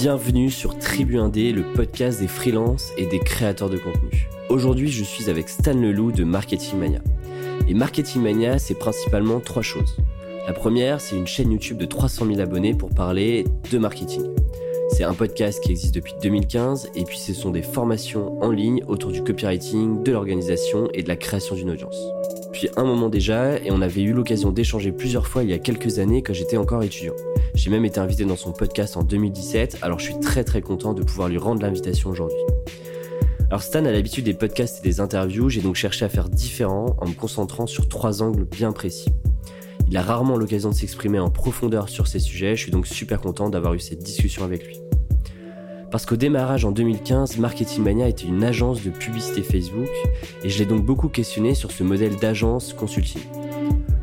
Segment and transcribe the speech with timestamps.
[0.00, 4.28] Bienvenue sur Tribu Indé, le podcast des freelances et des créateurs de contenu.
[4.48, 7.00] Aujourd'hui, je suis avec Stan Leloup de Marketing Mania.
[7.66, 9.96] Et Marketing Mania, c'est principalement trois choses.
[10.46, 14.22] La première, c'est une chaîne YouTube de 300 000 abonnés pour parler de marketing.
[14.90, 18.84] C'est un podcast qui existe depuis 2015 et puis ce sont des formations en ligne
[18.86, 21.96] autour du copywriting, de l'organisation et de la création d'une audience.
[22.76, 26.00] Un moment déjà et on avait eu l'occasion d'échanger plusieurs fois il y a quelques
[26.00, 27.14] années quand j'étais encore étudiant.
[27.54, 30.92] J'ai même été invité dans son podcast en 2017 alors je suis très très content
[30.92, 32.38] de pouvoir lui rendre l'invitation aujourd'hui.
[33.48, 36.96] Alors Stan a l'habitude des podcasts et des interviews, j'ai donc cherché à faire différent
[36.98, 39.10] en me concentrant sur trois angles bien précis.
[39.88, 43.20] Il a rarement l'occasion de s'exprimer en profondeur sur ces sujets, je suis donc super
[43.20, 44.87] content d'avoir eu cette discussion avec lui.
[45.90, 49.88] Parce qu'au démarrage en 2015, Marketing Mania était une agence de publicité Facebook
[50.44, 53.22] et je l'ai donc beaucoup questionné sur ce modèle d'agence consulting.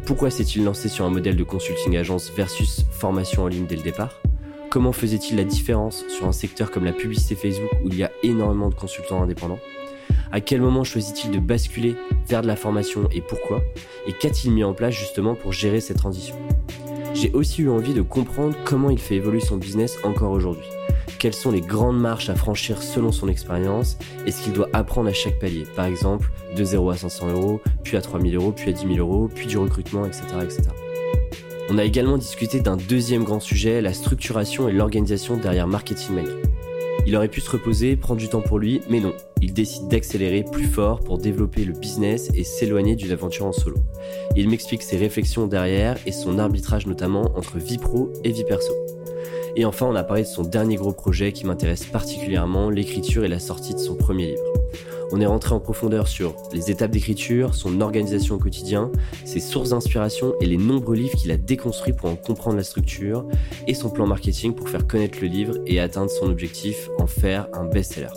[0.08, 3.84] Pourquoi s'est-il lancé sur un modèle de consulting agence versus formation en ligne dès le
[3.84, 4.20] départ?
[4.72, 8.12] Comment faisait-il la différence sur un secteur comme la publicité Facebook où il y a
[8.24, 9.60] énormément de consultants indépendants?
[10.32, 11.96] À quel moment choisit-il de basculer
[12.28, 13.62] vers de la formation et pourquoi?
[14.08, 16.36] Et qu'a-t-il mis en place justement pour gérer cette transition?
[17.14, 20.66] J'ai aussi eu envie de comprendre comment il fait évoluer son business encore aujourd'hui.
[21.20, 25.10] Quelles sont les grandes marches à franchir selon son expérience et ce qu'il doit apprendre
[25.10, 25.64] à chaque palier?
[25.76, 29.00] Par exemple, de 0 à 500 euros, puis à 3000 euros, puis à 10 000
[29.00, 30.24] euros, puis du recrutement, etc.
[30.44, 30.62] etc.
[31.70, 36.34] On a également discuté d'un deuxième grand sujet, la structuration et l'organisation derrière Marketing Mania.
[37.08, 39.14] Il aurait pu se reposer, prendre du temps pour lui, mais non.
[39.42, 43.78] Il décide d'accélérer plus fort pour développer le business et s'éloigner d'une aventure en solo.
[44.36, 48.74] Il m'explique ses réflexions derrière et son arbitrage notamment entre vie pro et vie perso.
[49.56, 53.30] Et enfin, on a parlé de son dernier gros projet qui m'intéresse particulièrement, l'écriture et
[53.30, 54.44] la sortie de son premier livre.
[55.12, 58.92] On est rentré en profondeur sur les étapes d'écriture, son organisation au quotidien,
[59.24, 63.26] ses sources d'inspiration et les nombreux livres qu'il a déconstruits pour en comprendre la structure,
[63.68, 67.48] et son plan marketing pour faire connaître le livre et atteindre son objectif, en faire
[67.54, 68.10] un best-seller.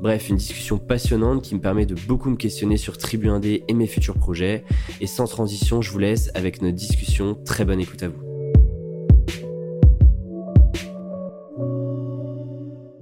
[0.00, 3.74] Bref, une discussion passionnante qui me permet de beaucoup me questionner sur Tribu Indé et
[3.74, 4.64] mes futurs projets.
[5.00, 7.36] Et sans transition, je vous laisse avec notre discussion.
[7.44, 8.27] Très bonne écoute à vous.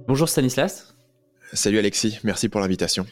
[0.07, 0.95] Bonjour Stanislas.
[1.51, 3.05] Salut Alexis, merci pour l'invitation.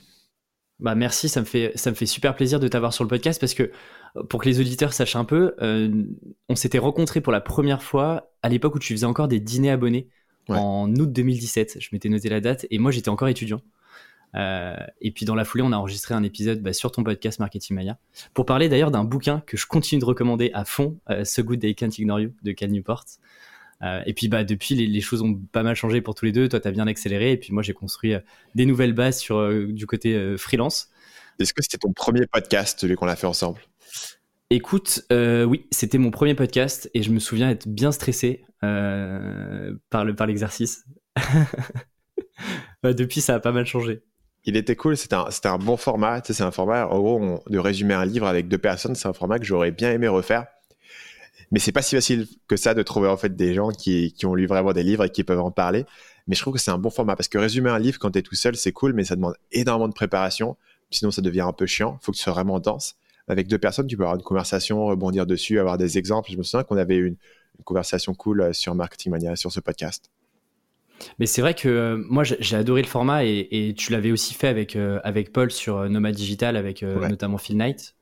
[0.80, 3.38] Bah merci, ça me fait ça me fait super plaisir de t'avoir sur le podcast
[3.40, 3.70] parce que
[4.30, 6.06] pour que les auditeurs sachent un peu, euh,
[6.48, 9.72] on s'était rencontrés pour la première fois à l'époque où tu faisais encore des dîners
[9.72, 10.08] abonnés
[10.48, 11.78] en août 2017.
[11.82, 13.62] Je m'étais noté la date et moi j'étais encore étudiant.
[14.36, 17.40] Euh, et puis dans la foulée, on a enregistré un épisode bah, sur ton podcast
[17.40, 17.98] Marketing Maya
[18.34, 21.62] pour parler d'ailleurs d'un bouquin que je continue de recommander à fond, euh, So Good
[21.62, 23.06] They Can't Ignore You de Cal Newport.
[23.86, 26.50] Euh, et puis bah depuis les, choses ont pas mal changé pour tous les deux.
[26.50, 28.20] Toi tu as bien accéléré et puis moi j'ai construit euh,
[28.56, 30.90] des nouvelles bases sur euh, du côté freelance.
[31.40, 33.60] Est-ce que c'était ton premier podcast celui qu'on a fait ensemble?
[34.52, 40.14] Écoute, oui, c'était mon premier podcast et je me souviens être bien stressé par le
[40.16, 40.86] par l'exercice.
[42.84, 44.04] Bah, depuis ça a pas mal changé.
[44.46, 46.22] Il était cool, c'était un, un, bon format.
[46.24, 49.40] c'est un format, en gros, de résumer un livre avec deux personnes, c'est un format
[49.40, 50.46] que j'aurais bien aimé refaire
[51.52, 54.26] mais c'est pas si facile que ça de trouver en fait des gens qui, qui,
[54.26, 55.86] ont lu vraiment des livres et qui peuvent en parler.
[56.28, 58.20] Mais je trouve que c'est un bon format parce que résumer un livre quand tu
[58.20, 60.58] es tout seul, c'est cool, mais ça demande énormément de préparation.
[60.92, 62.00] Sinon, ça devient un peu chiant.
[62.02, 62.96] Il faut que tu sois vraiment dense.
[63.28, 66.32] Avec deux personnes, tu peux avoir une conversation, rebondir dessus, avoir des exemples.
[66.32, 67.16] Je me souviens qu'on avait une,
[67.58, 70.12] une conversation cool euh, sur Marketing Mania, sur ce podcast.
[71.20, 74.34] Mais c'est vrai que euh, moi j'ai adoré le format et, et tu l'avais aussi
[74.34, 77.96] fait avec, euh, avec Paul sur Nomad Digital, avec notamment Phil Knight.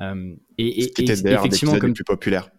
[0.00, 1.94] Euh, et, C'était d'ailleurs l'épisode comme...
[1.94, 2.50] plus populaire.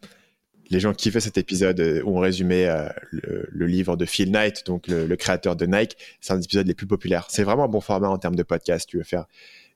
[0.69, 4.66] Les gens kiffaient cet épisode euh, où on résumait euh, le, livre de Phil Knight,
[4.66, 5.97] donc le, créateur de Nike.
[6.22, 7.28] C'est un des épisodes les plus populaires.
[7.30, 8.88] C'est vraiment un bon format en termes de podcast.
[8.88, 9.25] Tu veux faire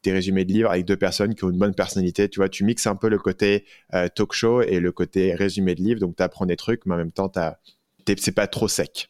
[0.04, 2.30] des résumés de livres avec deux personnes qui ont une bonne personnalité.
[2.30, 3.66] Tu vois, tu mixes un peu le côté
[4.14, 6.00] talk show et le côté résumé de livre.
[6.00, 7.31] Donc, tu apprends des trucs, mais en même temps,
[8.06, 9.09] c'est pas trop sec.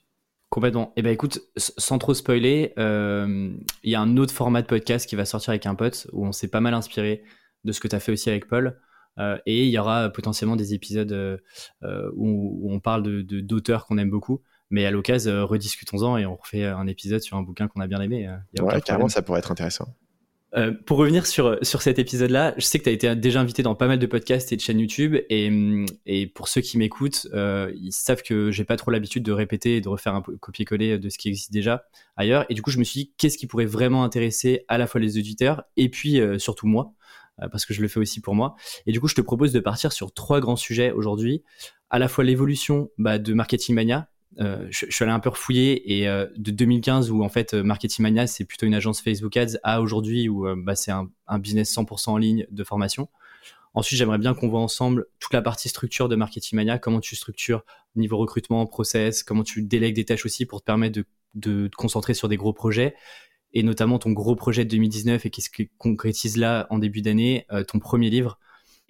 [0.49, 0.93] Complètement.
[0.95, 5.17] Eh ben écoute, sans trop spoiler, il y a un autre format de podcast qui
[5.17, 7.23] va sortir avec un pote où on s'est pas mal inspiré
[7.65, 8.77] de ce que tu as fait aussi avec Paul.
[9.17, 11.37] Euh, et il y aura potentiellement des épisodes euh,
[11.83, 14.41] euh, où, on parle de, d'auteurs qu'on aime beaucoup.
[14.71, 18.01] Mais à l'occasion, rediscutons-en et on refait un épisode sur un bouquin qu'on a bien
[18.01, 18.27] aimé.
[18.59, 19.95] ouais, carrément, ça pourrait être intéressant.
[20.87, 23.75] pour revenir sur, sur cet épisode-là, je sais que tu as été déjà invité dans
[23.75, 25.17] pas mal de podcasts et de chaînes YouTube.
[25.29, 25.51] Et,
[26.07, 29.81] et pour ceux qui m'écoutent, ils savent que j'ai pas trop l'habitude de répéter et
[29.81, 31.85] de refaire un copier-coller de ce qui existe déjà
[32.17, 32.47] ailleurs.
[32.49, 34.99] Et du coup, je me suis dit, qu'est-ce qui pourrait vraiment intéresser à la fois
[34.99, 36.91] les auditeurs et puis surtout moi?
[36.91, 37.04] euh,
[37.37, 38.55] parce que je le fais aussi pour moi.
[38.85, 41.43] Et du coup, je te propose de partir sur trois grands sujets aujourd'hui.
[41.89, 44.09] À la fois l'évolution bah, de Marketing Mania.
[44.39, 48.03] Euh, je, suis allé un peu refouiller et euh, de 2015 où en fait Marketing
[48.03, 52.09] Mania c'est plutôt une agence Facebook Ads à aujourd'hui où bah, c'est un, business 100%
[52.09, 53.07] en ligne de formation.
[53.75, 57.17] Ensuite, j'aimerais bien qu'on voit ensemble toute la partie structure de Marketing Mania, comment tu
[57.17, 57.63] structures
[57.95, 61.01] niveau recrutement, process, comment tu délègues des tâches aussi pour te permettre
[61.35, 62.95] de, te concentrer sur des gros projets
[63.55, 67.63] et notamment ton gros projet de 2019 et qui concrétise là en début d'année, euh,
[67.63, 68.37] ton premier livre.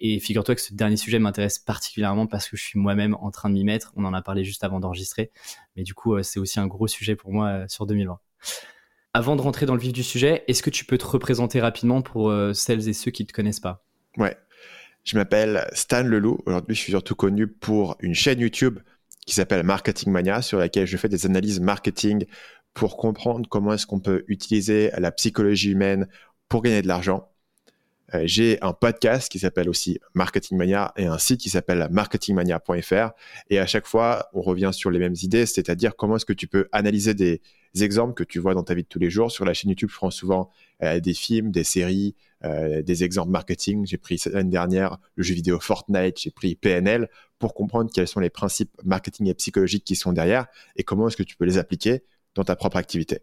[0.00, 3.48] Et figure-toi que ce dernier sujet m'intéresse particulièrement parce que je suis moi-même en train
[3.48, 3.92] de m'y mettre.
[3.96, 5.30] On en a parlé juste avant d'enregistrer.
[5.76, 8.18] Mais du coup, euh, c'est aussi un gros sujet pour moi euh, sur 2020.
[9.14, 12.02] Avant de rentrer dans le vif du sujet, est-ce que tu peux te représenter rapidement
[12.02, 13.82] pour celles et ceux qui ne te connaissent pas?
[14.18, 14.36] Ouais.
[15.04, 16.40] Je m'appelle Stan Leloup.
[16.44, 18.78] Aujourd'hui, je suis surtout connu pour une chaîne YouTube
[19.26, 22.26] qui s'appelle Marketing Mania, sur laquelle je fais des analyses marketing
[22.76, 26.06] pour comprendre comment est-ce qu'on peut utiliser la psychologie humaine
[26.50, 27.30] pour gagner de l'argent.
[28.14, 33.12] Euh, j'ai un podcast qui s'appelle aussi Marketing Mania et un site qui s'appelle marketingmania.fr.
[33.48, 36.48] Et à chaque fois, on revient sur les mêmes idées, c'est-à-dire comment est-ce que tu
[36.48, 37.40] peux analyser des
[37.80, 39.32] exemples que tu vois dans ta vie de tous les jours.
[39.32, 40.50] Sur la chaîne YouTube, je prends souvent
[40.82, 42.14] euh, des films, des séries,
[42.44, 43.86] euh, des exemples marketing.
[43.86, 47.08] J'ai pris l'année dernière le jeu vidéo Fortnite, j'ai pris PNL
[47.38, 50.46] pour comprendre quels sont les principes marketing et psychologiques qui sont derrière
[50.76, 52.02] et comment est-ce que tu peux les appliquer
[52.36, 53.22] dans ta propre activité.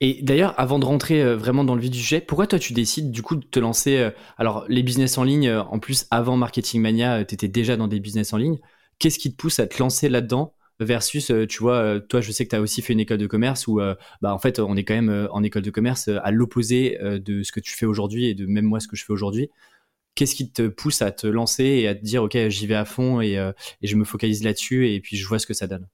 [0.00, 2.72] Et d'ailleurs, avant de rentrer euh, vraiment dans le vif du sujet, pourquoi toi tu
[2.72, 6.06] décides du coup de te lancer euh, Alors, les business en ligne, euh, en plus,
[6.10, 8.58] avant Marketing Mania, tu étais déjà dans des business en ligne.
[8.98, 12.50] Qu'est-ce qui te pousse à te lancer là-dedans versus, tu vois, toi, je sais que
[12.50, 13.80] tu as aussi fait une école de commerce où,
[14.20, 17.52] bah, en fait, on est quand même en école de commerce à l'opposé de ce
[17.52, 19.48] que tu fais aujourd'hui et de même moi ce que je fais aujourd'hui.
[20.16, 22.84] Qu'est-ce qui te pousse à te lancer et à te dire, OK, j'y vais à
[22.84, 25.86] fond et, et je me focalise là-dessus et puis je vois ce que ça donne?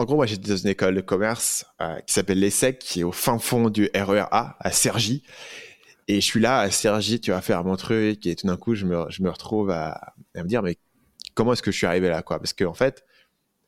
[0.00, 3.04] En gros, moi, j'étais dans une école de commerce euh, qui s'appelle l'ESSEC, qui est
[3.04, 5.22] au fin fond du RERA, à Cergy.
[6.08, 8.74] Et je suis là à Cergy, tu vas faire mon truc, et tout d'un coup,
[8.74, 10.78] je me, retrouve à, me dire, mais
[11.34, 13.04] comment est-ce que je suis arrivé là, Parce qu'en en fait,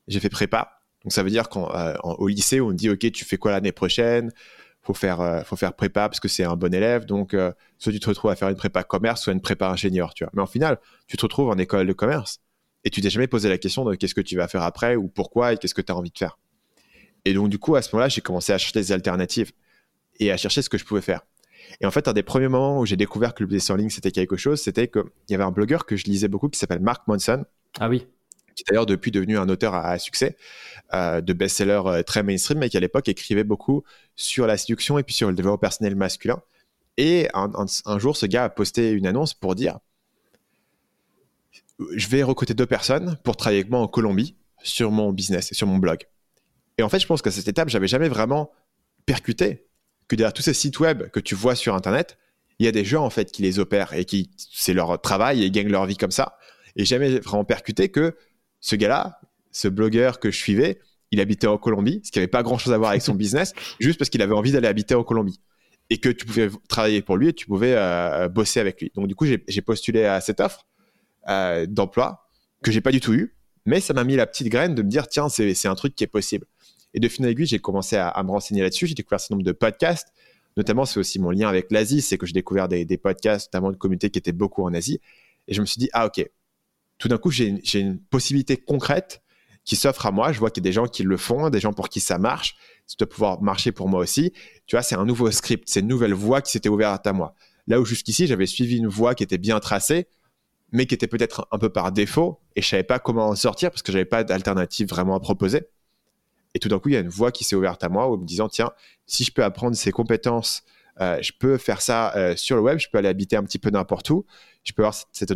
[0.08, 0.80] j'ai fait prépa.
[1.04, 3.72] Donc, ça veut dire qu'au euh, lycée, on me dit, OK, tu fais quoi l'année
[3.72, 4.32] prochaine?
[4.80, 7.04] Faut faire, euh, faut faire prépa parce que c'est un bon élève.
[7.04, 7.36] Donc,
[7.76, 10.30] soit tu te retrouves à faire une prépa commerce, soit une prépa ingénieur, tu vois.
[10.32, 12.40] Mais en final, tu te retrouves en école de commerce
[12.84, 15.08] et tu t'es jamais posé la question de qu'est-ce que tu vas faire après ou
[15.08, 16.38] pourquoi et qu'est-ce que tu as envie de faire.
[17.24, 19.52] Et donc, du coup, à ce moment-là, j'ai commencé à chercher des alternatives
[20.18, 21.22] et à chercher ce que je pouvais faire.
[21.80, 23.90] Et en fait, un des premiers moments où j'ai découvert que le business en ligne,
[23.90, 26.80] c'était quelque chose, c'était qu'il y avait un blogueur que je lisais beaucoup qui s'appelle
[26.80, 27.44] Mark Monson.
[27.78, 28.06] Ah oui.
[28.54, 30.36] Qui est d'ailleurs depuis devenu un auteur à, succès
[30.92, 33.84] euh, de best-sellers euh, très mainstream, mais qui à l'époque écrivait beaucoup
[34.16, 36.42] sur la séduction et puis sur le développement personnel masculin.
[36.98, 39.78] Et un jour, ce gars a posté une annonce pour dire
[41.94, 45.54] je vais recruter deux personnes pour travailler avec moi en Colombie sur mon business et
[45.54, 45.98] sur mon blog.
[46.78, 48.50] Et en fait, je pense qu'à cette étape, j'avais jamais vraiment
[49.06, 49.66] percuté
[50.08, 52.18] que derrière tous ces sites web que tu vois sur Internet,
[52.58, 55.42] il y a des gens en fait qui les opèrent et qui c'est leur travail
[55.42, 56.36] et ils gagnent leur vie comme ça.
[56.76, 58.16] Et jamais vraiment percuté que
[58.60, 59.20] ce gars-là,
[59.50, 60.80] ce blogueur que je suivais,
[61.10, 63.98] il habitait en Colombie, ce qui n'avait pas grand-chose à voir avec son business, juste
[63.98, 65.40] parce qu'il avait envie d'aller habiter en Colombie
[65.90, 68.90] et que tu pouvais travailler pour lui et tu pouvais euh, bosser avec lui.
[68.94, 70.66] Donc du coup, j'ai postulé à cette offre
[71.28, 72.28] euh, d'emploi
[72.62, 73.36] que j'ai pas du tout eu,
[73.66, 76.04] mais ça m'a mis la petite graine de me dire tiens c'est un truc qui
[76.04, 76.46] est possible.
[76.94, 78.86] Et de fil en aiguille, j'ai commencé à, me renseigner là-dessus.
[78.86, 80.08] J'ai découvert ce nombre de podcasts.
[80.56, 83.76] Notamment, c'est aussi mon lien avec l'Asie, c'est que j'ai découvert des, podcasts, notamment de
[83.76, 85.00] communautés qui étaient beaucoup en Asie.
[85.48, 86.28] Et je me suis dit ah ok,
[86.98, 89.22] tout d'un coup j'ai une, possibilité concrète
[89.64, 90.32] qui s'offre à moi.
[90.32, 92.18] Je vois qu'il y a des gens qui le font, des gens pour qui ça
[92.18, 92.56] marche.
[92.86, 94.32] Ça doit pouvoir marcher pour moi aussi.
[94.66, 97.34] Tu vois, c'est un nouveau script, c'est une nouvelle voie qui s'était ouverte à moi.
[97.68, 100.08] Là où jusqu'ici, j'avais suivi une voie qui était bien tracée,
[100.72, 103.70] mais qui était peut-être un peu par défaut et je savais pas comment en sortir
[103.70, 105.68] parce que j'avais pas d'alternative vraiment à proposer.
[106.54, 108.16] Et tout d'un coup, il y a une voie qui s'est ouverte à moi en
[108.16, 108.72] me disant tiens,
[109.06, 110.64] si je peux apprendre ces compétences,
[111.00, 113.58] euh, je peux faire ça euh, sur le web, je peux aller habiter un petit
[113.58, 114.26] peu n'importe où,
[114.64, 115.32] je peux avoir cette,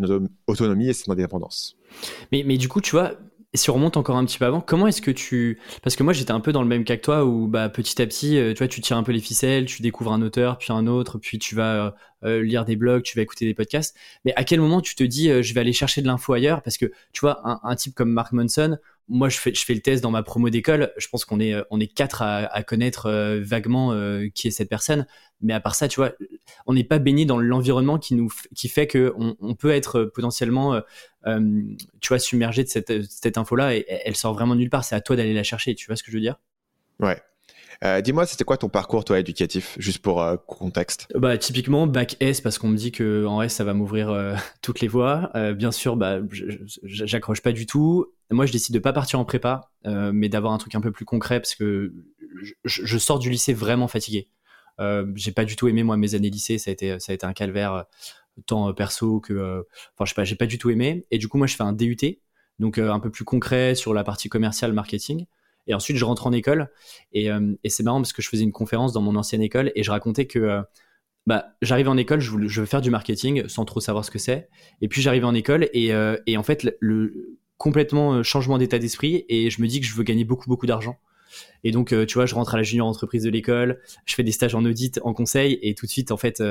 [0.46, 1.76] autonomie et cette indépendance.
[2.32, 3.12] Mais, mais du coup, tu vois,
[3.56, 5.60] si on remonte encore un petit peu avant, comment est-ce que tu...
[5.82, 8.00] Parce que moi, j'étais un peu dans le même cas que toi, où bah, petit
[8.00, 10.58] à petit, euh, tu vois, tu tires un peu les ficelles, tu découvres un auteur,
[10.58, 11.90] puis un autre, puis tu vas euh,
[12.25, 13.96] euh, lire des blogs, tu vas écouter des podcasts.
[14.25, 16.62] Mais à quel moment tu te dis, je vais aller chercher de l'info ailleurs?
[16.62, 20.10] Parce que, tu vois, un, type comme Mark Monson, moi, je fais, le test dans
[20.10, 20.92] ma promo d'école.
[20.96, 23.08] Je pense qu'on est, on est quatre à, connaître
[23.40, 23.94] vaguement
[24.34, 25.06] qui est cette personne.
[25.42, 26.12] Mais à part ça, tu vois,
[26.66, 28.18] on n'est pas baigné dans l'environnement qui
[28.54, 30.80] qui fait que on, peut être potentiellement,
[31.26, 34.85] tu vois, submergé de cette, cette info-là et elle sort vraiment nulle part.
[34.85, 35.75] C'est à toi d'aller la chercher.
[35.75, 36.38] Tu vois ce que je veux dire?
[37.00, 37.21] Ouais.
[37.85, 42.16] Euh, dis-moi, c'était quoi ton parcours, toi, éducatif, juste pour euh, contexte Bah, typiquement, bac
[42.21, 45.30] S, parce qu'on me dit que en S, ça va m'ouvrir euh, toutes les voies.
[45.54, 46.18] bien sûr, bah,
[46.85, 48.06] j'accroche pas du tout.
[48.30, 51.04] Moi, je décide de pas partir en prépa, mais d'avoir un truc un peu plus
[51.04, 51.92] concret, parce que
[52.64, 54.28] je, sors du lycée vraiment fatigué.
[55.14, 57.25] j'ai pas du tout aimé moi mes années lycée, ça a été ça a été
[57.25, 57.85] un calvaire
[58.44, 59.64] tant perso que,
[59.94, 61.06] enfin, je sais pas, j'ai pas du tout aimé.
[61.10, 61.96] Et du coup, moi, je fais un DUT,
[62.58, 65.26] donc un peu plus concret sur la partie commerciale, marketing.
[65.66, 66.70] Et ensuite, je rentre en école.
[67.12, 69.72] Et, euh, et c'est marrant parce que je faisais une conférence dans mon ancienne école
[69.74, 70.62] et je racontais que euh,
[71.26, 74.48] bah, j'arrive en école, je, veux faire du marketing sans trop savoir ce que c'est.
[74.80, 78.78] Et puis j'arrive en école et, euh, et en fait, le, complètement euh, changement d'état
[78.78, 80.96] d'esprit et je me dis que je veux gagner beaucoup, beaucoup d'argent.
[81.64, 84.23] Et donc, euh, tu vois, je rentre à la junior entreprise de l'école, je fais
[84.23, 86.42] des stages en audit, en conseil, et tout de suite, en fait,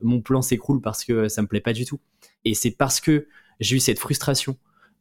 [0.00, 2.00] mon plan s'écroule parce que ça me plaît pas du tout.
[2.44, 3.26] Et c'est parce que
[3.60, 4.56] j'ai eu cette frustration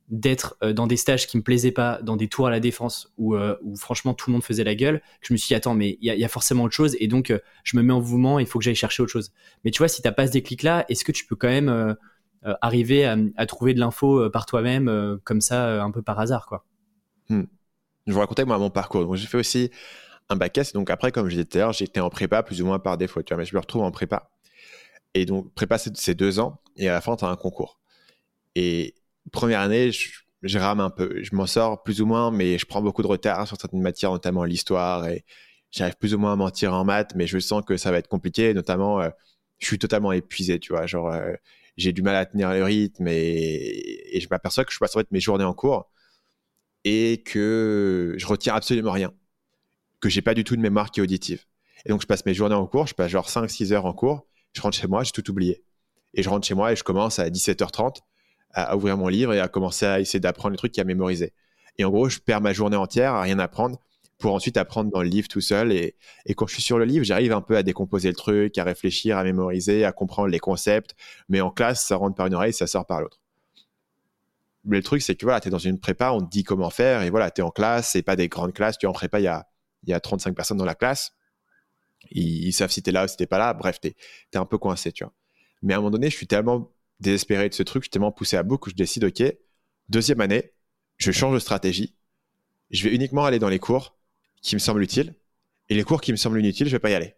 [0.10, 3.12] d'être euh, dans des stages qui me plaisaient pas, dans des tours à la défense
[3.18, 5.74] où, euh, franchement tout le monde faisait la gueule, que je me suis dit attends
[5.74, 8.40] mais il y, a forcément autre chose et donc euh, je me mets en mouvement,
[8.40, 9.34] il faut que j'aille chercher autre chose.
[9.64, 11.98] Mais tu vois si t'as pas ce déclic là, est-ce que tu peux quand même
[12.62, 16.66] arriver à, trouver de l'info par toi-même comme ça un peu par hasard quoi?
[17.30, 17.44] Hmm.
[18.08, 19.04] Je vous racontais moi mon parcours.
[19.04, 19.70] Donc j'ai fait aussi
[20.30, 22.62] un bac S donc après comme je disais tout à l'heure j'étais en prépa plus
[22.62, 24.30] ou moins par défaut tu vois mais je me retrouve en prépa
[25.14, 27.80] et donc prépa c'est deux ans et à la fin tu as un concours
[28.58, 28.96] et
[29.32, 31.22] première année, je, rame un peu.
[31.22, 34.12] Je m'en sors plus ou moins, mais je prends beaucoup de retard sur certaines matières,
[34.12, 35.08] notamment l'histoire.
[35.08, 35.26] Et
[35.72, 38.08] j'arrive plus ou moins à mentir en maths, mais je sens que ça va être
[38.08, 38.54] compliqué.
[38.56, 39.10] Notamment, euh,
[39.60, 40.88] je suis totalement épuisé, tu vois.
[40.88, 41.34] Genre, euh,
[41.78, 45.12] j'ai du mal à tenir le rythme et, je m'aperçois que je passe en fait
[45.12, 45.92] mes journées en cours
[46.90, 49.14] et que je retiens absolument rien.
[50.00, 51.44] Que j'ai pas du tout de mémoire qui est auditive.
[51.86, 54.26] Et donc, je passe mes journées en cours, je passe genre 5-6 heures en cours,
[54.54, 55.64] je rentre chez moi, j'ai tout oublié.
[56.14, 57.98] Et je rentre chez moi et je commence à 17h30
[58.52, 61.34] à, ouvrir mon livre et à commencer à essayer d'apprendre les trucs et à mémoriser.
[61.78, 63.78] Et en gros, je perds ma journée entière à rien apprendre
[64.18, 65.74] pour ensuite apprendre dans le livre tout seul.
[65.74, 68.58] Et, et quand je suis sur le livre, j'arrive un peu à décomposer le truc,
[68.58, 70.96] à réfléchir, à mémoriser, à comprendre les concepts.
[71.28, 73.20] Mais en classe, ça rentre par une oreille, ça sort par l'autre.
[74.68, 76.70] Mais le truc, c'est que voilà, tu es dans une prépa, on te dit comment
[76.70, 78.94] faire, et voilà, tu es en classe, c'est pas des grandes classes, tu es en
[78.94, 79.48] prépa, il y a,
[79.86, 81.14] y a 35 personnes dans la classe.
[82.12, 83.96] Ils, savent si tu es là ou si tu pas là, bref, tu es,
[84.34, 85.14] es, un peu coincé, tu vois.
[85.62, 88.12] Mais à un moment donné, je suis tellement désespéré de ce truc, je suis tellement
[88.12, 89.24] poussé à bout que je décide, OK,
[89.90, 90.54] deuxième année,
[90.98, 91.96] je change de stratégie.
[92.70, 93.98] Je vais uniquement aller dans les cours
[94.42, 95.16] qui me semblent utiles.
[95.70, 97.16] Et les cours qui me semblent inutiles, je vais pas y aller.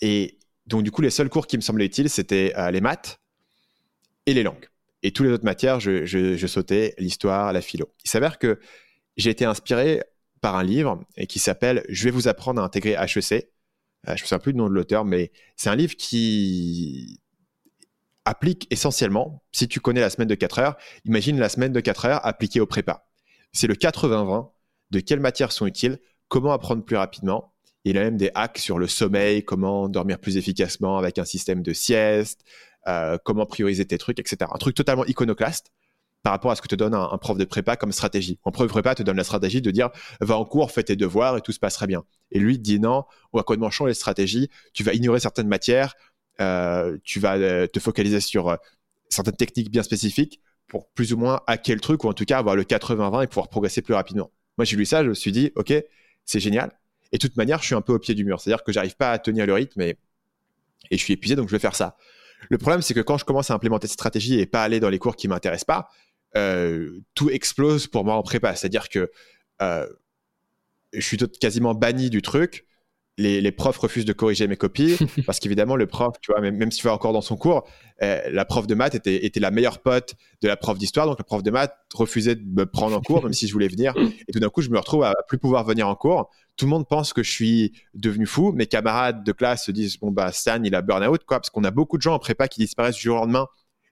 [0.00, 3.20] Et donc, du coup, les seuls cours qui me semblaient utiles, c'était euh, les maths
[4.26, 4.68] et les langues.
[5.02, 7.92] Et toutes les autres matières, je, sautais l'histoire, la philo.
[8.04, 8.58] Il s'avère que
[9.16, 10.02] j'ai été inspiré
[10.40, 13.32] par un livre qui s'appelle Je vais vous apprendre à intégrer HEC.
[13.32, 13.36] Euh,
[14.06, 17.20] je ne me souviens plus du nom de l'auteur, mais c'est un livre qui
[18.24, 22.04] applique essentiellement, si tu connais la semaine de 4 heures, imagine la semaine de 4
[22.04, 23.08] heures appliquée au prépa.
[23.52, 24.50] C'est le 80-20
[24.90, 27.54] de quelles matières sont utiles, comment apprendre plus rapidement.
[27.84, 31.62] Il a même des hacks sur le sommeil, comment dormir plus efficacement avec un système
[31.62, 32.44] de sieste,
[32.88, 34.50] euh, comment prioriser tes trucs, etc.
[34.52, 35.72] Un truc totalement iconoclaste
[36.22, 38.40] par rapport à ce que te donne un, prof de prépa comme stratégie.
[38.44, 39.90] Un prof de prépa te donne la stratégie de dire
[40.20, 42.04] va en cours, fais tes devoirs et tout se passera bien.
[42.32, 45.94] Et lui dit non, on va complètement changer les stratégies, tu vas ignorer certaines matières,
[46.40, 48.56] euh, tu vas euh, te focaliser sur
[49.08, 52.38] certaines techniques bien spécifiques pour plus ou moins hacker le truc ou en tout cas
[52.38, 54.30] avoir le 80-20 et pouvoir progresser plus rapidement.
[54.58, 55.72] Moi, j'ai lu ça, je me suis dit, OK,
[56.24, 56.72] c'est génial.
[57.12, 58.40] Et de toute manière, je suis un peu au pied du mur.
[58.40, 59.96] C'est-à-dire que j'arrive pas à tenir le rythme et,
[60.90, 61.96] et je suis épuisé, donc je vais faire ça.
[62.50, 64.90] Le problème, c'est que quand je commence à implémenter cette stratégie et pas aller dans
[64.90, 65.88] les cours qui m'intéressent pas,
[67.14, 68.54] tout explose pour moi en prépa.
[68.54, 69.10] C'est-à-dire que
[69.60, 72.66] je suis quasiment banni du truc
[73.18, 74.96] les, profs refusent de corriger mes copies
[75.26, 77.68] parce qu'évidemment le prof, tu vois, même, même si tu vas encore dans son cours,
[78.02, 81.18] euh, la prof de maths était, était la meilleure pote de la prof d'histoire, donc
[81.18, 83.94] la prof de maths refusait de me prendre en cours même si je voulais venir.
[84.28, 86.30] Et tout d'un coup, je me retrouve à plus pouvoir venir en cours.
[86.56, 88.52] Tout le monde pense que je suis devenu fou.
[88.52, 91.50] Mes camarades de classe se disent bon bah Stan il a burn out quoi, parce
[91.50, 93.46] qu'on a beaucoup de gens en prépa qui disparaissent du jour au lendemain.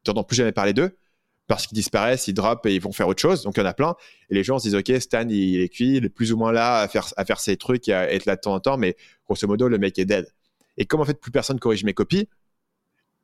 [0.05, 0.97] Tu n'entends plus jamais parler d'eux
[1.47, 3.43] parce qu'ils disparaissent, ils drop et ils vont faire autre chose.
[3.43, 3.95] Donc il y en a plein.
[4.31, 6.53] Et les gens se disent ok Stan il est cuit, il est plus ou moins
[6.53, 8.77] là à faire à faire ses trucs et à être là de temps en temps,
[8.77, 10.27] mais grosso modo le mec est dead.
[10.77, 12.29] Et comme en fait plus personne corrige mes copies,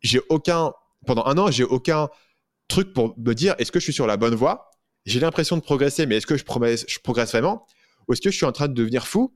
[0.00, 0.72] j'ai aucun
[1.06, 2.08] pendant un an j'ai aucun
[2.68, 4.70] truc pour me dire est-ce que je suis sur la bonne voie?
[5.04, 7.66] J'ai l'impression de progresser, mais est-ce que je je progresse vraiment?
[8.06, 9.34] Ou est-ce que je suis en train de devenir fou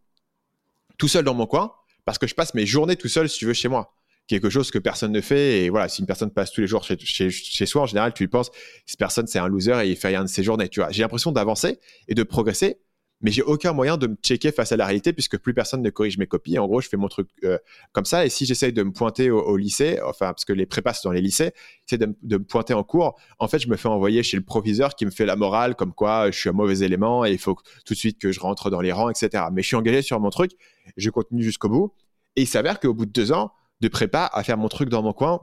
[0.99, 1.73] tout seul dans mon coin
[2.05, 3.96] parce que je passe mes journées tout seul si tu veux chez moi?
[4.27, 5.65] Quelque chose que personne ne fait.
[5.65, 8.25] Et voilà, si une personne passe tous les jours chez, chez, soi, en général, tu
[8.25, 8.51] lui penses,
[8.87, 10.69] cette personne, c'est un loser et il fait rien de ses journées.
[10.69, 11.79] Tu vois, j'ai l'impression d'avancer
[12.09, 12.79] et de progresser,
[13.23, 15.89] mais j'ai aucun moyen de me checker face à la réalité puisque plus personne ne
[15.89, 16.59] corrige mes copies.
[16.59, 17.57] En gros, je fais mon truc euh,
[17.93, 18.27] comme ça.
[18.27, 21.15] Et si j'essaye de me pointer au, lycée, enfin, parce que les prépas sont dans
[21.15, 21.53] les lycées,
[21.87, 23.19] c'est de, de, me pointer en cours.
[23.39, 25.95] En fait, je me fais envoyer chez le proviseur qui me fait la morale, comme
[25.95, 27.57] quoi je suis un mauvais élément et il faut
[27.87, 29.45] tout de suite que je rentre dans les rangs, etc.
[29.53, 30.53] Mais je suis engagé sur mon truc,
[30.97, 31.95] je continue jusqu'au bout.
[32.35, 35.03] Et il s'avère qu'au bout de deux ans, de prépa à faire mon truc dans
[35.03, 35.41] mon coin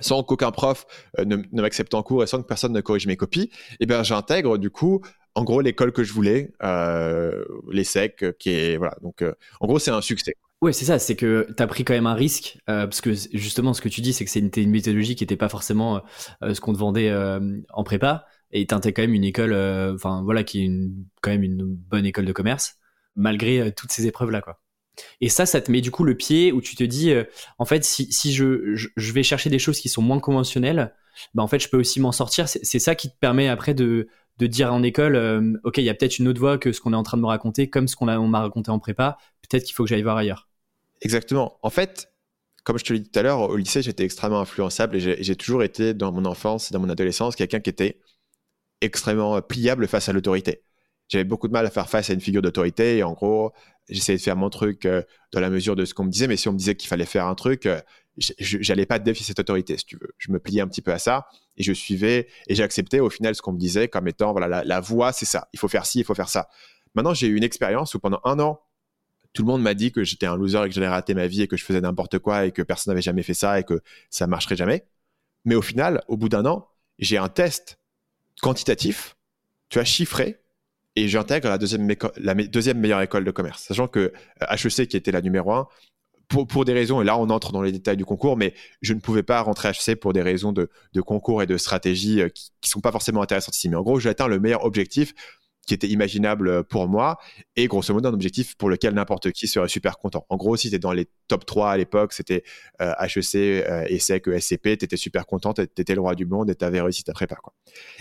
[0.00, 0.86] sans qu'aucun prof
[1.18, 3.86] euh, ne, m'accepte en cours et sans que personne ne corrige mes copies, et eh
[3.86, 5.00] bien j'intègre du coup
[5.34, 8.96] en gros l'école que je voulais, euh, les SEC, qui est voilà.
[9.02, 10.34] Donc euh, en gros c'est un succès.
[10.60, 13.72] Ouais, c'est ça, c'est que tu as pris quand même un risque, parce que justement,
[13.72, 16.02] ce que tu dis, c'est que c'était une, méthodologie qui n'était pas forcément
[16.42, 17.10] ce qu'on te vendait
[17.70, 19.54] en prépa, et tu quand même une école,
[19.94, 20.70] enfin voilà, qui est
[21.22, 22.74] quand même une bonne école de commerce,
[23.16, 24.60] malgré toutes ces épreuves-là, quoi.
[25.20, 27.24] Et ça, ça te met du coup le pied où tu te dis, euh,
[27.58, 30.94] en fait, si, je, vais chercher des choses qui sont moins conventionnelles,
[31.34, 32.48] bah en fait, je peux aussi m'en sortir.
[32.48, 35.90] C'est ça qui te permet après de, de dire en école, euh, ok, il y
[35.90, 37.88] a peut-être une autre voie que ce qu'on est en train de me raconter, comme
[37.88, 39.18] ce qu'on m'a raconté en prépa.
[39.48, 40.48] Peut-être qu'il faut que j'aille voir ailleurs.
[41.02, 41.58] Exactement.
[41.62, 42.12] En fait,
[42.64, 45.36] comme je te l'ai dit tout à l'heure, au lycée, j'étais extrêmement influençable et j'ai
[45.36, 48.00] toujours été dans mon enfance et dans mon adolescence quelqu'un qui était
[48.80, 50.62] extrêmement pliable face à l'autorité.
[51.08, 53.52] J'avais beaucoup de mal à faire face à une figure d'autorité et en gros,
[53.90, 56.36] j'essayais de faire mon truc euh, dans la mesure de ce qu'on me disait, mais
[56.36, 57.80] si on me disait qu'il fallait faire un truc, euh,
[58.16, 60.10] j'allais pas défier cette autorité, si tu veux.
[60.18, 63.34] Je me pliais un petit peu à ça et je suivais et j'acceptais au final
[63.34, 65.48] ce qu'on me disait comme étant voilà la, la voie, c'est ça.
[65.52, 66.48] Il faut faire ci, il faut faire ça.
[66.94, 68.60] Maintenant, j'ai eu une expérience où pendant un an,
[69.32, 71.42] tout le monde m'a dit que j'étais un loser et que j'allais rater ma vie
[71.42, 73.80] et que je faisais n'importe quoi et que personne n'avait jamais fait ça et que
[74.10, 74.86] ça marcherait jamais.
[75.44, 76.68] Mais au final, au bout d'un an,
[76.98, 77.78] j'ai un test
[78.42, 79.16] quantitatif,
[79.68, 80.40] tu as chiffré,
[80.96, 83.62] et j'intègre la deuxième, meilleure école de commerce.
[83.62, 85.68] Sachant que HEC, euh, qui était la numéro un,
[86.28, 88.94] pour, pour, des raisons, et là on entre dans les détails du concours, mais je
[88.94, 92.20] ne pouvais pas rentrer à HEC pour des raisons de, de concours et de stratégie
[92.20, 93.68] euh, qui ne sont pas forcément intéressantes ici.
[93.68, 95.14] Mais en gros, j'ai atteint le meilleur objectif
[95.70, 97.16] qui était imaginable pour moi
[97.54, 100.26] et grosso modo un objectif pour lequel n'importe qui serait super content.
[100.28, 102.42] En gros, si tu es dans les top 3 à l'époque, c'était
[102.80, 106.56] HEC, euh, ESSEC, ESCP, tu étais super content, tu étais le roi du monde et
[106.56, 107.36] tu avais réussi ta prépa.
[107.36, 107.52] Quoi.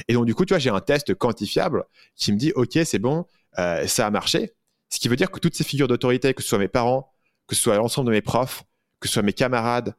[0.08, 1.84] Et donc, du coup, tu vois, j'ai un test quantifiable
[2.16, 3.28] qui me dit, OK, c'est bon,
[3.60, 4.56] euh, ça a marché.
[4.90, 7.14] Ce qui veut dire que toutes ces figures d'autorité, que ce soit mes parents,
[7.46, 8.64] que ce soit l'ensemble de mes profs,
[9.00, 9.94] que ce soit mes camarades,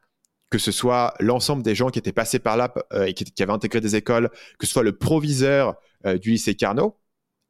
[0.50, 3.52] que ce soit l'ensemble des gens qui étaient passés par là euh, et qui, avaient
[3.52, 6.99] intégré des écoles, que ce soit le proviseur euh, du lycée Carnot,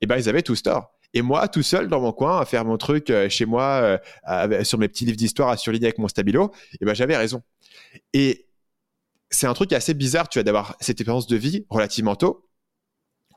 [0.01, 0.93] et ben ils avaient tout tort.
[1.13, 4.65] Et moi, tout seul dans mon coin, à faire mon truc euh, chez moi, euh,
[4.65, 7.43] sur mes petits livres d'histoire à surligner avec mon stabilo, et ben j'avais raison.
[8.13, 8.47] Et
[9.31, 12.49] c'est un truc assez bizarre, tu as d'avoir cette expérience de vie relativement tôt,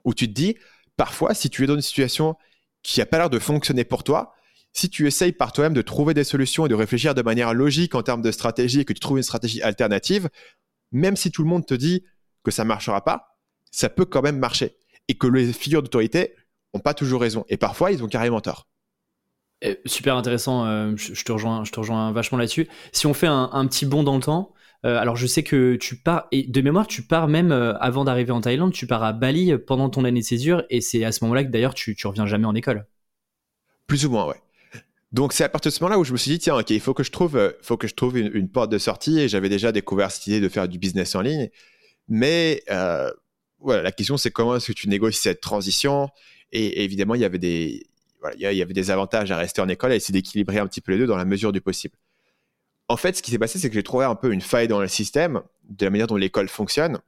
[0.05, 0.55] où tu te dis,
[0.97, 2.35] parfois, si tu es dans une situation
[2.83, 4.35] qui n'a pas l'air de fonctionner pour toi,
[4.73, 7.95] si tu essayes par toi-même de trouver des solutions et de réfléchir de manière logique
[7.95, 10.29] en termes de stratégie et que tu trouves une stratégie alternative,
[10.91, 12.03] même si tout le monde te dit
[12.43, 13.39] que ça ne marchera pas,
[13.71, 14.75] ça peut quand même marcher.
[15.07, 16.33] Et que les figures d'autorité
[16.79, 17.45] pas toujours raison.
[17.49, 18.67] Et parfois, ils ont carrément tort.
[19.85, 22.67] super intéressant, euh, je, te rejoins, je te rejoins vachement là-dessus.
[22.91, 24.53] Si on fait un, petit bond dans le temps,
[24.85, 28.03] euh, alors je sais que tu pars, et de mémoire, tu pars même euh, avant
[28.03, 31.11] d'arriver en Thaïlande, tu pars à Bali pendant ton année de césure, et c'est à
[31.11, 32.87] ce moment-là que d'ailleurs tu, tu reviens jamais en école.
[33.87, 34.41] Plus ou moins, ouais.
[35.11, 36.79] Donc c'est à partir de ce moment-là où je me suis dit tiens ok il
[36.79, 39.71] faut que je trouve faut que je trouve une, porte de sortie et j'avais déjà
[39.71, 41.51] découvert cette idée de faire du business en ligne
[42.07, 42.63] mais
[43.59, 46.09] voilà la question c'est comment est-ce que tu négocies cette transition
[46.53, 47.85] et, évidemment, il y avait des,
[48.35, 50.93] il y avait des avantages à rester en école et essayer d'équilibrer un petit peu
[50.93, 51.95] les deux dans la mesure du possible.
[52.87, 54.79] En fait, ce qui s'est passé, c'est que j'ai trouvé un peu une faille dans
[54.79, 56.99] le système, de la manière dont l'école fonctionne,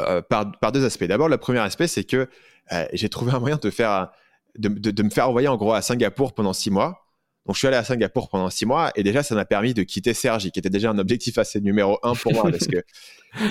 [0.00, 1.04] euh, par, par, deux aspects.
[1.04, 2.28] D'abord, le premier aspect, c'est que
[2.72, 4.10] euh, j'ai trouvé un moyen de, faire,
[4.56, 7.04] de, de, me faire envoyer en gros à Singapour pendant six mois.
[7.46, 9.82] Donc, je suis allé à Singapour pendant six mois et déjà, ça m'a permis de
[9.84, 12.50] quitter Sergi, qui était déjà un objectif assez numéro un pour moi.
[12.50, 12.82] parce que,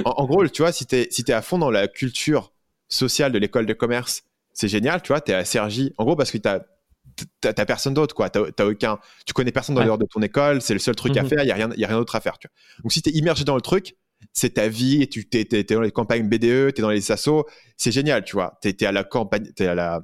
[0.05, 2.51] en, gros, tu vois, si tu si es à fond dans la culture
[2.89, 4.23] sociale de l'école de commerce
[4.57, 5.93] c'est génial, tu vois, tu es à Sergi.
[5.99, 8.31] En gros, parce que tu n'as personne d'autre, quoi.
[8.31, 11.21] T'as aucun, tu connais personne dans l'heure de ton école, c'est le seul truc à
[11.21, 11.29] mhm.
[11.29, 12.81] faire, il n'y a rien, y a rien d'autre à faire, tu vois.
[12.81, 13.95] Donc, si tu es immergé dans le truc,
[14.33, 17.45] c'est ta vie, et tu es, dans les campagnes BDE, tu es dans les assos,
[17.77, 18.57] c'est génial, tu vois.
[18.63, 20.01] Tu es, à la campagne, es à la,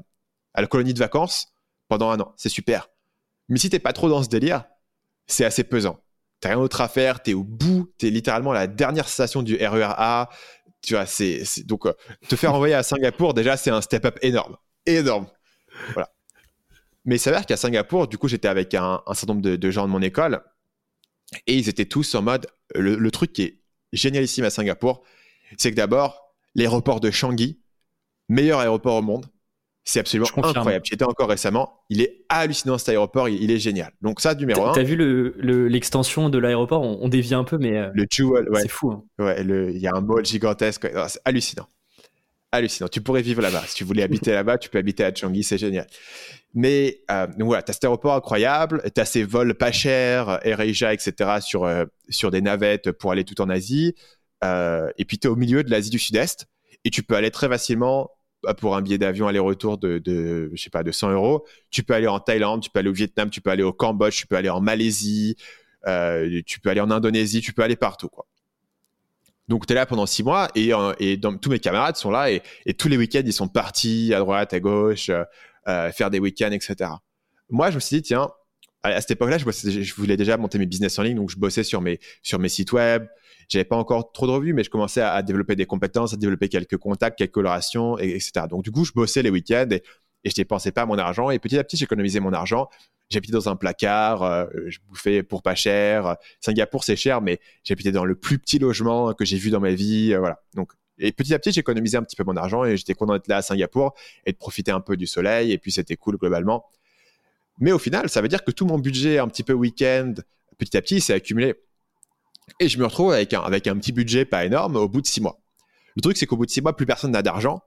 [0.53, 1.47] à la colonie de vacances
[1.87, 2.89] pendant un an, c'est super.
[3.49, 4.65] Mais si t'es pas trop dans ce délire,
[5.25, 5.99] c'est assez pesant.
[6.41, 9.09] T'as rien d'autre à faire, tu es au bout, tu es littéralement à la dernière
[9.09, 10.29] station du RERA,
[10.83, 11.93] tu vois, c'est donc euh,
[12.27, 15.27] te faire envoyer à Singapour déjà c'est un step up énorme, énorme.
[15.93, 16.11] Voilà.
[17.05, 19.91] Mais il s'avère qu'à Singapour, du coup, j'étais avec un, certain nombre de, gens de
[19.91, 20.41] mon école
[21.47, 23.59] et ils étaient tous en mode le, truc qui est
[23.91, 25.03] génialissime à Singapour,
[25.57, 27.59] c'est que d'abord l'aéroport de Changi,
[28.29, 29.25] meilleur aéroport au monde,
[29.85, 30.85] c'est absolument incroyable.
[30.85, 31.81] J'étais encore récemment.
[31.89, 33.27] Il est hallucinant cet aéroport.
[33.27, 33.91] Il, est génial.
[34.01, 34.71] Donc ça, numéro un.
[34.71, 34.95] T'as vu
[35.67, 36.81] l'extension le, de l'aéroport?
[36.81, 38.61] On, dévie un peu, mais euh, le Jewel, ouais.
[38.61, 38.91] c'est fou.
[38.91, 39.03] Hein.
[39.19, 40.87] Ouais, il y a un mall gigantesque.
[41.09, 41.67] C'est hallucinant.
[42.53, 42.87] Hallucinant.
[42.87, 43.63] Tu pourrais vivre là-bas.
[43.67, 45.43] Si tu voulais habiter là-bas, tu peux habiter à Changi.
[45.43, 45.87] C'est génial.
[46.53, 48.89] Mais euh, donc voilà, t'as cet aéroport incroyable.
[48.93, 51.39] T'as ces vols pas chers, AirAsia, etc.
[51.41, 53.95] sur euh, sur des navettes pour aller tout en Asie.
[54.43, 56.47] et puis t'es au milieu de l'Asie du Sud-Est
[56.85, 58.11] et tu peux aller très facilement
[58.59, 61.45] pour un billet d'avion aller-retour de, de, je sais pas, de 100 euros.
[61.69, 64.15] Tu peux aller en Thaïlande, tu peux aller au Vietnam, tu peux aller au Cambodge,
[64.15, 65.35] tu peux aller en Malaisie,
[65.87, 68.25] euh, tu peux aller en Indonésie, tu peux aller partout, quoi.
[69.49, 72.31] Donc, tu es là pendant six mois et, euh, et tous mes camarades sont là
[72.31, 72.41] et,
[72.77, 76.91] tous les week-ends, ils sont partis à droite, à gauche, euh, faire des week-ends, etc.
[77.49, 78.29] Moi, je me suis dit, tiens,
[78.83, 79.45] à, cette époque-là, je,
[79.81, 82.49] je, voulais déjà monter mes business en ligne, donc je bossais sur mes, sur mes
[82.49, 83.05] sites web,
[83.53, 86.49] j'avais pas encore trop de revues, mais je commençais à, développer des compétences, à développer
[86.49, 88.31] quelques contacts, quelques colorations, etc.
[88.49, 89.83] Donc, du coup, je bossais les week-ends et,
[90.23, 91.29] et je dépensais pas mon argent.
[91.29, 92.69] Et petit à petit, j'économisais mon argent.
[93.09, 96.17] j'habitais dans un placard, je bouffais pour pas cher.
[96.39, 99.71] Singapour, c'est cher, mais j'habitais dans le plus petit logement que j'ai vu dans ma
[99.71, 100.13] vie.
[100.15, 100.41] voilà.
[100.55, 103.13] Donc, et petit à petit, j'ai économisé un petit peu mon argent et j'étais content
[103.13, 103.93] d'être là à Singapour
[104.25, 105.51] et de profiter un peu du soleil.
[105.51, 106.65] Et puis, c'était cool globalement.
[107.59, 110.13] Mais au final, ça veut dire que tout mon budget, un petit peu week-end,
[110.57, 111.55] petit à petit, s'est accumulé.
[112.59, 115.07] Et je me retrouve avec un, avec un petit budget pas énorme au bout de
[115.07, 115.39] six mois.
[115.95, 117.61] Le truc, c'est qu'au bout de six mois, plus personne n'a d'argent.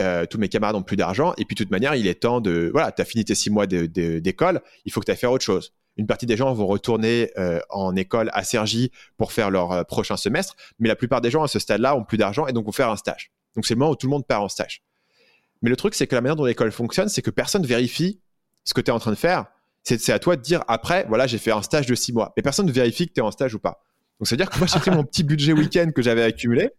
[0.00, 1.34] Euh, tous mes camarades n'ont plus d'argent.
[1.36, 2.70] Et puis, de toute manière, il est temps de.
[2.72, 5.44] Voilà, tu as fini tes six mois d'école, il faut que tu ailles faire autre
[5.44, 5.74] chose.
[5.96, 9.84] Une partie des gens vont retourner euh, en école à Sergi pour faire leur euh,
[9.84, 10.56] prochain semestre.
[10.78, 12.88] Mais la plupart des gens à ce stade-là ont plus d'argent et donc vont faire
[12.88, 13.32] un stage.
[13.54, 14.82] Donc, c'est le moment où tout le monde part en stage.
[15.62, 18.20] Mais le truc, c'est que la manière dont l'école fonctionne, c'est que personne vérifie
[18.64, 19.46] ce que tu es en train de faire.
[19.82, 22.32] C'est à toi de dire après, voilà, j'ai fait un stage de six mois.
[22.36, 23.82] Mais personne ne vérifie que tu es en stage ou pas.
[24.20, 26.70] Donc, ça veut dire que moi, j'ai pris mon petit budget week-end que j'avais accumulé.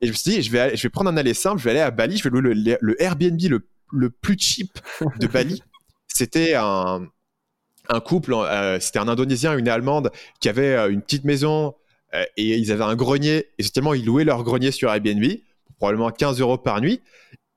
[0.00, 1.70] Et je me suis dit, je vais, je vais prendre un aller simple, je vais
[1.70, 4.78] aller à Bali, je vais louer le, Airbnb le, le, plus cheap
[5.20, 5.62] de Bali.
[6.08, 7.06] C'était un,
[7.88, 11.74] un couple, euh, c'était un Indonésien une Allemande qui avaient euh, une petite maison
[12.14, 13.46] euh, et ils avaient un grenier.
[13.58, 15.24] Et justement, ils louaient leur grenier sur Airbnb,
[15.78, 17.00] probablement 15 euros par nuit.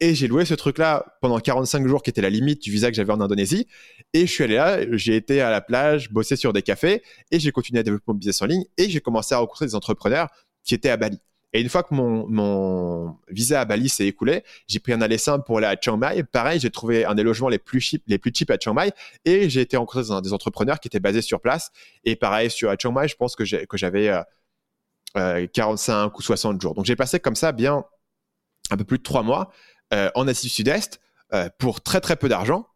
[0.02, 2.96] Et j'ai loué ce truc-là pendant 45 jours, qui était la limite du visa que
[2.96, 3.68] j'avais en Indonésie.
[4.14, 7.40] Et je suis allé là, j'ai été à la plage, bossé sur des cafés, et
[7.40, 10.30] j'ai continué à développer mon business en ligne, et j'ai commencé à rencontrer des entrepreneurs
[10.64, 11.20] qui étaient à Bali.
[11.52, 15.44] Et une fois que mon, visa à Bali s'est écoulé, j'ai pris un aller simple
[15.46, 16.24] pour aller à Chiang Mai.
[16.24, 18.92] Pareil, j'ai trouvé un des logements les plus cheap, les plus cheap à Chiang Mai,
[19.26, 21.72] et j'ai été rencontrer des entrepreneurs qui étaient basés sur place.
[22.06, 24.10] Et pareil, sur à Chiang Mai, je pense que j'avais
[25.18, 26.76] euh, 45 euh, ou 60 jours.
[26.76, 27.84] Donc j'ai passé comme ça bien
[28.72, 29.52] un peu plus de trois mois
[29.94, 31.00] euh, en Asie du Sud-Est
[31.34, 32.68] euh, pour très très peu d'argent.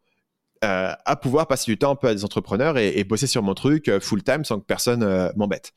[0.64, 3.54] Euh, à pouvoir passer du temps un peu à des entrepreneurs et, bosser sur mon
[3.54, 5.74] truc full time sans que personne m'embête.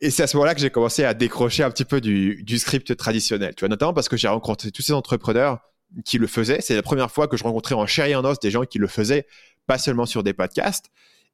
[0.00, 2.96] Et c'est à ce moment-là que j'ai commencé à décrocher un petit peu du, script
[2.96, 5.58] traditionnel, tu vois, notamment parce que j'ai rencontré tous ces entrepreneurs
[6.06, 6.62] qui le faisaient.
[6.62, 8.78] C'est la première fois que je rencontrais en chair et en os des gens qui
[8.78, 9.26] le faisaient,
[9.66, 10.86] pas seulement sur des podcasts,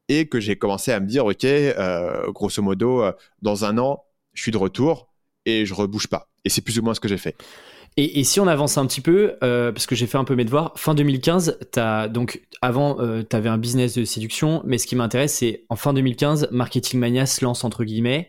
[0.08, 1.46] et que j'ai commencé à me dire, ok,
[2.32, 3.04] grosso modo,
[3.42, 5.14] dans un an, je suis de retour
[5.46, 6.28] et je rebouge pas.
[6.44, 7.36] Et c'est plus ou moins ce que j'ai fait.
[7.96, 10.44] Et, si on avance un petit peu, euh, parce que j'ai fait un peu mes
[10.44, 14.88] devoirs, fin 2015, as, donc avant, euh, tu avais un business de séduction, mais ce
[14.88, 18.28] qui m'intéresse, c'est en fin 2015, Marketing Mania se lance entre guillemets,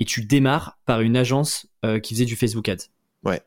[0.00, 2.90] et tu démarres par une agence euh, qui faisait du Facebook Ads.
[3.24, 3.40] Ouais.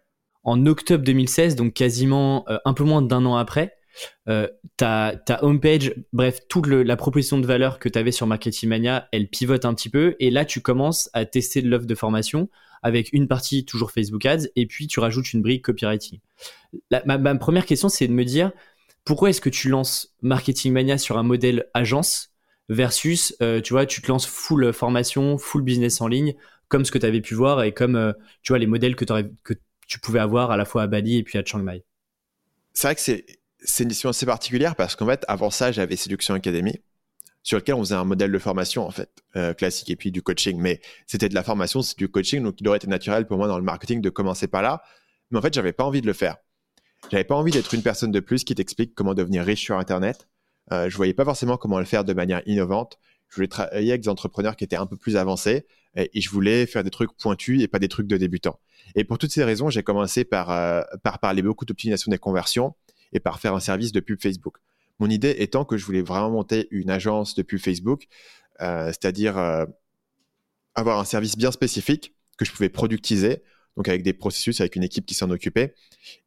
[0.44, 3.76] En octobre 2016, donc quasiment un peu moins d'un an après,
[4.78, 9.10] ta, ta homepage, bref, toute la proposition de valeur que tu avais sur Marketing Mania,
[9.12, 12.50] elle pivote un petit peu, et là, tu commences à tester de l'offre de formation
[12.84, 16.20] avec une partie toujours Facebook Ads et puis tu rajoutes une brique copywriting.
[16.92, 18.52] ma, première question, c'est de me dire
[19.06, 22.32] pourquoi est-ce que tu lances Marketing Mania sur un modèle agence
[22.70, 26.36] versus, euh, tu vois, tu te lances full formation, full business en ligne,
[26.68, 28.14] comme ce que tu avais pu voir et comme, euh,
[28.44, 29.06] tu vois, les modèles que,
[29.88, 31.84] tu pouvais avoir à la fois à Bali et puis à Chiang Mai?
[32.74, 33.26] C'est vrai que c'est,
[33.84, 36.80] une mission assez particulière parce qu'en fait, avant ça, j'avais Séduction Academy
[37.44, 40.22] sur lequel on faisait un modèle de formation en fait euh, classique et puis du
[40.22, 40.58] coaching.
[40.60, 43.48] Mais c'était de la formation, c'est du coaching, donc il aurait été naturel pour moi
[43.48, 44.82] dans le marketing de commencer par là.
[45.32, 46.38] Mais en fait, j'avais pas envie de le faire.
[47.12, 50.28] J'avais pas envie d'être une personne de plus qui t'explique comment devenir riche sur Internet.
[50.72, 53.00] Euh, je voyais pas forcément comment le faire de manière innovante.
[53.30, 56.66] Je voulais travailler avec des entrepreneurs qui étaient un peu plus avancés et, je voulais
[56.66, 58.60] faire des trucs pointus et pas des trucs de débutants.
[58.96, 62.76] Et pour toutes ces raisons, j'ai commencé par, euh, par parler beaucoup d'optimisation des conversions
[63.14, 64.58] et par faire un service de pub Facebook.
[65.00, 68.08] Mon idée étant que je voulais vraiment monter une agence de pub Facebook,
[68.62, 69.66] euh, c'est-à-dire euh,
[70.76, 73.42] avoir un service bien spécifique que je pouvais productiser,
[73.78, 75.74] donc avec des processus, avec une équipe qui s'en occupait,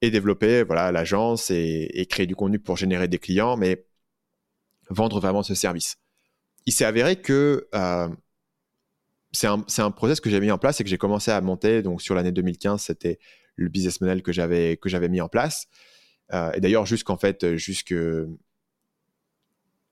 [0.01, 3.85] et développer voilà l'agence et, créer du contenu pour générer des clients, mais
[4.89, 5.97] vendre vraiment ce service.
[6.65, 8.09] Il s'est avéré que euh,
[9.33, 11.83] c'est un, un, process que j'ai mis en place et que j'ai commencé à monter.
[11.83, 13.19] Donc sur l'année 2015, c'était
[13.57, 15.67] le business model que j'avais que j'avais mis en place.
[16.55, 17.95] et d'ailleurs, jusqu'en fait, jusque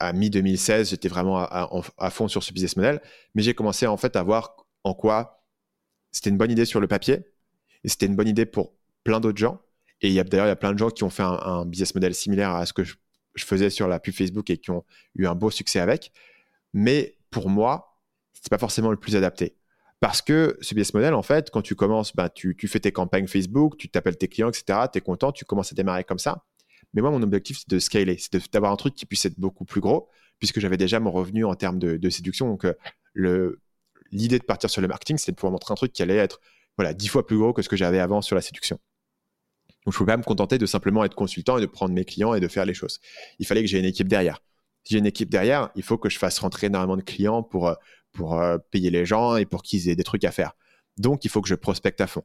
[0.01, 3.01] à mi-2016, j'étais vraiment à, fond sur ce business model,
[3.35, 5.45] mais j'ai commencé en fait à voir en quoi
[6.11, 7.21] c'était une bonne idée sur le papier,
[7.85, 8.73] et c'était une bonne idée pour
[9.05, 9.61] plein d'autres gens.
[10.01, 11.67] Et il y a d'ailleurs il y a plein de gens qui ont fait un,
[11.67, 12.97] business model similaire à ce que je,
[13.37, 14.85] faisais sur la pub Facebook et qui ont
[15.15, 16.13] eu un beau succès avec.
[16.73, 18.01] Mais pour moi,
[18.33, 19.57] c'était pas forcément le plus adapté.
[20.01, 22.93] Parce que ce business model, en fait, quand tu commences, ben, tu, tu fais tes
[22.93, 24.81] campagnes Facebook, tu t'appelles tes clients, etc.
[24.93, 26.45] Tu es content, tu commences à démarrer comme ça.
[26.95, 29.65] Mais moi, mon objectif, c'est de scaler, c'est d'avoir un truc qui puisse être beaucoup
[29.65, 32.49] plus gros, puisque j'avais déjà mon revenu en termes de, séduction.
[32.49, 32.65] Donc,
[33.17, 33.61] euh,
[34.11, 36.41] l'idée de partir sur le marketing, c'était de pouvoir montrer un truc qui allait être
[36.77, 38.79] voilà, dix fois plus gros que ce que j'avais avant sur la séduction.
[39.85, 42.05] Donc, je ne pouvais pas me contenter de simplement être consultant et de prendre mes
[42.05, 43.01] clients et de faire les choses.
[43.39, 44.43] Il fallait que j'ai une équipe derrière.
[44.85, 47.69] Si j'ai une équipe derrière, il faut que je fasse rentrer énormément de clients pour,
[47.69, 47.75] euh,
[48.13, 50.53] pour euh, payer les gens et pour qu'ils aient des trucs à faire.
[50.97, 52.25] Donc, il faut que je prospecte à fond.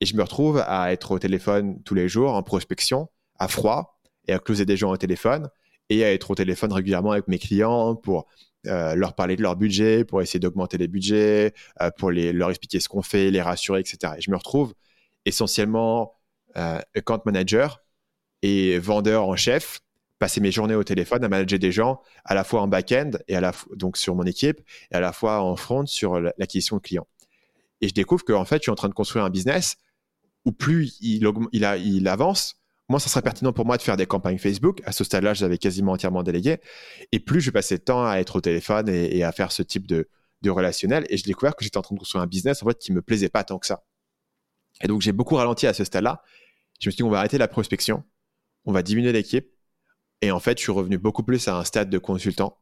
[0.00, 3.99] Et je me retrouve à être au téléphone tous les jours en prospection, à froid,
[4.30, 5.50] et à closer des gens au téléphone
[5.88, 8.28] et à être au téléphone régulièrement avec mes clients pour
[8.68, 12.78] euh, leur parler de leur budget, pour essayer d'augmenter les budgets, euh, pour leur expliquer
[12.78, 14.14] ce qu'on fait, les rassurer, etc.
[14.18, 14.72] Et je me retrouve
[15.24, 16.14] essentiellement
[16.56, 17.82] euh, account manager
[18.42, 19.80] et vendeur en chef,
[20.20, 23.36] passer mes journées au téléphone à manager des gens à la fois en back-end et
[23.74, 24.60] donc sur mon équipe
[24.92, 27.08] et à la fois en front sur l'acquisition de clients.
[27.80, 29.76] Et je découvre qu'en fait, je suis en train de construire un business
[30.44, 32.59] où plus il avance,
[32.90, 34.82] moi, ça serait pertinent pour moi de faire des campagnes Facebook.
[34.84, 36.58] À ce stade-là, j'avais quasiment entièrement délégué.
[37.12, 39.86] Et plus je passais de temps à être au téléphone et, à faire ce type
[39.86, 40.08] de,
[40.44, 42.92] relationnel, et je découvert que j'étais en train de construire un business en fait qui
[42.92, 43.84] me plaisait pas tant que ça.
[44.82, 46.22] Et donc j'ai beaucoup ralenti à ce stade-là.
[46.80, 48.02] Je me suis dit on va arrêter la prospection,
[48.64, 49.48] on va diminuer l'équipe.
[50.22, 52.58] Et en fait, je suis revenu beaucoup plus à un stade de consultant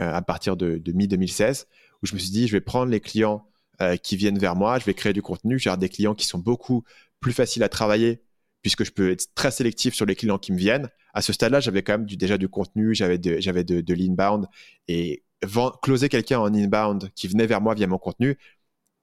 [0.00, 1.66] euh, à partir de, mi 2016,
[2.02, 3.46] où je me suis dit je vais prendre les clients
[3.82, 6.38] euh, qui viennent vers moi, je vais créer du contenu, j'ai des clients qui sont
[6.38, 6.84] beaucoup
[7.20, 8.22] plus faciles à travailler
[8.66, 10.88] puisque je peux être très sélectif sur les clients qui me viennent.
[11.14, 14.46] À ce stade-là, j'avais quand même déjà du contenu, j'avais de, de, l'inbound
[14.88, 15.22] et
[15.82, 18.36] closer quelqu'un en inbound qui venait vers moi via mon contenu,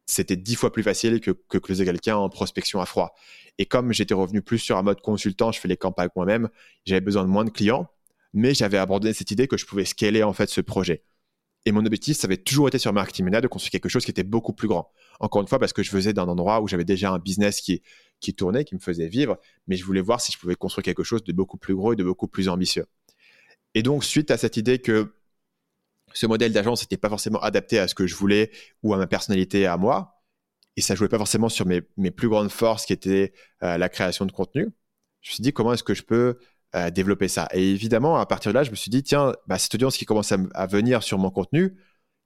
[0.05, 3.15] c'était dix fois plus facile que, que closer quelqu'un en prospection à froid.
[3.57, 6.49] Et comme j'étais revenu plus sur un mode consultant, je fais les campagnes moi-même,
[6.85, 7.87] j'avais besoin de moins de clients,
[8.33, 11.05] mais j'avais abandonné cette idée que je pouvais scaler en fait ce projet.
[11.65, 14.11] Et mon objectif, ça avait toujours été sur Marketing Mania de construire quelque chose qui
[14.11, 14.91] était beaucoup plus grand.
[15.21, 17.81] Encore une fois, parce que je faisais d'un endroit où j'avais déjà un business qui,
[18.23, 21.03] qui tournait, qui me faisait vivre, mais je voulais voir si je pouvais construire quelque
[21.03, 22.85] chose de beaucoup plus gros et de beaucoup plus ambitieux.
[23.75, 25.13] Et donc, suite à cette idée que
[26.13, 28.51] ce modèle d'agence n'était pas forcément adapté à ce que je voulais
[28.83, 30.23] ou à ma personnalité à moi,
[30.75, 33.33] et ça jouait pas forcément sur mes, mes plus grandes forces qui étaient
[33.63, 34.73] euh, la création de contenu,
[35.23, 36.37] je me suis dit comment est-ce que je peux
[36.75, 37.47] euh, développer ça?
[37.53, 40.05] Et évidemment, à partir de là, je me suis dit, tiens, bah, cette audience qui
[40.05, 41.75] commence à, venir sur mon contenu,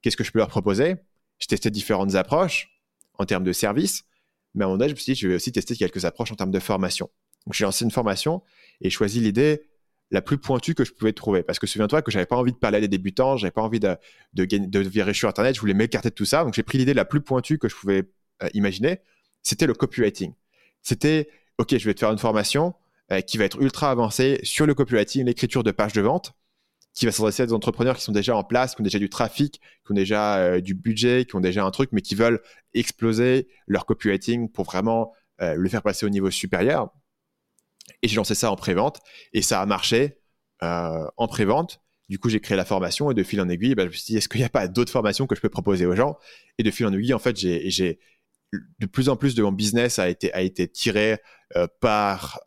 [0.02, 0.96] qu'est-ce que je peux leur proposer?
[1.38, 2.68] Je testais différentes approches
[3.14, 4.04] en termes de services,
[4.54, 6.34] mais à mon âge, je me suis dit, je vais aussi tester quelques approches en
[6.34, 7.10] termes de formation.
[7.46, 8.42] Donc, j'ai lancé une formation
[8.80, 9.62] et choisi l'idée
[10.10, 11.42] la plus pointue que je pouvais trouver.
[11.42, 13.80] Parce que souviens-toi que j'avais pas envie de parler à des débutants, j'avais pas envie
[13.80, 13.96] de,
[14.34, 16.44] de, de virer sur Internet, je voulais m'écarter de tout ça.
[16.44, 18.08] Donc, j'ai pris l'idée la plus pointue que je pouvais
[18.42, 19.00] euh, imaginer.
[19.42, 20.32] C'était le copywriting.
[20.82, 22.74] C'était, OK, je vais te faire une formation
[23.12, 26.34] euh, qui va être ultra avancée sur le copywriting, l'écriture de pages de vente,
[26.94, 29.08] qui va s'adresser à des entrepreneurs qui sont déjà en place, qui ont déjà du
[29.08, 32.40] trafic, qui ont déjà euh, du budget, qui ont déjà un truc, mais qui veulent
[32.74, 36.90] exploser leur copywriting pour vraiment euh, le faire passer au niveau supérieur.
[38.02, 39.00] Et j'ai lancé ça en pré-vente
[39.32, 40.18] et ça a marché
[40.60, 41.80] en pré-vente.
[42.08, 44.06] Du coup, j'ai créé la formation et de fil en aiguille, bah, je me suis
[44.06, 46.18] dit, est-ce qu'il n'y a pas d'autres formations que je peux proposer aux gens?
[46.58, 47.98] Et de fil en aiguille, en fait, j'ai
[48.52, 51.18] de plus en plus de mon business a été, tiré
[51.56, 52.40] euh, par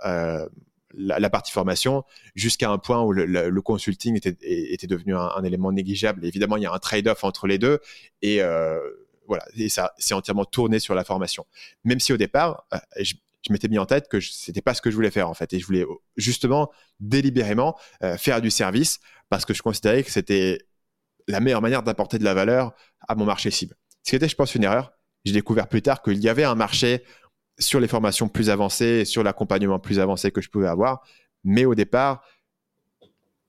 [0.99, 2.04] euh, la, partie formation
[2.36, 6.25] jusqu'à un point où le, consulting était, était devenu un, élément négligeable.
[6.25, 7.80] évidemment, il y a un trade-off entre les deux
[8.21, 8.80] et euh,
[9.27, 11.45] voilà, et ça c'est entièrement tourné sur la formation.
[11.84, 12.67] Même si au départ,
[12.99, 13.13] je,
[13.49, 15.60] m'étais mis en tête que c'était pas ce que je voulais faire en fait, et
[15.60, 15.86] je voulais
[16.17, 17.77] justement délibérément
[18.17, 18.99] faire du service
[19.30, 20.60] parce que je considérais que c'était
[21.27, 22.73] la meilleure manière d'apporter de la valeur
[23.08, 23.75] à mon marché cible.
[24.04, 24.91] Ce qui était, je pense, une erreur
[25.25, 27.04] j'ai découvert plus tard qu'il y avait un marché
[27.62, 31.02] sur les formations plus avancées sur l'accompagnement plus avancé que je pouvais avoir.
[31.43, 32.24] Mais au départ,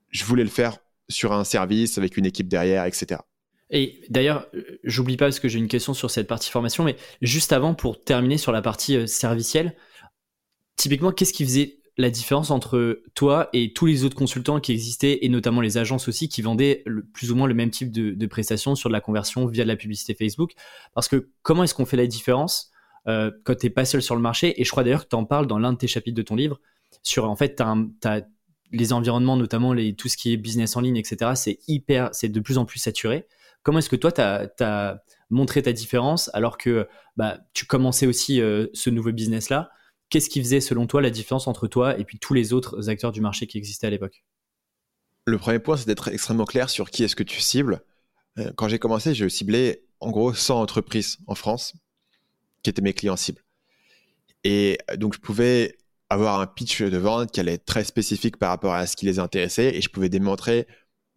[0.09, 0.77] je voulais le faire
[1.09, 3.21] sur un service avec une équipe derrière, etc.
[3.69, 4.47] Et d'ailleurs,
[4.83, 8.03] j'oublie pas parce que j'ai une question sur cette partie formation, mais juste avant, pour
[8.03, 9.75] terminer sur la partie euh, servicielle,
[10.75, 15.19] typiquement, qu'est-ce qui faisait la différence entre toi et tous les autres consultants qui existaient,
[15.21, 18.75] et notamment les agences aussi, qui vendaient plus ou moins le même type de, prestations
[18.75, 20.53] sur de la conversion via de la publicité Facebook?
[20.93, 22.72] Parce que comment est-ce qu'on fait la différence
[23.07, 25.15] euh, quand tu n'es pas seul sur le marché Et je crois d'ailleurs que tu
[25.15, 26.59] en parles dans l'un de tes chapitres de ton livre,
[27.01, 27.63] sur en fait, tu
[28.07, 28.27] as,
[28.71, 32.29] les environnements, notamment les, tout ce qui est business en ligne, etc., c'est hyper, c'est
[32.29, 33.27] de plus en plus saturé.
[33.61, 36.87] Comment est-ce que toi, tu as, montré ta différence alors que
[37.17, 39.69] bah, tu commençais aussi euh, ce nouveau business-là?
[40.09, 43.11] Qu'est-ce qui faisait, selon toi, la différence entre toi et puis tous les autres acteurs
[43.11, 44.23] du marché qui existaient à l'époque?
[45.25, 47.81] Le premier point, c'est d'être extrêmement clair sur qui est-ce que tu cibles.
[48.37, 51.73] Euh, quand j'ai commencé, je ciblais en gros 100 entreprises en France
[52.63, 53.43] qui étaient mes clients cibles.
[54.43, 55.77] Et donc, je pouvais
[56.09, 59.05] avoir un pitch de vente qui allait être très spécifique par rapport à ce qui
[59.05, 60.67] les intéressait et je pouvais démontrer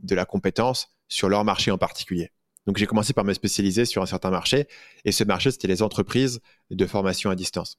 [0.00, 2.30] de la compétence sur leur marché en particulier.
[2.66, 4.66] Donc, j'ai commencé par me spécialiser sur un certain marché
[5.04, 7.78] et ce marché, c'était les entreprises de formation à distance.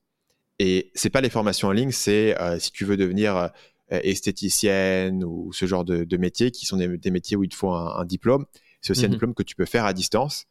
[0.59, 3.49] Et c'est pas les formations en ligne, c'est euh, si tu veux devenir euh,
[3.89, 7.71] esthéticienne ou ce genre de, de métiers qui sont des, métiers où il te faut
[7.71, 8.45] un, diplôme.
[8.81, 10.45] C'est aussi un mmh diplôme que tu peux faire à distance.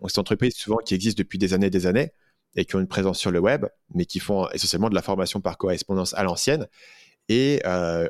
[0.00, 2.12] Donc, c'est une entreprise souvent qui existe depuis des années et des années
[2.54, 5.40] et qui ont une présence sur le web, mais qui font essentiellement de la formation
[5.40, 6.68] par correspondance à l'ancienne.
[7.28, 8.08] Et euh,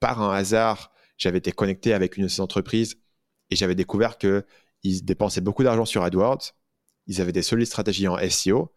[0.00, 2.96] par un hasard, j'avais été connecté avec une de ces entreprises
[3.50, 6.52] et j'avais découvert qu'ils dépensaient beaucoup d'argent sur AdWords.
[7.06, 8.72] Ils avaient des solides stratégies en SEO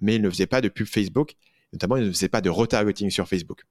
[0.00, 1.34] mais il ne faisait pas de pub Facebook,
[1.72, 3.64] notamment il ne faisait pas de retargeting sur Facebook.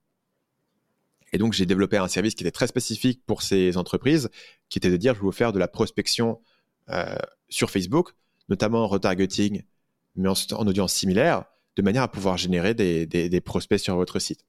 [1.34, 4.30] Et donc, j'ai développé un service qui était très spécifique pour ces entreprises,
[4.70, 6.42] qui était de dire, je vais vous faire de la prospection
[6.90, 7.16] euh,
[7.48, 8.14] sur Facebook,
[8.50, 9.64] notamment en retargeting,
[10.16, 11.46] mais en, en, audience similaire,
[11.76, 14.46] de manière à pouvoir générer des, prospects sur votre site.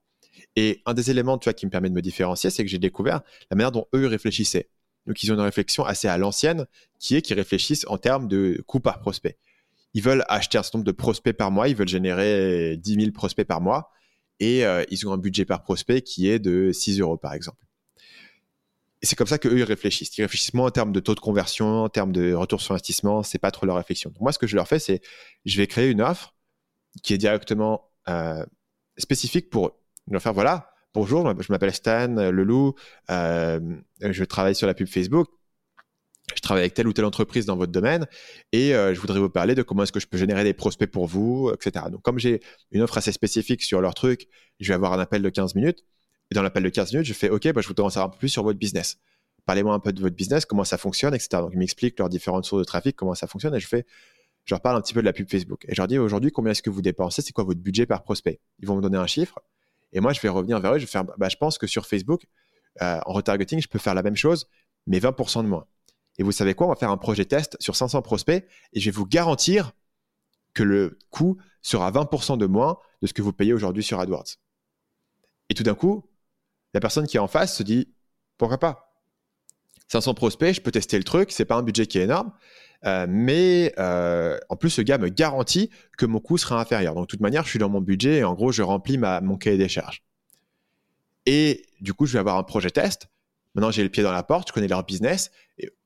[0.57, 3.57] Et un des éléments qui me permet de me différencier, c'est que j'ai découvert la
[3.57, 4.69] manière dont eux réfléchissaient.
[5.07, 6.67] Donc, ils ont une réflexion assez à l'ancienne,
[6.99, 9.39] qui est qu'ils réfléchissent en termes de coût par prospect.
[9.95, 13.13] Ils veulent acheter un certain nombre de prospects par mois, ils veulent générer 10 000
[13.13, 13.91] prospects par mois,
[14.41, 17.65] et euh, ils ont un budget par prospect qui est de 6 euros, par exemple.
[19.03, 20.17] Et c'est comme ça qu'eux, ils réfléchissent.
[20.17, 23.23] Ils réfléchissent moins en termes de taux de conversion, en termes de retour sur investissement,
[23.25, 24.13] c'est pas trop leur réflexion.
[24.21, 25.01] Moi, ce que je leur fais, c'est
[25.45, 26.35] je vais créer une offre
[27.03, 28.45] qui est directement euh,
[28.97, 29.73] spécifique pour eux.
[30.07, 32.75] Je leur faire, voilà, bonjour, je m'appelle Stan Leloup,
[33.11, 33.61] euh,
[34.01, 35.29] je travaille sur la pub Facebook,
[36.35, 38.07] je travaille avec telle ou telle entreprise dans votre domaine
[38.53, 40.91] et euh, je voudrais vous parler de comment est-ce que je peux générer des prospects
[40.91, 41.87] pour vous, etc.
[41.91, 44.29] Donc, comme j'ai une offre assez spécifique sur leur truc,
[44.61, 45.85] je vais avoir un appel de 15 minutes.
[46.33, 48.11] Et dans l'appel de 15 minutes, je fais OK, bah, je voudrais en savoir un
[48.11, 48.97] peu plus sur votre business.
[49.45, 51.29] Parlez-moi un peu de votre business, comment ça fonctionne, etc.
[51.43, 53.85] Donc, ils m'expliquent leurs différentes sources de trafic, comment ça fonctionne et je fais
[54.47, 55.67] je leur parle un petit peu de la pub Facebook.
[55.69, 58.03] Et je leur dis aujourd'hui, combien est-ce que vous dépensez C'est quoi votre budget par
[58.03, 58.41] prospect?
[58.61, 59.39] Ils vont me donner un chiffre.
[59.93, 60.79] Et moi, je vais revenir vers eux.
[60.79, 62.25] Je vais faire, bah, je pense que sur Facebook,
[62.81, 64.49] euh, en retargeting, je peux faire la même chose,
[64.87, 65.67] mais 20% de moins.
[66.17, 66.67] Et vous savez quoi?
[66.67, 68.43] On va faire un projet test sur 500 prospects
[68.73, 69.73] et je vais vous garantir
[70.55, 74.39] que le coût sera 20% de moins de ce que vous payez aujourd'hui sur AdWords.
[75.51, 76.09] Et tout d'un coup,
[76.75, 77.93] la personne qui est en face se dit
[78.39, 78.89] pourquoi pas?
[79.89, 82.33] 500 prospects, je peux tester le truc, c'est pas un budget qui est énorme,
[82.85, 86.95] euh, mais euh, en plus, ce gars me garantit que mon coût sera inférieur.
[86.95, 89.21] Donc, de toute manière, je suis dans mon budget et en gros, je remplis ma,
[89.21, 90.03] mon cahier des charges.
[91.27, 93.09] Et du coup, je vais avoir un projet test
[93.55, 95.31] Maintenant, j'ai le pied dans la porte, je connais leur business.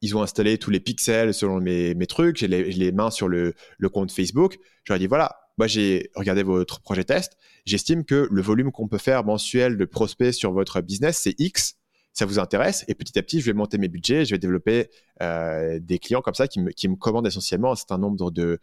[0.01, 3.55] Ils ont installé tous les pixels selon mes, mes trucs, j'ai les, mains sur le,
[3.77, 4.59] le, compte Facebook.
[4.85, 7.37] Je leur ai dit, voilà, moi j'ai regardé votre projet test.
[7.65, 11.77] J'estime que le volume qu'on peut faire mensuel de prospects sur votre business, c'est X.
[12.13, 14.89] Ça vous intéresse Et petit à petit, je vais monter mes budgets, je vais développer
[15.23, 18.59] euh, des clients comme ça qui me, qui me commandent essentiellement un certain nombre de,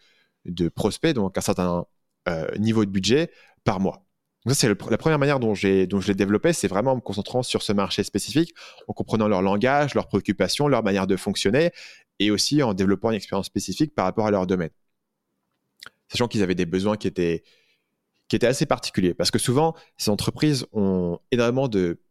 [0.45, 1.86] de prospects, donc un certain
[2.27, 3.29] euh, niveau de budget
[3.63, 4.03] par mois
[4.51, 7.43] ça, c'est la première manière dont, dont je l'ai développé, c'est vraiment en me concentrant
[7.43, 8.53] sur ce marché spécifique,
[8.88, 11.71] en comprenant leur langage, leurs préoccupations, leur manière de fonctionner,
[12.19, 14.71] et aussi en développant une expérience spécifique par rapport à leur domaine.
[16.10, 17.44] Sachant qu'ils avaient des besoins qui étaient,
[18.28, 19.13] qui étaient assez particuliers.
[19.13, 22.02] Parce que souvent, ces entreprises ont énormément de,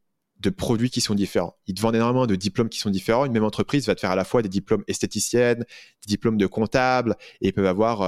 [0.41, 1.57] de produits qui sont différents.
[1.67, 3.25] Ils te vendent énormément de diplômes qui sont différents.
[3.25, 6.47] Une même entreprise va te faire à la fois des diplômes esthéticiennes, des diplômes de
[6.47, 8.01] comptable, et ils peuvent avoir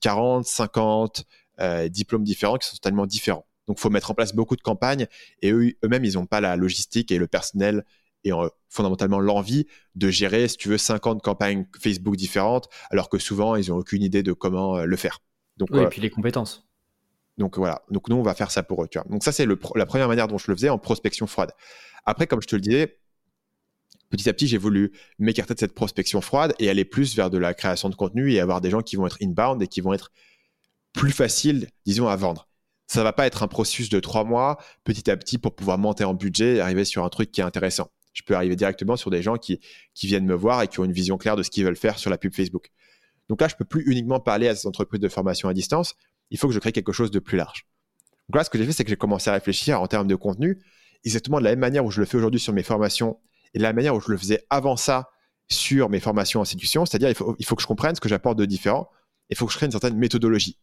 [0.00, 1.24] 40, 50,
[1.60, 3.46] euh, diplômes différents qui sont totalement différents.
[3.66, 5.06] Donc, il faut mettre en place beaucoup de campagnes
[5.42, 7.84] et eux, eux-mêmes, ils n'ont pas la logistique et le personnel
[8.24, 13.18] et euh, fondamentalement l'envie de gérer, si tu veux, 50 campagnes Facebook différentes, alors que
[13.18, 15.20] souvent, ils n'ont aucune idée de comment euh, le faire.
[15.56, 16.68] Donc, oui, et puis les compétences.
[17.36, 18.88] Donc voilà, donc nous, on va faire ça pour eux.
[18.88, 19.08] Tu vois.
[19.08, 21.52] Donc ça, c'est la première manière dont je le faisais en prospection froide.
[22.04, 22.98] Après, comme je te le disais,
[24.10, 27.38] petit à petit, j'ai voulu m'écarter de cette prospection froide et aller plus vers de
[27.38, 29.92] la création de contenu et avoir des gens qui vont être inbound et qui vont
[29.92, 30.10] être
[30.92, 32.48] plus facile, disons, à vendre.
[32.88, 36.04] Ça va pas être un processus de trois mois, petit à petit, pour pouvoir monter
[36.04, 37.90] en budget et arriver sur un truc qui est intéressant.
[38.18, 39.60] Je peux arriver directement sur des gens qui,
[39.94, 41.98] qui viennent me voir et qui ont une vision claire de ce qu'ils veulent faire
[41.98, 42.70] sur la pub Facebook.
[43.28, 45.94] Donc là, je peux plus uniquement parler à ces entreprises de formation à distance.
[46.30, 47.68] Il faut que je crée quelque chose de plus large.
[48.28, 50.16] Donc là, ce que j'ai fait, c'est que j'ai commencé à réfléchir en termes de
[50.16, 50.60] contenu,
[51.04, 53.20] exactement de la même manière où je le fais aujourd'hui sur mes formations
[53.54, 55.10] et de la manière où je le faisais avant ça
[55.48, 56.84] sur mes formations en séduction.
[56.86, 58.90] C'est-à-dire, il faut, il faut que je comprenne ce que j'apporte de différent.
[59.30, 60.58] Il faut que je crée une certaine méthodologie.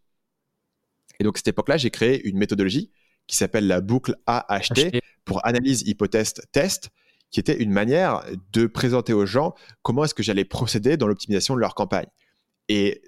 [1.20, 2.92] Et donc, à cette époque-là, j'ai créé une méthodologie
[3.28, 6.90] qui s'appelle la boucle AHT pour analyse, hypothèse, test,
[7.36, 11.54] qui était une manière de présenter aux gens comment est-ce que j'allais procéder dans l'optimisation
[11.54, 12.06] de leur campagne.
[12.70, 13.02] Et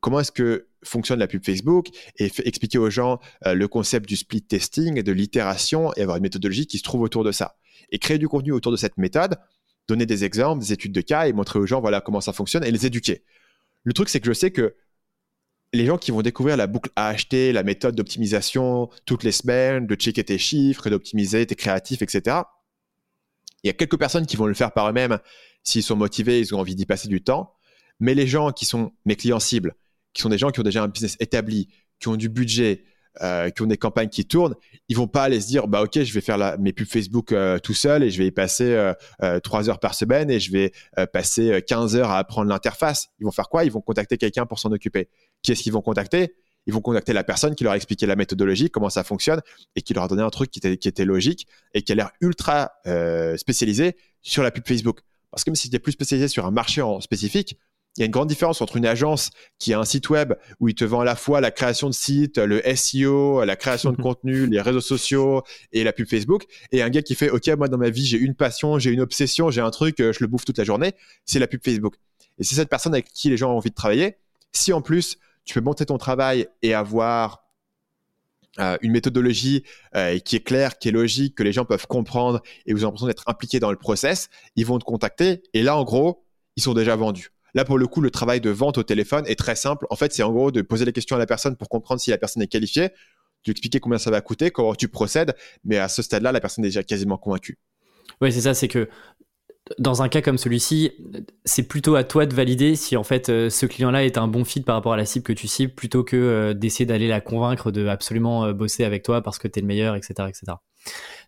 [0.00, 4.16] comment est-ce que fonctionne la pub Facebook et expliquer aux gens euh, le concept du
[4.16, 7.58] split testing de l'itération et avoir une méthodologie qui se trouve autour de ça.
[7.90, 9.36] Et créer du contenu autour de cette méthode,
[9.86, 12.64] donner des exemples, des études de cas et montrer aux gens voilà comment ça fonctionne
[12.64, 13.22] et les éduquer.
[13.82, 14.76] Le truc, c'est que je sais que
[15.74, 19.86] les gens qui vont découvrir la boucle à acheter, la méthode d'optimisation toutes les semaines,
[19.86, 22.44] de checker tes chiffres, d'optimiser tes créatifs, etc.
[23.64, 25.18] Il y a quelques personnes qui vont le faire par eux-mêmes
[25.62, 27.54] s'ils sont motivés, ils ont envie d'y passer du temps.
[27.98, 29.74] Mais les gens qui sont mes clients cibles,
[30.12, 31.68] qui sont des gens qui ont déjà un business établi,
[31.98, 32.84] qui ont du budget,
[33.22, 34.54] euh, qui ont des campagnes qui tournent,
[34.88, 37.60] ils vont pas aller se dire bah ok je vais faire mes pubs Facebook euh,
[37.60, 40.72] tout seul et je vais y passer euh, trois heures par semaine et je vais
[41.12, 43.10] passer 15 heures à apprendre l'interface.
[43.20, 43.64] Ils vont faire quoi?
[43.64, 45.08] Ils vont contacter quelqu'un pour s'en occuper.
[45.42, 46.34] Qui est-ce qu'ils vont contacter?
[46.66, 49.40] Ils vont contacter la personne qui leur a expliqué la méthodologie, comment ça fonctionne
[49.76, 51.94] et qui leur a donné un truc qui était, qui était logique et qui a
[51.94, 52.72] l'air ultra
[53.36, 55.00] spécialisé sur la pub Facebook.
[55.30, 57.58] Parce que même si tu es plus spécialisé sur un marché en spécifique,
[57.96, 60.68] il y a une grande différence entre une agence qui a un site web où
[60.68, 63.96] il te vend à la fois la création de site, le SEO, la création de
[63.96, 65.42] contenu, les réseaux sociaux
[65.72, 68.18] et la pub Facebook, et un gars qui fait OK, moi dans ma vie j'ai
[68.18, 70.92] une passion, j'ai une obsession, j'ai un truc, euh, je le bouffe toute la journée,
[71.24, 71.94] c'est la pub Facebook.
[72.38, 74.16] Et c'est cette personne avec qui les gens ont envie de travailler.
[74.50, 77.44] Si en plus tu peux monter ton travail et avoir
[78.60, 79.64] euh, une méthodologie
[79.96, 82.86] euh, qui est claire, qui est logique, que les gens peuvent comprendre et vous avez
[82.86, 86.24] l'impression d'être impliqué dans le process, ils vont te contacter et là en gros,
[86.56, 87.30] ils sont déjà vendus.
[87.54, 89.86] Là, pour le coup, le travail de vente au téléphone est très simple.
[89.90, 92.10] En fait, c'est en gros de poser les questions à la personne pour comprendre si
[92.10, 92.90] la personne est qualifiée,
[93.46, 95.34] lui expliquer combien ça va coûter, comment tu procèdes.
[95.64, 97.58] Mais à ce stade-là, la personne est déjà quasiment convaincue.
[98.20, 98.88] Oui, c'est ça, c'est que
[99.78, 100.92] dans un cas comme celui-ci,
[101.44, 104.44] c'est plutôt à toi de valider si en fait euh, ce client-là est un bon
[104.44, 107.22] fit par rapport à la cible que tu cibles, plutôt que euh, d'essayer d'aller la
[107.22, 110.58] convaincre de absolument euh, bosser avec toi parce que tu es le meilleur, etc., etc.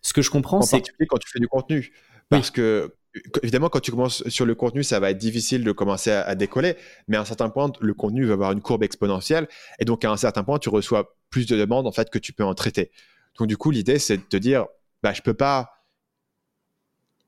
[0.03, 1.91] Ce que je comprends, c'est quand tu fais du contenu,
[2.29, 2.93] parce que
[3.41, 6.75] évidemment, quand tu commences sur le contenu, ça va être difficile de commencer à, décoller,
[7.07, 9.47] mais à un certain point, le contenu va avoir une courbe exponentielle,
[9.79, 12.33] et donc à un certain point, tu reçois plus de demandes en fait que tu
[12.33, 12.91] peux en traiter.
[13.39, 14.67] Donc du coup, l'idée, c'est de te dire,
[15.01, 15.76] bah, je peux pas,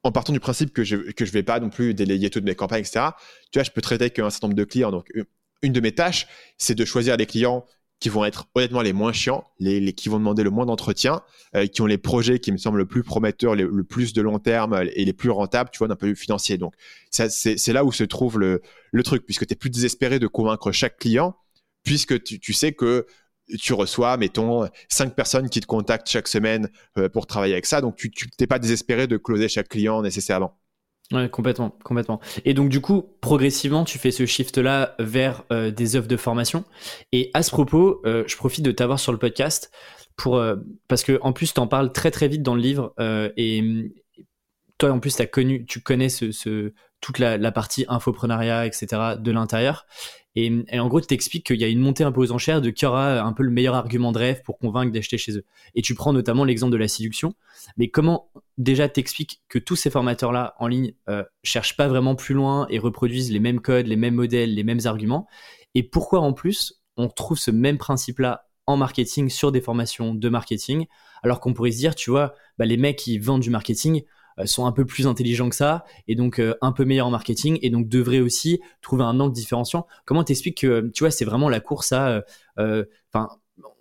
[0.03, 2.55] en partant du principe que je que je vais pas non plus délayer toutes mes
[2.55, 3.07] campagnes, etc.
[3.51, 4.91] Tu vois, je peux traiter qu'un certain nombre de clients.
[4.91, 5.11] Donc
[5.61, 6.27] une de mes tâches,
[6.57, 7.65] c'est de choisir des clients
[7.99, 11.21] qui vont être honnêtement les moins chiants, les, qui vont demander le moins d'entretien,
[11.55, 14.39] euh, qui ont les projets qui me semblent le plus prometteurs, le plus de long
[14.39, 16.57] terme et les plus rentables, tu vois, d'un point de vue financier.
[16.57, 16.75] Donc,
[17.11, 20.71] c'est là où se trouve le, le truc, puisque tu es plus désespéré de convaincre
[20.71, 21.35] chaque client,
[21.83, 23.05] puisque tu, tu, sais que
[23.57, 27.81] tu reçois, mettons, cinq personnes qui te contactent chaque semaine euh, pour travailler avec ça.
[27.81, 30.57] Donc, tu n'es pas désespéré de closer chaque client nécessairement.
[31.11, 32.19] Ouais, complètement, complètement.
[32.45, 36.65] Et donc du coup, progressivement, tu fais ce shift-là vers euh, des offres de formation.
[37.11, 39.71] Et à ce propos, euh, je profite de t'avoir sur le podcast
[40.17, 40.39] pour
[40.87, 42.93] parce que en plus, tu en parles très très vite dans le livre
[43.37, 43.63] et
[44.79, 46.07] toi en plus, connu, tu connais
[47.01, 49.15] toute la, partie infoprenariat, etc.
[49.19, 49.85] de l'intérieur.
[50.35, 52.69] Et, en gros, tu t'expliques qu'il y a une montée un peu aux enchères de
[52.69, 55.45] qui aura un peu le meilleur argument de rêve pour convaincre d'acheter chez eux.
[55.75, 57.33] Et tu prends notamment l'exemple de la séduction.
[57.77, 62.35] Mais comment déjà t'expliques que tous ces formateurs-là en ligne euh, cherchent pas vraiment plus
[62.35, 65.27] loin et reproduisent les mêmes codes, les mêmes modèles, les mêmes arguments?
[65.75, 70.29] Et pourquoi en plus on trouve ce même principe-là en marketing sur des formations de
[70.29, 70.85] marketing
[71.23, 74.03] alors qu'on pourrait se dire, tu vois, bah, les mecs qui vendent du marketing,
[74.45, 77.59] sont un peu plus intelligents que ça et donc euh, un peu meilleurs en marketing
[77.61, 79.87] et donc devraient aussi trouver un angle différenciant.
[80.05, 82.23] Comment t'expliques que tu vois c'est vraiment la course à
[82.59, 83.29] euh, enfin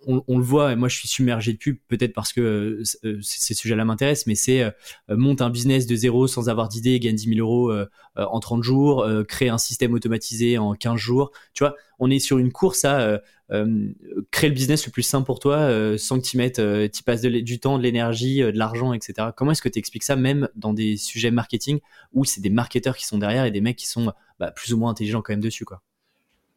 [0.07, 2.81] on, le voit, et moi je suis submergé de pubs, peut-être parce que
[3.21, 4.63] ces sujets-là m'intéressent, mais c'est
[5.09, 7.71] monte un business de zéro sans avoir d'idée, gagne 10 000 euros
[8.15, 11.31] en 30 jours, crée un système automatisé en 15 jours.
[11.53, 13.21] Tu vois, on est sur une course à
[13.51, 13.93] euh,
[14.29, 17.01] créer le business le plus simple pour toi euh, sans que tu mettes, euh, tu
[17.01, 19.29] passes du temps, de l'énergie, de l'argent, etc.
[19.35, 21.79] Comment est-ce que tu expliques ça même dans des sujets marketing
[22.13, 24.77] où c'est des marketeurs qui sont derrière et des mecs qui sont bah, plus ou
[24.77, 25.81] moins intelligents quand même dessus quoi?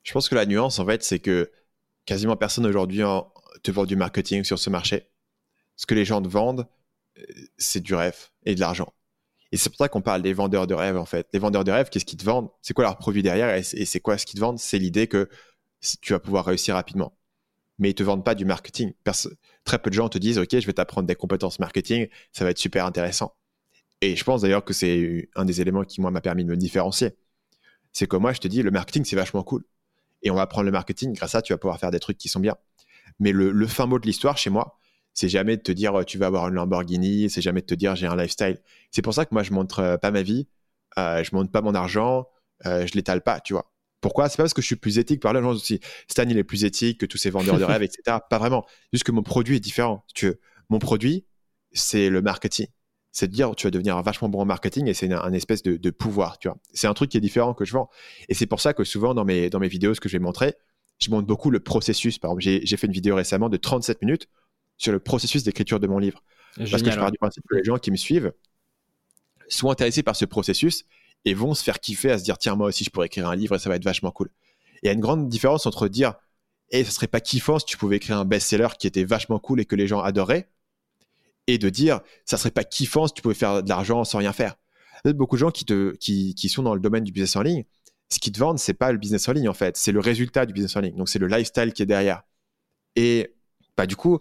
[0.03, 1.51] Je pense que la nuance en fait c'est que
[2.05, 3.03] quasiment personne aujourd'hui
[3.63, 5.09] te vend du marketing sur ce marché.
[5.77, 6.67] Ce que les gens te vendent,
[7.57, 8.93] c'est du rêve et de l'argent.
[9.53, 11.29] Et c'est pour ça qu'on parle des vendeurs de rêve en fait.
[11.33, 12.49] Les vendeurs de rêve, qu'est-ce qu'ils te vendent?
[12.63, 13.55] C'est quoi leur produit derrière?
[13.55, 14.59] Et c'est quoi ce qu'ils te vendent?
[14.59, 15.29] C'est l'idée que
[16.01, 17.17] tu vas pouvoir réussir rapidement.
[17.79, 18.93] Mais ils te vendent pas du marketing.
[19.65, 22.51] très peu de gens te disent, OK, je vais t'apprendre des compétences marketing, ça va
[22.51, 23.35] être super intéressant.
[24.01, 26.57] Et je pense d'ailleurs que c'est un des éléments qui, moi, m'a permis de me
[26.57, 27.17] différencier.
[27.93, 29.65] C'est que moi, je te dis, le marketing, c'est vachement cool.
[30.23, 32.19] Et on va apprendre le marketing, grâce à ça, tu vas pouvoir faire des trucs
[32.19, 32.57] qui sont bien.
[33.19, 34.79] Mais le, fin mot de l'histoire chez moi,
[35.15, 37.97] c'est jamais de te dire, tu vas avoir une Lamborghini, c'est jamais de te dire,
[37.97, 38.59] j'ai un lifestyle.
[38.91, 40.49] C'est pour ça que moi, je montre pas ma vie,
[40.99, 42.29] euh, je montre pas mon argent,
[42.67, 43.71] euh, je l'étale pas, tu vois.
[44.03, 44.29] Pourquoi?
[44.29, 45.21] C'est pas parce que je suis plus éthique.
[45.23, 48.19] Par là, aussi, Stan, il est plus éthique que tous ces vendeurs de rêves, etc.
[48.29, 48.67] Pas vraiment.
[48.93, 50.05] Juste que mon produit est différent.
[50.15, 50.41] tu veux.
[50.69, 51.25] Mon produit,
[51.73, 52.67] c'est le marketing.
[53.13, 55.91] C'est de dire, tu vas devenir vachement bon en marketing et c'est un, espèce de,
[55.91, 56.59] pouvoir, tu vois.
[56.73, 57.91] C'est un truc qui est différent que je vends.
[58.29, 60.23] Et c'est pour ça que souvent, dans mes, dans mes vidéos, ce que je vais
[60.23, 60.55] montrer,
[61.01, 62.19] je montre beaucoup le processus.
[62.19, 64.29] Par exemple, j'ai fait une vidéo récemment de 37 minutes
[64.79, 66.25] sur le processus d'écriture de mon livre.
[66.57, 68.33] Parce que je pars du principe que les gens qui me suivent
[69.49, 70.85] sont intéressés par ce processus
[71.25, 73.37] et vont se faire kiffer à se dire tiens moi aussi je pourrais écrire un
[73.37, 74.31] livre et ça va être vachement cool.
[74.83, 76.15] Il y a une grande différence entre dire
[76.71, 79.39] et eh, ça serait pas kiffant si tu pouvais écrire un best-seller qui était vachement
[79.39, 80.49] cool et que les gens adoraient
[81.47, 84.33] et de dire ça serait pas kiffant si tu pouvais faire de l'argent sans rien
[84.33, 84.57] faire.
[85.05, 85.65] Beaucoup de gens qui,
[85.99, 87.65] qui, qui sont dans le domaine du business en ligne.
[88.09, 90.47] Ce qu'ils te vendent, c'est pas le business en ligne en fait, c'est le résultat
[90.47, 90.97] du business en ligne.
[90.97, 92.23] Donc c'est le lifestyle qui est derrière.
[92.95, 93.35] Et
[93.77, 94.21] bah, du coup,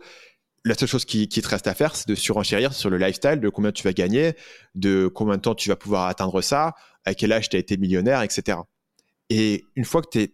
[0.63, 3.49] la seule chose qui, te reste à faire, c'est de surenchérir sur le lifestyle, de
[3.49, 4.35] combien tu vas gagner,
[4.75, 6.75] de combien de temps tu vas pouvoir atteindre ça,
[7.05, 8.59] à quel âge tu as été millionnaire, etc.
[9.29, 10.31] Et une fois que tu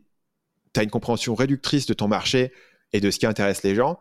[0.75, 2.51] as une compréhension réductrice de ton marché
[2.93, 3.99] et de ce qui intéresse les gens,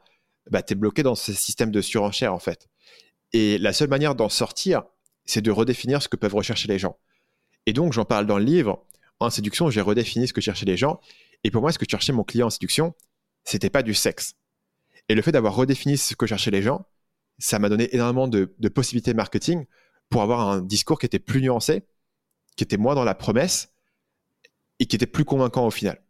[0.51, 2.69] bah, tu es bloqué dans ce système de surenchère, en fait.
[3.33, 4.85] Et la seule manière d'en sortir,
[5.25, 6.99] c'est de redéfinir ce que peuvent rechercher les gens.
[7.67, 8.87] Et donc, j'en parle dans le livre,
[9.19, 11.01] en séduction, j'ai redéfini ce que cherchaient les gens.
[11.43, 12.95] Et pour moi, ce que cherchait mon client en séduction,
[13.45, 14.35] c'était pas du sexe.
[15.09, 16.87] Et le fait d'avoir redéfini ce que cherchaient les gens,
[17.39, 19.67] ça m'a donné énormément de, possibilités marketing
[20.09, 21.85] pour avoir un discours qui était plus nuancé,
[22.57, 23.75] qui était moins dans la promesse
[24.79, 26.03] et qui était plus convaincant au final.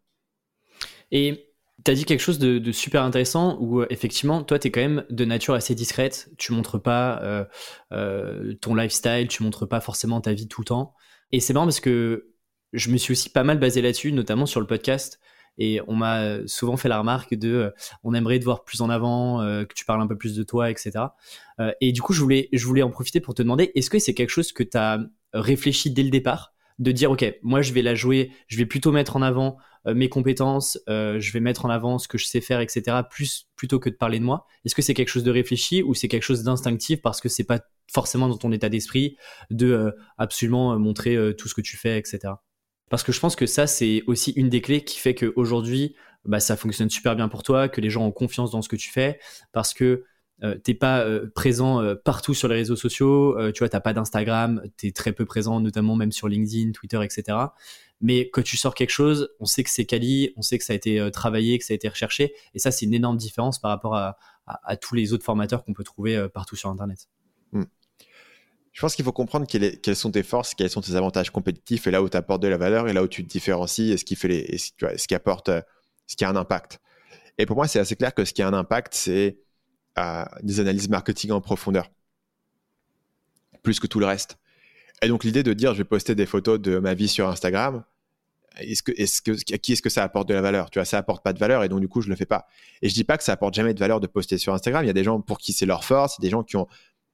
[1.11, 1.47] Et
[1.84, 4.80] tu as dit quelque chose de, super intéressant où euh, effectivement, toi, tu es quand
[4.80, 6.30] même de nature assez discrète.
[6.38, 7.44] Tu montres pas euh,
[7.92, 10.94] euh, ton lifestyle, tu montres pas forcément ta vie tout le temps.
[11.32, 12.32] Et c'est marrant parce que
[12.72, 15.20] je me suis aussi pas mal basé là-dessus, notamment sur le podcast.
[15.59, 17.72] Et on m'a souvent fait la remarque de
[18.04, 20.70] on aimerait te voir plus en avant, que tu parles un peu plus de toi,
[20.70, 21.07] etc.
[21.80, 24.14] et du coup, je voulais, je voulais en profiter pour te demander est-ce que c'est
[24.14, 25.00] quelque chose que tu as
[25.32, 26.52] réfléchi dès le départ?
[26.78, 29.94] De dire ok moi je vais la jouer je vais plutôt mettre en avant euh,
[29.94, 33.48] mes compétences euh, je vais mettre en avant ce que je sais faire etc plus
[33.57, 34.44] plutôt que de parler de moi.
[34.66, 37.44] Est-ce que c'est quelque chose de réfléchi ou c'est quelque chose d'instinctif parce que c'est
[37.44, 39.16] pas forcément dans ton état d'esprit
[39.48, 42.34] de euh, absolument montrer tout ce que tu fais etc
[42.89, 46.41] parce que je pense que ça c'est aussi une des clés qui fait qu'aujourd'hui bah,
[46.41, 48.91] ça fonctionne super bien pour toi que les gens ont confiance dans ce que tu
[48.91, 49.18] fais
[49.53, 50.05] parce que
[50.43, 53.93] euh, t'es pas euh, présent euh, partout sur les réseaux sociaux, tu vois, t'as pas
[53.93, 57.39] d'Instagram, t'es très peu présent, notamment même sur LinkedIn, Twitter, etc.
[58.03, 60.74] Mais quand tu sors quelque chose, on sait que c'est quali, on sait que ça
[60.74, 63.70] a été travaillé, que ça a été recherché, et ça c'est une énorme différence par
[63.70, 64.16] rapport à,
[64.80, 67.09] tous les autres formateurs qu'on peut trouver partout sur Internet.
[67.53, 67.64] Hmm.
[68.77, 71.91] Je pense qu'il faut comprendre quelles, sont tes forces, quels sont tes avantages compétitifs, et
[71.91, 74.05] là où tu apportes de la valeur, et là où tu te différencies, et ce
[74.05, 75.49] qui fait ce qui apporte,
[76.07, 76.79] ce qui a un impact.
[77.39, 79.39] Et pour moi, c'est assez clair que ce qui a un impact, c'est
[80.43, 81.91] des analyses marketing en profondeur,
[83.62, 84.37] plus que tout le reste.
[85.01, 87.83] Et donc l'idée de dire je vais poster des photos de ma vie sur Instagram,
[88.59, 90.68] est-ce que, à qui est-ce que ça apporte de la valeur?
[90.68, 92.47] Tu vois, ça apporte pas de valeur et donc du coup je le fais pas.
[92.83, 94.85] Et je dis pas que ça apporte jamais de valeur de poster sur Instagram.
[94.85, 96.68] Il y a des gens pour qui c'est leur force, des gens qui ont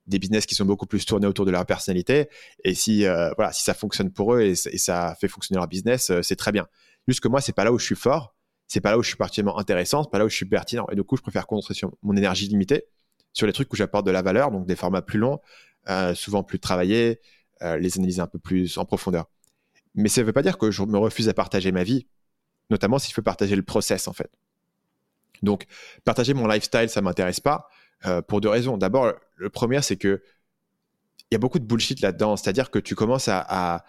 [0.06, 2.28] des business qui sont beaucoup plus tournés autour de leur personnalité.
[2.64, 6.10] Et si euh, voilà, si ça fonctionne pour eux et, ça fait fonctionner leur business,
[6.10, 6.66] euh, c'est très bien.
[7.08, 8.34] Juste que moi, c'est pas là où je suis fort
[8.72, 10.86] c'est pas là où je suis particulièrement intéressant, c'est pas là où je suis pertinent.
[10.90, 12.86] Et du coup, je préfère concentrer sur mon énergie limitée,
[13.34, 15.40] sur les trucs où j'apporte de la valeur, donc des formats plus longs,
[15.90, 17.20] euh, souvent plus travaillés,
[17.60, 19.26] euh, les analyser un peu plus en profondeur.
[19.94, 22.06] Mais ça ne veut pas dire que je me refuse à partager ma vie,
[22.70, 24.30] notamment si je veux partager le process en fait.
[25.42, 25.66] Donc,
[26.04, 27.68] partager mon lifestyle, ça m'intéresse pas
[28.06, 28.76] euh, pour deux raisons.
[28.76, 30.22] D'abord, le premier, c'est que
[31.30, 32.36] il y a beaucoup de bullshit là-dedans.
[32.36, 33.84] C'est-à-dire que tu commences à,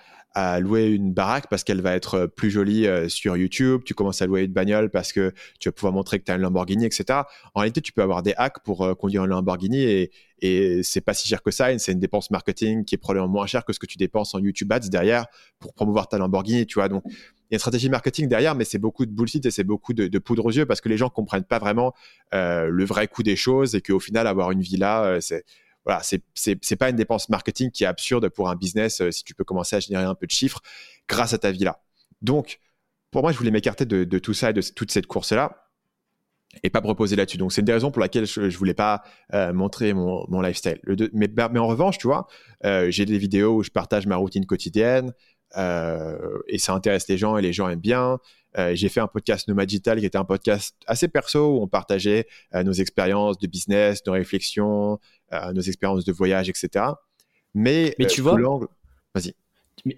[0.62, 4.26] louer une baraque parce qu'elle va être plus jolie euh, sur YouTube, tu commences à
[4.26, 7.22] louer une bagnole parce que tu vas pouvoir montrer que tu as une Lamborghini, etc.
[7.54, 11.02] En réalité, tu peux avoir des hacks pour euh, conduire une Lamborghini et, et c'est
[11.02, 11.78] pas si cher que ça.
[11.78, 14.40] C'est une dépense marketing qui est probablement moins chère que ce que tu dépenses en
[14.40, 15.28] YouTube Ads derrière
[15.60, 16.90] pour promouvoir ta Lamborghini, tu vois.
[16.90, 17.04] Donc,
[17.50, 19.94] il y a une stratégie marketing derrière, mais c'est beaucoup de bullshit et c'est beaucoup
[19.94, 21.94] de, poudre aux yeux parce que les gens comprennent pas vraiment
[22.34, 25.46] euh, le vrai coût des choses et qu'au final, avoir une villa, c'est
[25.86, 29.36] voilà, c'est pas une dépense marketing qui est absurde pour un business euh, si tu
[29.36, 30.62] peux commencer à générer un peu de chiffres
[31.10, 31.82] grâce à ta vie là.
[32.22, 32.60] Donc,
[33.12, 35.70] pour moi, je voulais m'écarter de, tout ça et de toute cette course-là
[36.62, 37.38] et pas me reposer là-dessus.
[37.38, 40.80] Donc, c'est une des raisons pour laquelle je, je voulais pas euh, montrer mon, lifestyle.
[41.34, 42.28] Bah, mais, en revanche, tu vois,
[42.64, 45.14] euh, j'ai des vidéos où je partage ma routine quotidienne
[45.56, 48.20] et ça intéresse les gens et les gens aiment bien.
[48.74, 52.28] j'ai fait un podcast Nomad Digital qui était un podcast assez perso où on partageait
[52.54, 55.00] nos expériences de business, nos réflexions,
[55.32, 56.86] nos expériences de voyage, etc.
[57.54, 58.38] Mais, mais tu vois,
[59.14, 59.36] vas-y.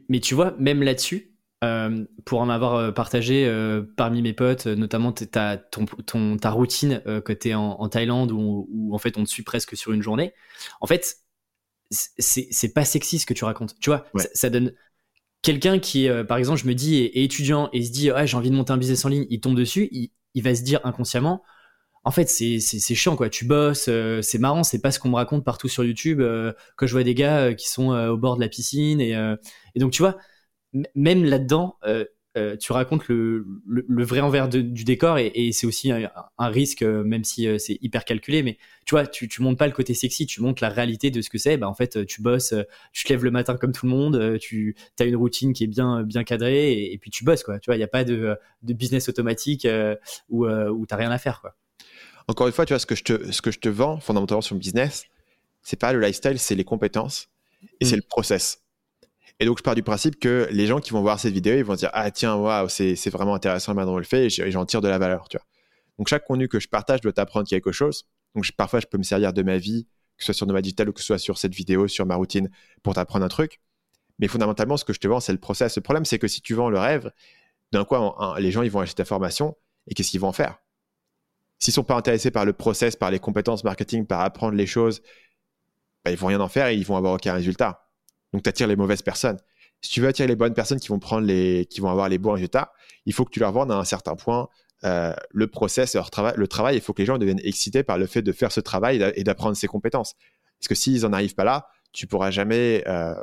[0.09, 4.67] Mais, tu vois, même là-dessus, euh, pour en avoir euh, partagé euh, parmi mes potes,
[4.67, 9.23] notamment ta, ton, ton, ta routine que tu es en, Thaïlande où, en fait on
[9.23, 10.33] te suit presque sur une journée,
[10.81, 11.17] en fait,
[11.91, 13.75] c'est pas sexy ce que tu racontes.
[13.79, 14.73] Tu vois, ça, donne.
[15.45, 18.49] Quelqu'un qui, par exemple, je me dis, est, étudiant et se dit, ah, j'ai envie
[18.49, 21.43] de monter un business en ligne, il tombe dessus, il, il va se dire inconsciemment,
[22.05, 23.29] en fait, c'est chiant, quoi.
[23.29, 26.53] Tu bosses, euh, c'est marrant, c'est pas ce qu'on me raconte partout sur YouTube euh,
[26.77, 29.01] quand je vois des gars euh, qui sont au bord de la piscine.
[29.01, 29.15] Et,
[29.75, 30.17] donc, tu vois,
[30.93, 31.79] même là-dedans,
[32.59, 33.45] tu racontes le,
[34.03, 38.43] vrai envers du décor et, c'est aussi un, risque, même si c'est hyper calculé.
[38.43, 41.21] Mais tu vois, tu, tu montres pas le côté sexy, tu montres la réalité de
[41.21, 41.57] ce que c'est.
[41.57, 42.53] Bah, en fait, tu bosses,
[42.91, 45.67] tu te lèves le matin comme tout le monde, tu as une routine qui est
[45.67, 47.59] bien, bien cadrée et, puis tu bosses, quoi.
[47.59, 49.67] Tu vois, il n'y a pas de, business automatique
[50.29, 51.55] où, où tu n'as rien à faire, quoi
[52.27, 54.41] encore une fois, tu vois, ce que je te, ce que je te vends fondamentalement
[54.41, 55.05] sur le business,
[55.61, 57.29] c'est pas le lifestyle, c'est les compétences
[57.79, 57.87] et mm.
[57.87, 58.63] c'est le process.
[59.39, 61.65] Et donc, je pars du principe que les gens qui vont voir cette vidéo, ils
[61.65, 64.81] vont dire Ah, tiens, waouh, c'est vraiment intéressant maintenant on le fait et j'en tire
[64.81, 65.45] de la valeur, tu vois.
[65.97, 68.05] Donc, chaque contenu que je partage doit t'apprendre quelque chose.
[68.33, 70.89] Donc, parfois, je peux me servir de ma vie, que ce soit sur Nova Digital
[70.89, 72.49] ou que ce soit sur cette vidéo, sur ma routine,
[72.83, 73.59] pour t'apprendre un truc.
[74.19, 75.75] Mais fondamentalement, ce que je te vends, c'est le process.
[75.75, 77.11] Le problème, c'est que si tu vends le rêve,
[77.71, 77.95] d'un coup,
[78.37, 79.57] les gens, ils vont acheter ta formation
[79.87, 80.57] et qu'est-ce qu'ils vont en faire?
[81.59, 85.01] S'ils sont pas intéressés par le process, par les compétences marketing, par apprendre les choses,
[86.03, 87.84] bah, ils vont rien en faire et ils vont avoir aucun résultat.
[88.35, 89.37] Donc, tu attires les mauvaises personnes.
[89.79, 92.17] Si tu veux attirer les bonnes personnes qui vont prendre les, qui vont avoir les
[92.17, 92.73] bons résultats,
[93.05, 94.49] il faut que tu leur vendes à un certain point
[94.83, 96.75] euh, le process, leur travail, le travail.
[96.75, 99.23] Il faut que les gens deviennent excités par le fait de faire ce travail et
[99.23, 100.15] d'apprendre ces compétences.
[100.59, 103.15] Parce que s'ils n'en arrivent pas là, tu pourras jamais, euh,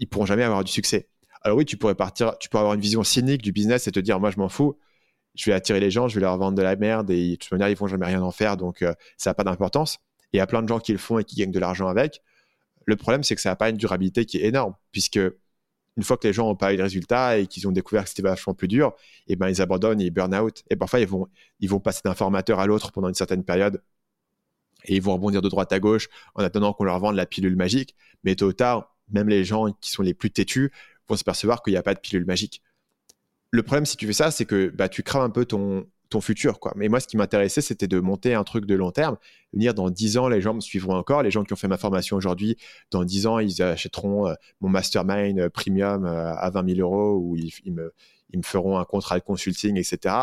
[0.00, 1.08] ils pourront jamais avoir du succès.
[1.42, 4.00] Alors oui, tu pourrais partir, tu pourrais avoir une vision cynique du business et te
[4.00, 4.76] dire, moi, je m'en fous.
[5.36, 7.52] Je vais attirer les gens, je vais leur vendre de la merde et de toute
[7.52, 10.00] manière, ils vont jamais rien en faire, donc euh, ça n'a pas d'importance.
[10.32, 11.86] Et il y a plein de gens qui le font et qui gagnent de l'argent
[11.86, 12.20] avec.
[12.86, 15.20] Le problème, c'est que ça n'a pas une durabilité qui est énorme, puisque
[15.96, 18.08] une fois que les gens n'ont pas eu de résultats et qu'ils ont découvert que
[18.10, 18.94] c'était vachement plus dur,
[19.26, 20.64] et eh ben ils abandonnent, ils burn out.
[20.70, 21.28] Et parfois, ils vont,
[21.60, 23.82] ils vont passer d'un formateur à l'autre pendant une certaine période.
[24.86, 27.56] Et ils vont rebondir de droite à gauche en attendant qu'on leur vende la pilule
[27.56, 27.96] magique.
[28.22, 30.72] Mais tôt ou tard, même les gens qui sont les plus têtus
[31.08, 32.62] vont se percevoir qu'il n'y a pas de pilule magique.
[33.50, 36.20] Le problème, si tu fais ça, c'est que bah, tu crames un peu ton, ton
[36.20, 36.60] futur.
[36.60, 36.72] Quoi.
[36.76, 39.16] Mais moi, ce qui m'intéressait, c'était de monter un truc de long terme.
[39.52, 41.22] Venir dans 10 ans, les gens me suivront encore.
[41.22, 42.56] Les gens qui ont fait ma formation aujourd'hui,
[42.90, 47.18] dans 10 ans, ils achèteront euh, mon mastermind euh, premium euh, à 20 000 euros
[47.18, 47.92] ou ils, me,
[48.30, 50.14] ils, me, feront un contrat de consulting, etc.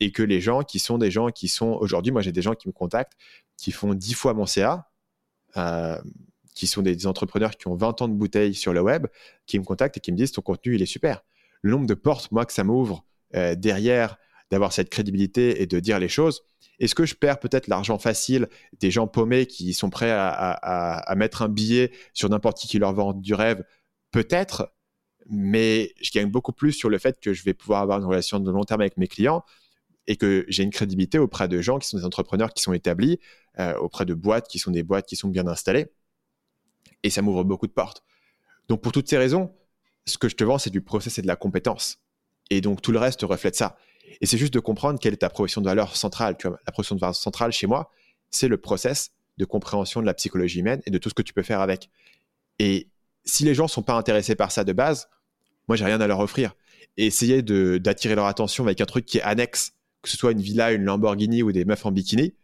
[0.00, 2.54] Et que les gens qui sont des gens qui sont aujourd'hui, moi j'ai des gens
[2.54, 3.16] qui me contactent,
[3.56, 4.88] qui font 10 fois mon CA,
[6.54, 9.06] qui sont des, entrepreneurs qui ont 20 ans de bouteilles sur le web,
[9.46, 11.24] qui me contactent et qui me disent ton contenu, il est super.
[11.62, 14.18] Le nombre de portes, moi, que ça m'ouvre derrière
[14.50, 16.42] d'avoir cette crédibilité et de dire les choses.
[16.78, 18.48] Est-ce que je perds peut-être l'argent facile
[18.80, 22.92] des gens paumés qui sont prêts à, mettre un billet sur n'importe qui qui leur
[22.92, 23.64] vend du rêve?
[24.10, 24.72] Peut-être,
[25.28, 28.38] mais je gagne beaucoup plus sur le fait que je vais pouvoir avoir une relation
[28.40, 29.42] de long terme avec mes clients
[30.06, 33.18] et que j'ai une crédibilité auprès de gens qui sont des entrepreneurs qui sont établis,
[33.58, 35.86] euh, auprès de boîtes qui sont des boîtes qui sont bien installées.
[37.02, 38.04] Et ça m'ouvre beaucoup de portes.
[38.68, 39.52] Donc pour toutes ces raisons,
[40.06, 41.98] ce que je te vends, c'est du process et de la compétence.
[42.50, 43.76] Et donc tout le reste reflète ça.
[44.20, 46.36] Et c'est juste de comprendre quelle est ta proposition de valeur centrale.
[46.38, 47.90] Tu vois, la proposition de valeur centrale chez moi,
[48.30, 51.32] c'est le process de compréhension de la psychologie humaine et de tout ce que tu
[51.32, 51.90] peux faire avec.
[52.58, 52.88] Et
[53.24, 55.08] si les gens sont pas intéressés par ça de base,
[55.68, 56.54] moi, j'ai rien à leur offrir.
[56.96, 60.40] Et essayer d'attirer leur attention avec un truc qui est annexe, que ce soit une
[60.40, 62.34] villa, une Lamborghini ou des meufs en bikini,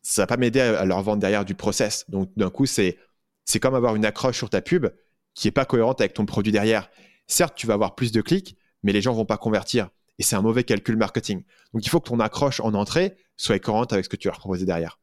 [0.00, 2.04] ça va pas m'aider à leur vendre derrière du process.
[2.08, 2.98] Donc, d'un coup, c'est,
[3.44, 4.86] c'est comme avoir une accroche sur ta pub
[5.34, 6.90] qui est pas cohérente avec ton produit derrière.
[7.26, 10.36] Certes, tu vas avoir plus de clics, mais les gens vont pas convertir et c'est
[10.36, 11.42] un mauvais calcul marketing.
[11.72, 14.34] Donc il faut que ton accroche en entrée soit cohérente avec ce que tu vas
[14.34, 14.98] proposer derrière.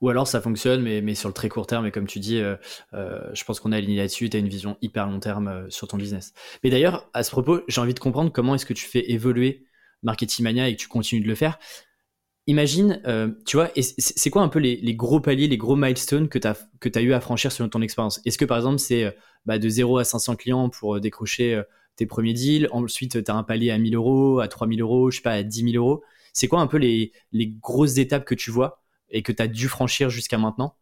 [0.00, 2.38] Ou alors ça fonctionne, mais, mais sur le très court terme, et comme tu dis,
[2.38, 2.56] euh,
[2.94, 5.70] euh, je pense qu'on est aligné là-dessus, tu as une vision hyper long terme euh,
[5.70, 6.32] sur ton business.
[6.62, 9.64] Mais d'ailleurs, à ce propos, j'ai envie de comprendre comment est-ce que tu fais évoluer
[10.02, 11.58] Marketing Mania et que tu continues de le faire.
[12.48, 13.00] Imagine,
[13.46, 17.00] tu vois, c'est quoi un peu les, gros paliers, les gros milestones que tu as,
[17.00, 18.20] eu à franchir selon ton expérience?
[18.24, 21.62] Est-ce que par exemple c'est bah, de 0 à 500 clients pour décrocher
[21.96, 22.68] tes premiers deals.
[22.72, 25.42] Ensuite, tu as un palier à 1000 euros, à 3000 euros, je sais pas, à
[25.42, 26.02] 10 000 euros.
[26.32, 27.12] C'est quoi un peu les,
[27.60, 30.76] grosses étapes que tu vois et que tu as dû franchir jusqu'à maintenant?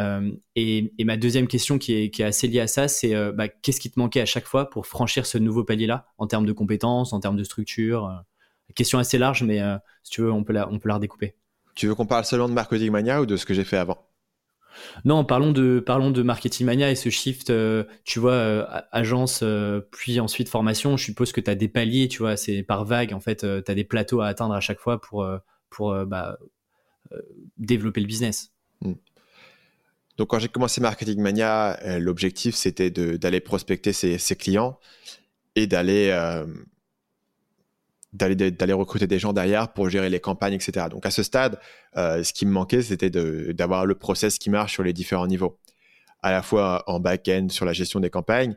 [0.00, 3.80] Euh, et, ma deuxième question qui est, assez liée à ça, c'est euh, bah, qu'est-ce
[3.80, 7.12] qui te manquait à chaque fois pour franchir ce nouveau palier-là en termes de compétences,
[7.12, 8.14] en termes de structure euh,
[8.74, 9.60] Question assez large, mais
[10.02, 11.34] si tu veux, on peut, la, on peut la redécouper.
[11.74, 13.98] Tu veux qu'on parle seulement de Marketing Mania ou de ce que j'ai fait avant?
[15.04, 19.40] Non, parlons de, parlons de Marketing Mania et ce shift, euh, tu vois, euh, agence,
[19.42, 20.96] euh, puis ensuite formation.
[20.96, 23.70] Je suppose que tu as des paliers, tu vois, c'est par vague, en fait, tu
[23.70, 25.26] as des plateaux à atteindre à chaque fois pour,
[25.70, 26.38] pour bah,
[27.58, 28.52] développer le business.
[28.80, 28.94] Hmm.
[30.18, 34.78] Donc, quand j'ai commencé Marketing Mania, l'objectif, c'était d'aller prospecter ses, ses, clients
[35.56, 36.10] et d'aller
[38.12, 40.86] d'aller recruter des gens derrière pour gérer les campagnes, etc.
[40.90, 41.58] Donc à ce stade,
[41.96, 45.58] euh, ce qui me manquait, c'était d'avoir le process qui marche sur les différents niveaux,
[46.22, 48.56] à la fois en back-end sur la gestion des campagnes,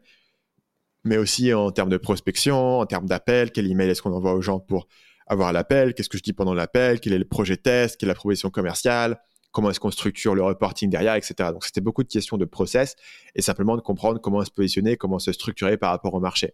[1.05, 4.41] mais aussi en termes de prospection, en termes d'appel, quel email est-ce qu'on envoie aux
[4.41, 4.87] gens pour
[5.27, 8.11] avoir l'appel, qu'est-ce que je dis pendant l'appel, quel est le projet test, quelle est
[8.11, 9.19] la proposition commerciale,
[9.51, 11.51] comment est-ce qu'on structure le reporting derrière, etc.
[11.53, 12.95] Donc c'était beaucoup de questions de process
[13.35, 16.53] et simplement de comprendre comment se positionner, comment se structurer par rapport au marché.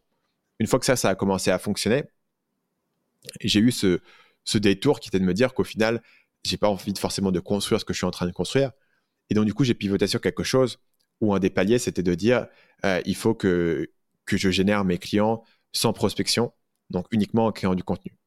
[0.60, 2.04] Une fois que ça, ça a commencé à fonctionner,
[3.41, 3.99] j'ai eu ce,
[4.55, 6.01] détour qui était de me dire qu'au final,
[6.43, 8.72] j'ai pas envie de forcément de construire ce que je suis en train de construire.
[9.30, 10.80] Et donc, du coup, j'ai pivoté sur quelque chose
[11.22, 12.47] où un des paliers, c'était de dire
[12.86, 13.91] euh, il faut que,
[14.26, 16.51] que je génère mes clients sans prospection,
[16.89, 18.17] donc uniquement en créant du contenu.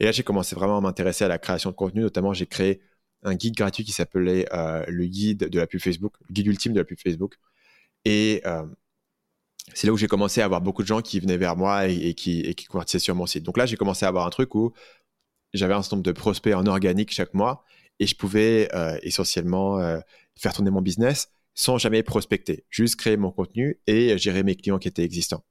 [0.00, 2.02] Et là, j'ai commencé vraiment à m'intéresser à la création de contenu.
[2.02, 2.82] Notamment, j'ai créé
[3.22, 6.72] un guide gratuit qui s'appelait euh, le guide de la pub Facebook, le guide ultime
[6.72, 7.36] de la pub Facebook.
[8.04, 8.64] Et euh,
[9.74, 12.14] c'est là où j'ai commencé à avoir beaucoup de gens qui venaient vers moi et,
[12.14, 13.44] qui, et qui convertissaient sur mon site.
[13.44, 14.72] Donc là, j'ai commencé à avoir un truc où
[15.52, 17.64] j'avais un certain nombre de prospects en organique chaque mois
[18.00, 20.00] et je pouvais euh, essentiellement euh,
[20.36, 24.78] faire tourner mon business sans jamais prospecter, juste créer mon contenu et gérer mes clients
[24.78, 25.44] qui étaient existants.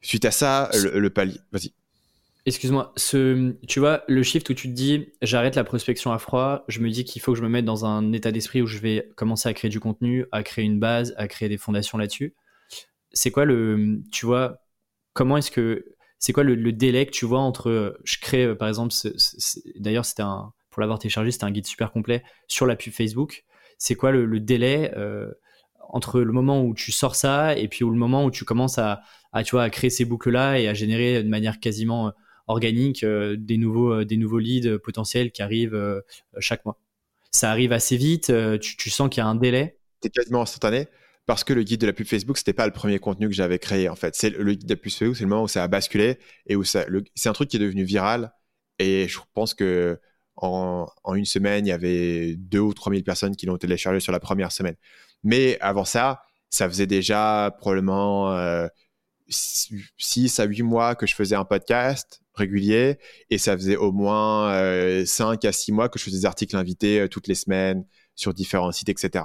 [0.00, 1.72] Suite à ça, le, palier, vas-y.
[2.46, 6.64] Excuse-moi, ce, tu vois, le shift où tu te dis j'arrête la prospection à froid,
[6.68, 8.78] je me dis qu'il faut que je me mette dans un état d'esprit où je
[8.78, 12.34] vais commencer à créer du contenu, à créer une base, à créer des fondations là-dessus
[13.14, 14.58] c'est quoi le, tu vois,
[15.14, 15.86] comment est-ce que,
[16.18, 18.92] c'est quoi le, délai que tu vois entre, je crée par exemple,
[19.76, 23.44] d'ailleurs c'était un, pour l'avoir téléchargé, c'était un guide super complet sur la pub Facebook.
[23.78, 24.92] C'est quoi le, délai
[25.88, 29.02] entre le moment où tu sors ça et puis le moment où tu commences à,
[29.44, 32.12] tu vois, à créer ces boucles-là et à générer de manière quasiment
[32.46, 36.02] organique des, nouveaux, des nouveaux leads potentiels qui arrivent
[36.38, 36.78] chaque mois.
[37.30, 39.78] Ça arrive assez vite, tu, tu sens qu'il y a un délai.
[40.02, 40.88] C'est quasiment instantané
[41.26, 43.58] parce que le guide de la pub Facebook, c'était pas le premier contenu que j'avais
[43.58, 44.14] créé en fait.
[44.14, 46.56] C'est le guide de la pub Facebook, c'est le moment où ça a basculé et
[46.56, 48.32] où ça, c'est un truc qui est devenu viral.
[48.78, 49.98] Et je pense que
[50.36, 54.12] en, une semaine, il y avait 2 ou 3 000 personnes qui l'ont téléchargé sur
[54.12, 54.76] la première semaine.
[55.22, 58.36] Mais avant ça, ça faisait déjà probablement
[59.28, 62.98] 6 euh, à 8 mois que je faisais un podcast régulier
[63.30, 64.48] et ça faisait au moins
[65.04, 67.86] 5 euh, à 6 mois que je faisais des articles invités euh, toutes les semaines
[68.16, 69.24] sur différents sites, etc.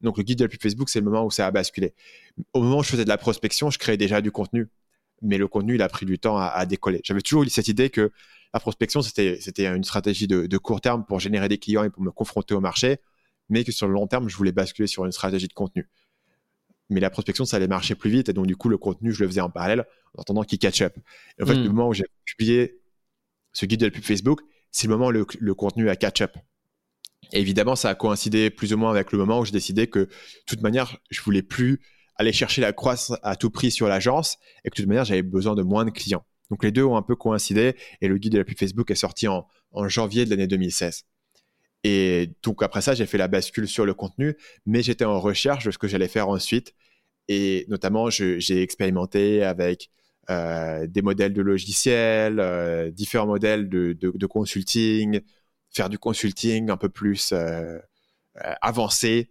[0.00, 1.94] Donc le guide de la pub Facebook, c'est le moment où ça a basculé.
[2.52, 4.68] Au moment où je faisais de la prospection, je créais déjà du contenu,
[5.22, 7.00] mais le contenu, il a pris du temps à, décoller.
[7.04, 8.12] J'avais toujours eu cette idée que
[8.54, 12.10] la prospection, c'était une stratégie de, court terme pour générer des clients et pour me
[12.10, 12.98] confronter au marché,
[13.48, 15.88] mais que sur le long terme, je voulais basculer sur une stratégie de contenu.
[16.90, 19.22] Mais la prospection, ça allait marcher plus vite, et donc du coup, le contenu, je
[19.22, 19.84] le faisais en parallèle,
[20.14, 20.96] en attendant qu'il catch up.
[21.38, 21.64] Et en fait, hmm.
[21.64, 22.80] le moment où j'ai publié
[23.52, 24.40] ce guide de la pub Facebook,
[24.70, 26.36] c'est le moment où le, le contenu a catch up
[27.32, 30.08] évidemment, ça a coïncidé plus ou moins avec le moment où j'ai décidé que, de
[30.46, 31.80] toute manière, je voulais plus
[32.16, 35.22] aller chercher la croissance à tout prix sur l'agence et que, de toute manière, j'avais
[35.22, 36.24] besoin de moins de clients.
[36.50, 38.96] Donc, les deux ont un peu coïncidé et le guide de la pub Facebook est
[38.96, 39.46] sorti en,
[39.86, 41.04] janvier de l'année 2016.
[41.84, 44.34] Et donc, après ça, j'ai fait la bascule sur le contenu,
[44.66, 46.74] mais j'étais en recherche de ce que j'allais faire ensuite.
[47.28, 49.90] Et notamment, j'ai expérimenté avec
[50.30, 55.20] euh, des modèles de logiciels, euh, différents modèles de, de consulting,
[55.70, 57.78] faire du consulting un peu plus euh,
[58.44, 59.30] euh, avancé,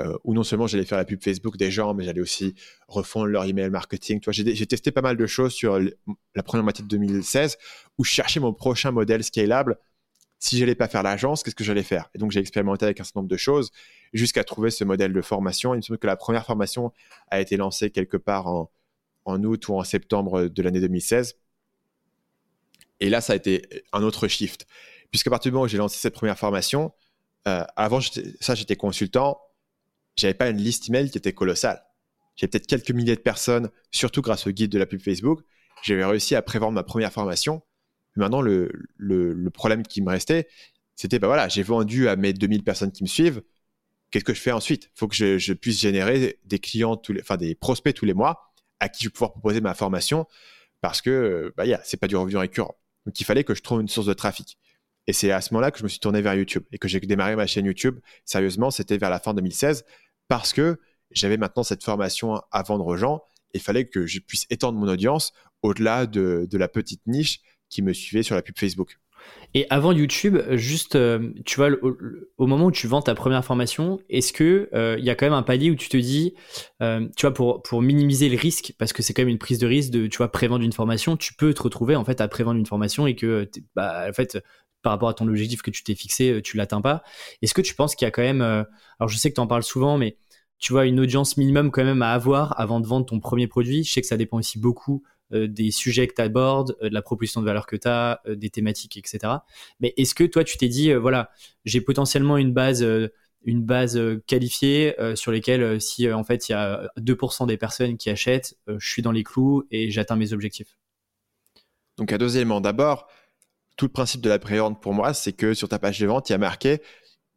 [0.00, 2.54] euh, où non seulement j'allais faire la pub Facebook des gens, mais j'allais aussi
[2.88, 4.20] refondre leur email marketing.
[4.20, 7.56] Tu vois, j'ai testé pas mal de choses sur la première moitié de 2016,
[7.98, 9.78] où je cherchais mon prochain modèle scalable.
[10.38, 12.10] Si j'allais pas faire l'agence, qu'est-ce que j'allais faire?
[12.14, 13.70] Et donc j'ai expérimenté avec un certain nombre de choses
[14.12, 15.72] jusqu'à trouver ce modèle de formation.
[15.72, 16.92] Il me semble que la première formation
[17.30, 18.70] a été lancée quelque part en,
[19.24, 21.36] en août ou en septembre de l'année 2016.
[23.00, 23.62] Et là, ça a été
[23.92, 24.66] un autre shift.
[25.16, 26.92] Puisqu'à partir du moment où j'ai lancé cette première formation,
[27.48, 29.40] euh, avant ça, j'étais consultant,
[30.14, 31.82] j'avais pas une liste email qui était colossale.
[32.34, 35.40] J'ai peut-être quelques milliers de personnes, surtout grâce au guide de la pub Facebook.
[35.82, 37.62] J'avais réussi à prévendre ma première formation.
[38.16, 38.68] maintenant, le,
[39.54, 40.48] problème qui me restait,
[40.96, 43.42] c'était, bah voilà, j'ai vendu à mes 2000 personnes qui me suivent.
[44.10, 44.90] Qu'est-ce que je fais ensuite?
[44.94, 48.90] Il faut que je, puisse générer des clients, enfin des prospects tous les mois à
[48.90, 50.26] qui je vais pouvoir proposer ma formation
[50.82, 52.76] parce que bah, yeah, c'est pas du revenu récurrent.
[53.06, 54.58] Donc il fallait que je trouve une source de trafic.
[55.06, 57.00] Et c'est à ce moment-là que je me suis tourné vers YouTube et que j'ai
[57.00, 58.00] démarré ma chaîne YouTube.
[58.24, 59.84] Sérieusement, c'était vers la fin 2016
[60.28, 60.78] parce que
[61.10, 63.22] j'avais maintenant cette formation à vendre aux gens.
[63.54, 65.32] Et il fallait que je puisse étendre mon audience
[65.62, 68.98] au-delà de, la petite niche qui me suivait sur la pub Facebook.
[69.54, 71.70] Et avant YouTube, juste, euh, tu vois,
[72.36, 75.26] au, moment où tu vends ta première formation, est-ce que il euh, y a quand
[75.26, 76.34] même un palier où tu te dis,
[76.80, 79.58] euh, tu vois, pour, pour minimiser le risque, parce que c'est quand même une prise
[79.58, 82.28] de risque de, tu vois, prévendre une formation, tu peux te retrouver en fait à
[82.28, 84.38] prévendre une formation et que, bah, en fait,
[84.86, 87.02] par rapport à ton objectif que tu t'es fixé, euh, tu l'atteins pas.
[87.42, 88.62] Est-ce que tu penses qu'il y a quand même, euh,
[89.00, 90.16] alors je sais que tu en parles souvent, mais
[90.60, 93.82] tu vois une audience minimum quand même à avoir avant de vendre ton premier produit?
[93.82, 97.02] Je sais que ça dépend aussi beaucoup euh, des sujets que tu abordes, de la
[97.02, 99.18] proposition de valeur que tu as, des thématiques, etc.
[99.80, 101.30] Mais est-ce que toi, tu t'es dit, voilà,
[101.64, 102.86] j'ai potentiellement une base,
[104.28, 108.88] qualifiée sur lesquelles, si en fait il y a 2% des personnes qui achètent, je
[108.88, 110.78] suis dans les clous et j'atteins mes objectifs?
[111.98, 112.60] Donc, à deux éléments.
[112.60, 113.08] D'abord,
[113.76, 116.28] tout le principe de la pré-vente pour moi, c'est que sur ta page de vente,
[116.28, 116.80] il y a marqué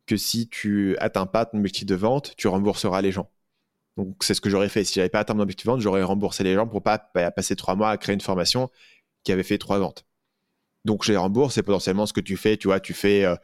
[0.06, 3.30] que si tu atteins pas ton objectif de vente, tu rembourseras les gens.
[3.98, 4.84] Donc c'est ce que j'aurais fait.
[4.84, 7.56] Si j'avais pas atteint mon objectif de vente, j'aurais remboursé les gens pour pas passer
[7.56, 8.70] trois mois à créer une formation
[9.24, 10.06] qui avait fait trois ventes.
[10.86, 13.36] Donc je les rembourse et potentiellement ce que tu fais, tu vois, tu fais, euh,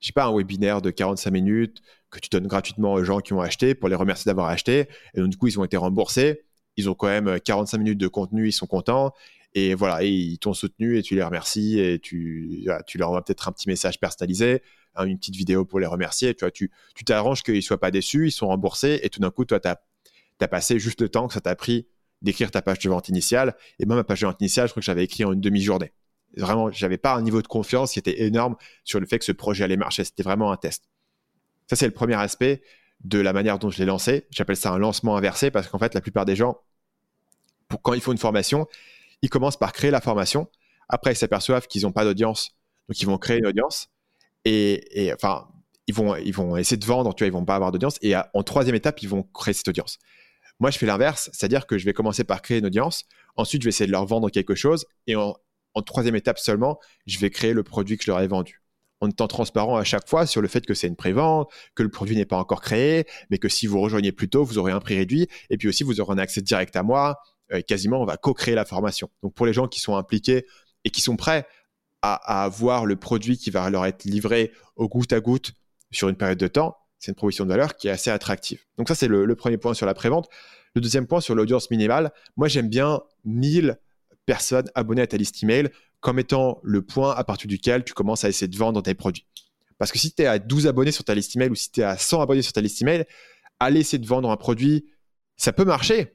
[0.00, 3.32] je sais pas, un webinaire de 45 minutes que tu donnes gratuitement aux gens qui
[3.32, 4.88] ont acheté pour les remercier d'avoir acheté.
[5.14, 6.44] Et donc du coup, ils ont été remboursés.
[6.76, 9.14] Ils ont quand même 45 minutes de contenu, ils sont contents.
[9.54, 13.48] Et voilà, ils t'ont soutenu et tu les remercies et tu, tu leur envoies peut-être
[13.48, 14.62] un petit message personnalisé,
[14.96, 16.34] hein, une petite vidéo pour les remercier.
[16.34, 16.70] Tu vois, tu
[17.04, 19.68] t'arranges qu'ils ne soient pas déçus, ils sont remboursés et tout d'un coup, toi, tu
[19.68, 21.86] as, passé juste le temps que ça t'a pris
[22.20, 23.54] d'écrire ta page de vente initiale.
[23.78, 25.92] Et moi, ma page de vente initiale, je crois que j'avais écrit en une demi-journée.
[26.36, 29.32] Vraiment, j'avais pas un niveau de confiance qui était énorme sur le fait que ce
[29.32, 30.02] projet allait marcher.
[30.02, 30.88] C'était vraiment un test.
[31.68, 32.62] Ça, c'est le premier aspect
[33.04, 34.26] de la manière dont je l'ai lancé.
[34.30, 36.58] J'appelle ça un lancement inversé parce qu'en fait, la plupart des gens,
[37.68, 38.66] pour, quand il faut une formation,
[39.24, 40.48] ils commencent par créer la formation.
[40.90, 42.58] Après, ils s'aperçoivent qu'ils n'ont pas d'audience,
[42.88, 43.88] donc ils vont créer une audience.
[44.44, 45.48] Et, enfin,
[45.86, 47.98] ils vont, essayer de vendre, tu vois, ils vont pas avoir d'audience.
[48.02, 49.98] Et en troisième étape, ils vont créer cette audience.
[50.60, 53.04] Moi, je fais l'inverse, c'est-à-dire que je vais commencer par créer une audience,
[53.36, 55.34] ensuite je vais essayer de leur vendre quelque chose, et en,
[55.86, 58.60] troisième étape seulement, je vais créer le produit que je leur ai vendu.
[59.00, 61.88] En étant transparent à chaque fois sur le fait que c'est une prévente, que le
[61.88, 64.80] produit n'est pas encore créé, mais que si vous rejoignez plus tôt, vous aurez un
[64.80, 67.16] prix réduit, et puis aussi vous aurez un accès direct à moi.
[67.54, 69.08] Euh, quasiment, on va co-créer la formation.
[69.22, 70.46] Donc pour les gens qui sont impliqués
[70.84, 71.46] et qui sont prêts
[72.02, 75.52] à, avoir le produit qui va leur être livré au goutte à goutte
[75.90, 78.60] sur une période de temps, c'est une proposition de valeur qui est assez attractive.
[78.76, 80.28] Donc ça, c'est le, premier point sur la prévente.
[80.74, 83.78] Le deuxième point sur l'audience minimale, moi j'aime bien 1000
[84.26, 88.24] personnes abonnées à ta liste email comme étant le point à partir duquel tu commences
[88.24, 89.26] à essayer de vendre tes produits.
[89.78, 91.80] Parce que si tu es à 12 abonnés sur ta liste email ou si tu
[91.80, 93.06] es à 100 abonnés sur ta liste email,
[93.60, 94.86] aller essayer de vendre un produit,
[95.36, 96.14] ça peut marcher,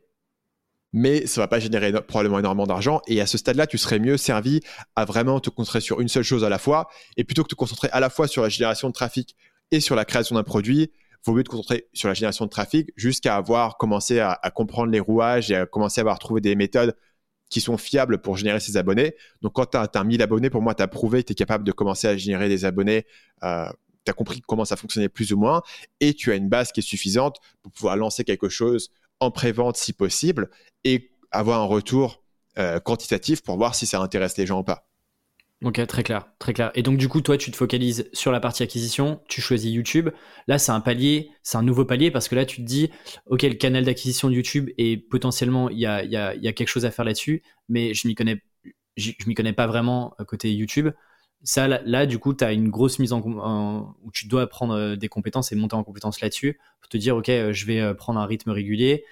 [0.94, 3.02] mais ça va pas générer probablement énormément d'argent.
[3.08, 4.62] Et à ce stade-là, tu serais mieux servi
[4.96, 6.88] à vraiment te concentrer sur une seule chose à la fois.
[7.18, 9.36] Et plutôt que de te concentrer à la fois sur la génération de trafic
[9.72, 10.92] et sur la création d'un produit,
[11.26, 15.00] vaut mieux te concentrer sur la génération de trafic jusqu'à avoir commencé à, comprendre les
[15.00, 16.96] rouages et à commencer à avoir trouvé des méthodes
[17.50, 19.16] qui sont fiables pour générer ses abonnés.
[19.42, 21.64] Donc, quand tu as, 1000 abonnés, pour moi, tu as prouvé que tu es capable
[21.64, 23.06] de commencer à générer des abonnés.
[23.44, 23.70] Euh,
[24.06, 25.62] tu as compris comment ça fonctionnait plus ou moins
[26.00, 29.78] et tu as une base qui est suffisante pour pouvoir lancer quelque chose en pré-vente
[29.78, 30.50] si possible
[30.84, 32.24] et avoir un retour
[32.58, 34.90] euh, quantitatif pour voir si ça intéresse les gens ou pas.
[35.62, 36.72] Ok, très clair, très clair.
[36.74, 40.10] Et donc du coup, toi, tu te focalises sur la partie acquisition, tu choisis YouTube.
[40.48, 42.90] Là, c'est un palier, c'est un nouveau palier parce que là, tu te dis,
[43.26, 47.04] ok, le canal d'acquisition de YouTube et potentiellement, il y a, quelque chose à faire
[47.04, 48.42] là-dessus, mais je m'y connais,
[49.28, 50.92] m'y connais pas vraiment euh, côté YouTube.
[51.44, 54.96] Ça, là, du coup, tu as une grosse mise en, où tu dois prendre euh,
[54.96, 58.26] des compétences et monter en compétences là-dessus pour te dire, ok, je vais prendre un
[58.26, 59.06] rythme régulier,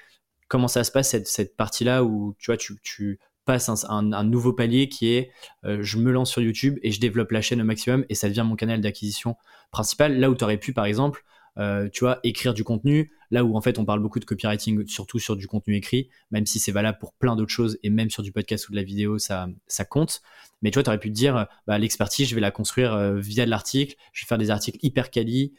[0.48, 4.90] comment ça se passe cette, cette partie-là où tu vois, tu, passes un, nouveau palier
[4.90, 5.32] qui est
[5.64, 8.28] euh, je me lance sur YouTube et je développe la chaîne au maximum et ça
[8.28, 9.38] devient mon canal d'acquisition
[9.72, 10.20] principal.
[10.20, 11.24] Là où tu aurais pu, par exemple,
[11.58, 14.88] euh, tu vois, écrire du contenu, là où en fait on parle beaucoup de copywriting,
[14.88, 18.10] surtout sur du contenu écrit, même si c'est valable pour plein d'autres choses et même
[18.10, 20.22] sur du podcast ou de la vidéo, ça, ça compte.
[20.62, 23.18] Mais tu vois, tu aurais pu te dire, bah, l'expertise, je vais la construire euh,
[23.20, 25.54] via de l'article, je vais faire des articles hyper quali,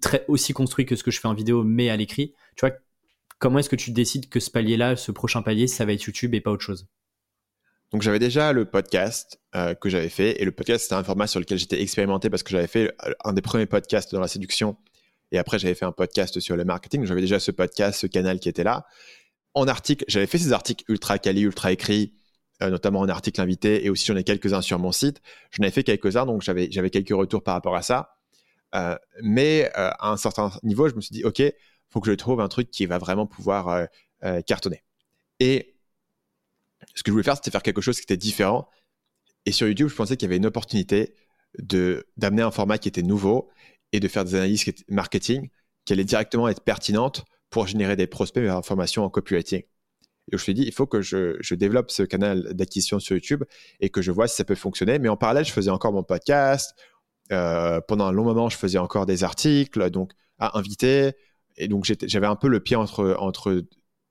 [0.00, 2.34] très, aussi construits que ce que je fais en vidéo, mais à l'écrit.
[2.56, 2.74] Tu vois,
[3.38, 6.34] comment est-ce que tu décides que ce palier-là, ce prochain palier, ça va être YouTube
[6.34, 6.88] et pas autre chose?
[7.92, 11.26] Donc j'avais déjà le podcast euh, que j'avais fait et le podcast c'était un format
[11.26, 14.28] sur lequel j'étais expérimenté parce que j'avais fait euh, un des premiers podcasts dans la
[14.28, 14.76] séduction
[15.30, 17.04] et après j'avais fait un podcast sur le marketing.
[17.04, 18.84] J'avais déjà ce podcast, ce canal qui était là.
[19.54, 22.14] En article, j'avais fait ces articles ultra quali, ultra écrits,
[22.62, 25.20] euh, notamment en article invité et aussi j'en ai quelques-uns sur mon site.
[25.52, 28.16] J'en avais fait quelques-uns donc j'avais quelques retours par rapport à ça.
[29.22, 31.42] mais à un certain niveau, je me suis dit ok,
[31.90, 33.86] faut que je trouve un truc qui va vraiment pouvoir
[34.46, 34.82] cartonner.
[35.38, 35.73] Et
[36.94, 38.68] ce que je voulais faire, c'était faire quelque chose qui était différent.
[39.46, 41.14] Et sur YouTube, je pensais qu'il y avait une opportunité
[41.58, 43.48] de d'amener un format qui était nouveau
[43.92, 45.50] et de faire des analyses marketing
[45.84, 49.60] qui allaient directement être pertinentes pour générer des prospects et informations en copywriting.
[49.60, 49.66] Et
[50.32, 53.44] je me suis dit, il faut que je, je développe ce canal d'acquisition sur YouTube
[53.80, 54.98] et que je vois si ça peut fonctionner.
[54.98, 56.74] Mais en parallèle, je faisais encore mon podcast.
[57.32, 61.12] Euh, pendant un long moment, je faisais encore des articles, donc à inviter
[61.56, 63.64] et donc j'avais un peu le pied entre, entre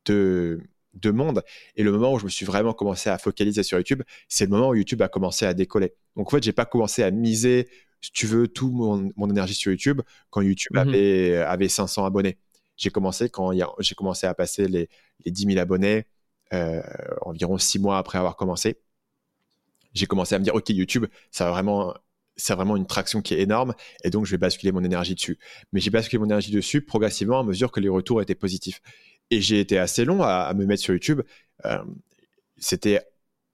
[0.05, 0.61] deux,
[0.93, 1.43] deux mondes.
[1.75, 4.51] Et le moment où je me suis vraiment commencé à focaliser sur YouTube, c'est le
[4.51, 5.93] moment où YouTube a commencé à décoller.
[6.15, 7.67] Donc en fait, j'ai pas commencé à miser,
[8.01, 10.81] si tu veux, tout mon, mon énergie sur YouTube quand YouTube mhm.
[10.81, 12.37] avait, avait 500 abonnés.
[12.75, 14.89] J'ai commencé quand j'ai commencé à passer les,
[15.25, 16.05] les 10 000 abonnés
[16.53, 16.81] euh,
[17.21, 18.77] environ six mois après avoir commencé.
[19.93, 21.93] J'ai commencé à me dire, OK, YouTube, ça va vraiment
[22.35, 25.37] c'est vraiment une traction qui est énorme et donc je vais basculer mon énergie dessus.
[25.71, 28.81] Mais j'ai basculé mon énergie dessus progressivement à mesure que les retours étaient positifs.
[29.33, 31.21] Et j'ai été assez long à, me mettre sur YouTube.
[31.65, 31.83] Euh,
[32.57, 33.01] c'était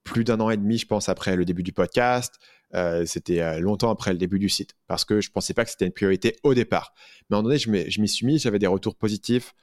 [0.04, 2.34] plus d'un an et demi, je pense, après le début du podcast.
[2.74, 5.70] Euh, c'était euh, longtemps après le début du site parce que je pensais pas que
[5.70, 6.92] c'était une priorité au départ.
[7.30, 9.54] Mais à un moment donné, je m'y suis mis, j'avais des retours positifs,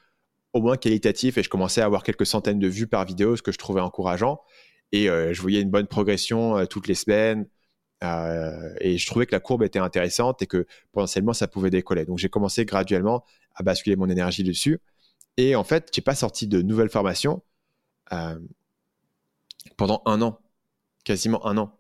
[0.53, 3.43] au moins qualitatifs, et je commençais à avoir quelques centaines de vues par vidéo, ce
[3.43, 4.41] que je trouvais encourageant.
[4.91, 7.45] Et je voyais une bonne progression toutes les semaines,
[8.01, 12.05] et je trouvais que la courbe était intéressante et que potentiellement ça pouvait décoller.
[12.05, 14.80] Donc j'ai commencé graduellement à basculer mon énergie dessus.
[15.38, 17.43] Et en fait, j'ai pas sorti de nouvelles formations
[18.11, 18.39] euh,
[19.77, 20.39] pendant un an,
[21.03, 21.79] quasiment un an.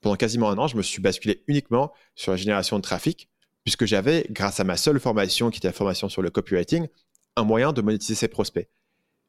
[0.00, 3.28] Pendant quasiment un an, je me suis basculé uniquement sur la génération de trafic,
[3.64, 6.86] puisque j'avais, grâce à ma seule formation, qui était la formation sur le copywriting,
[7.34, 8.68] un moyen de monétiser ses prospects.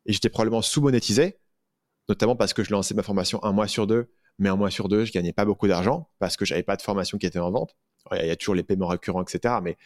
[0.06, 1.40] Et j'étais probablement sous-monétisé,
[2.08, 4.88] notamment parce que je lançais ma formation un mois sur deux, mais un mois sur
[4.88, 7.52] deux, je gagnais pas beaucoup d'argent parce que j'avais pas de formation qui était en
[7.52, 7.76] vente.
[8.12, 9.56] Il y a toujours les paiements récurrents, etc.
[9.62, 9.78] Mais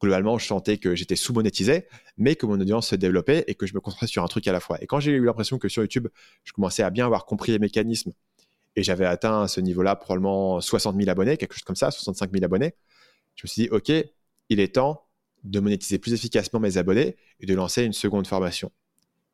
[0.00, 1.86] globalement, je sentais que j'étais sous-monétisé,
[2.16, 4.52] mais que mon audience se développait et que je me concentrais sur un truc à
[4.52, 4.82] la fois.
[4.82, 6.08] Et quand j'ai eu l'impression que sur YouTube,
[6.44, 8.12] je commençais à bien avoir compris les mécanismes
[8.76, 12.32] et j'avais atteint à ce niveau-là probablement 60 000 abonnés, quelque chose comme ça, 65
[12.32, 12.74] 000 abonnés,
[13.34, 13.90] je me suis dit, OK,
[14.48, 15.06] il est temps
[15.44, 18.70] de monétiser plus efficacement mes abonnés et de lancer une seconde formation.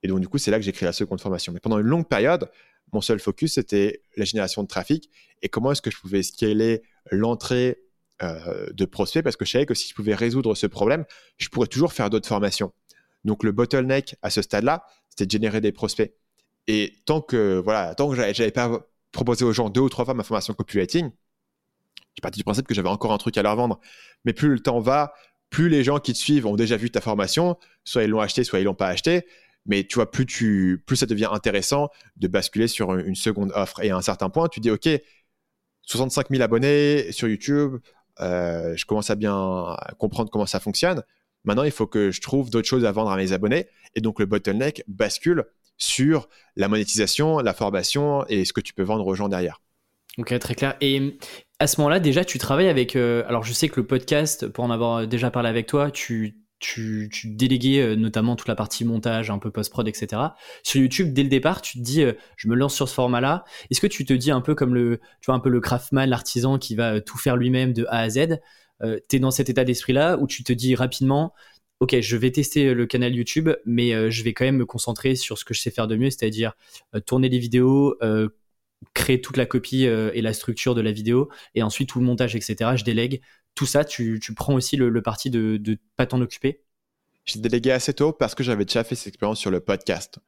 [0.02, 1.52] Et donc, du coup, c'est là que j'ai créé la seconde formation.
[1.52, 2.50] Mais pendant une longue période,
[2.92, 5.10] mon seul focus, c'était la génération de trafic
[5.42, 7.85] et comment est-ce que je pouvais scaler l'entrée
[8.22, 11.04] euh, de prospects parce que je savais que si je pouvais résoudre ce problème,
[11.38, 12.72] je pourrais toujours faire d'autres formations.
[13.24, 16.14] Donc, le bottleneck à ce stade-là, c'était de générer des prospects.
[16.66, 20.14] Et tant que, voilà, tant que j'avais pas proposé aux gens deux ou trois fois
[20.14, 21.10] ma formation copywriting,
[22.16, 23.80] je parti du principe que j'avais encore un truc à leur vendre.
[24.24, 25.12] Mais plus le temps va,
[25.50, 28.44] plus les gens qui te suivent ont déjà vu ta formation, soit ils l'ont acheté,
[28.44, 29.26] soit ils l'ont pas acheté.
[29.66, 33.82] Mais tu vois, plus, tu, plus ça devient intéressant de basculer sur une seconde offre.
[33.82, 34.88] Et à un certain point, tu dis, OK,
[35.82, 37.76] 65 000 abonnés sur YouTube,
[38.20, 41.02] je commence à bien comprendre comment ça fonctionne.
[41.44, 43.68] Maintenant, il faut que je trouve d'autres choses à vendre à mes abonnés.
[43.94, 45.44] Et donc, le bottleneck bascule
[45.78, 49.60] sur la monétisation, la formation et ce que tu peux vendre aux gens derrière.
[50.18, 50.76] Ok, très clair.
[50.80, 51.18] Et
[51.58, 52.96] à ce moment-là, déjà, tu travailles avec.
[52.96, 56.36] Euh, alors, je sais que le podcast, pour en avoir déjà parlé avec toi, tu,
[56.58, 60.22] tu, tu déléguais euh, notamment toute la partie montage, un peu post-prod, etc.
[60.62, 63.44] Sur YouTube, dès le départ, tu te dis, euh, je me lance sur ce format-là.
[63.70, 66.08] Est-ce que tu te dis un peu comme le, tu vois, un peu le craftsman,
[66.08, 68.40] l'artisan qui va tout faire lui-même de A à Z
[69.08, 71.32] Tu es dans cet état d'esprit-là où tu te dis rapidement,
[71.80, 75.38] ok, je vais tester le canal YouTube, mais je vais quand même me concentrer sur
[75.38, 76.52] ce que je sais faire de mieux, c'est-à-dire
[77.06, 77.96] tourner des vidéos,
[78.94, 82.04] créer toute la copie euh, et la structure de la vidéo, et ensuite tout le
[82.04, 82.76] montage, etc.
[82.76, 83.20] Je délègue.
[83.56, 86.62] Tout ça, tu, prends aussi le, parti de ne pas t'en occuper?
[87.24, 90.20] J'ai délégué assez tôt parce que j'avais déjà fait cette expérience sur le podcast.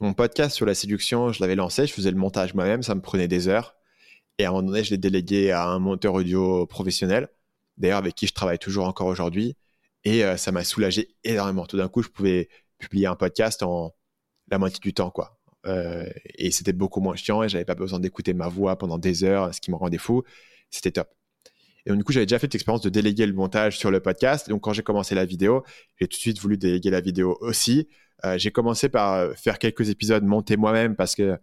[0.00, 3.00] Mon podcast sur la séduction, je l'avais lancé, je faisais le montage moi-même, ça me
[3.00, 3.74] prenait des heures.
[4.38, 7.28] Et à un moment donné, je l'ai délégué à un monteur audio professionnel,
[7.78, 9.56] d'ailleurs avec qui je travaille toujours encore aujourd'hui.
[10.04, 11.66] Et euh, ça m'a soulagé énormément.
[11.66, 13.94] Tout d'un coup, je pouvais publier un podcast en
[14.48, 15.40] la moitié du temps, quoi.
[15.66, 16.04] Euh,
[16.34, 19.54] et c'était beaucoup moins chiant et j'avais pas besoin d'écouter ma voix pendant des heures,
[19.54, 20.22] ce qui me rendait fou.
[20.70, 21.08] C'était top.
[21.86, 24.48] Et donc, du coup, j'avais déjà fait l'expérience de déléguer le montage sur le podcast.
[24.48, 25.64] donc, quand j'ai commencé la vidéo,
[26.00, 27.88] j'ai tout de suite voulu déléguer la vidéo aussi.
[28.24, 31.38] Euh, j'ai commencé par faire quelques épisodes montés moi-même parce que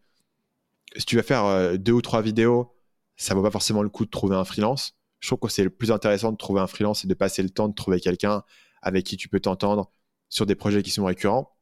[0.98, 2.74] si tu vas faire euh, deux ou trois vidéos,
[3.16, 4.98] ça vaut pas forcément le coup de trouver un freelance.
[5.20, 7.50] Je trouve que c'est le plus intéressant de trouver un freelance et de passer le
[7.50, 8.44] temps de trouver quelqu'un
[8.82, 9.92] avec qui tu peux t'entendre
[10.30, 11.56] sur des projets qui sont récurrents.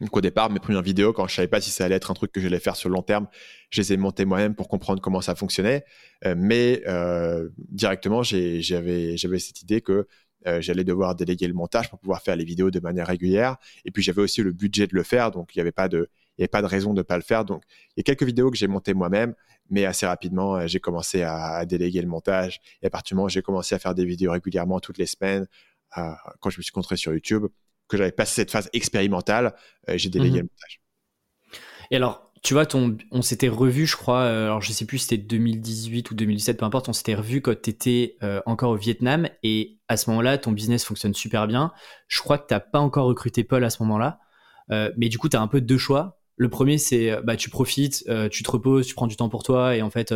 [0.00, 2.14] Donc au départ, mes premières vidéos, quand je savais pas si ça allait être un
[2.14, 3.26] truc que j'allais faire sur le long terme,
[3.70, 5.84] je les ai montées moi-même pour comprendre comment ça fonctionnait.
[6.24, 10.06] Euh, mais euh, directement, j'avais cette idée que
[10.46, 13.56] euh, j'allais devoir déléguer le montage pour pouvoir faire les vidéos de manière régulière.
[13.84, 16.08] Et puis j'avais aussi le budget de le faire, donc il n'y avait pas de
[16.40, 17.44] il pas de raison de ne pas le faire.
[17.44, 17.64] Donc
[17.96, 19.34] il y a quelques vidéos que j'ai montées moi-même,
[19.70, 22.60] mais assez rapidement j'ai commencé à, à, déléguer le montage.
[22.82, 25.06] Et à partir du moment où j'ai commencé à faire des vidéos régulièrement toutes les
[25.06, 25.48] semaines,
[26.40, 27.46] quand je me suis concentré sur YouTube,
[27.88, 29.54] que j'avais passé cette phase expérimentale,
[29.88, 30.36] euh, j'ai délégué mhm.
[30.36, 30.80] le montage.
[31.90, 34.98] Et alors, tu vois, ton, on s'était revu, je crois, euh, alors je sais plus
[34.98, 38.70] si c'était 2018 ou 2017, peu importe, on s'était revu quand tu étais euh, encore
[38.70, 41.72] au Vietnam et à ce moment-là, ton business fonctionne super bien.
[42.06, 44.20] Je crois que tu n'as pas encore recruté Paul à ce moment-là,
[44.98, 46.20] mais du coup, tu as un peu deux choix.
[46.36, 49.74] Le premier, c'est bah, tu profites, tu te reposes, tu prends du temps pour toi
[49.74, 50.14] et en fait,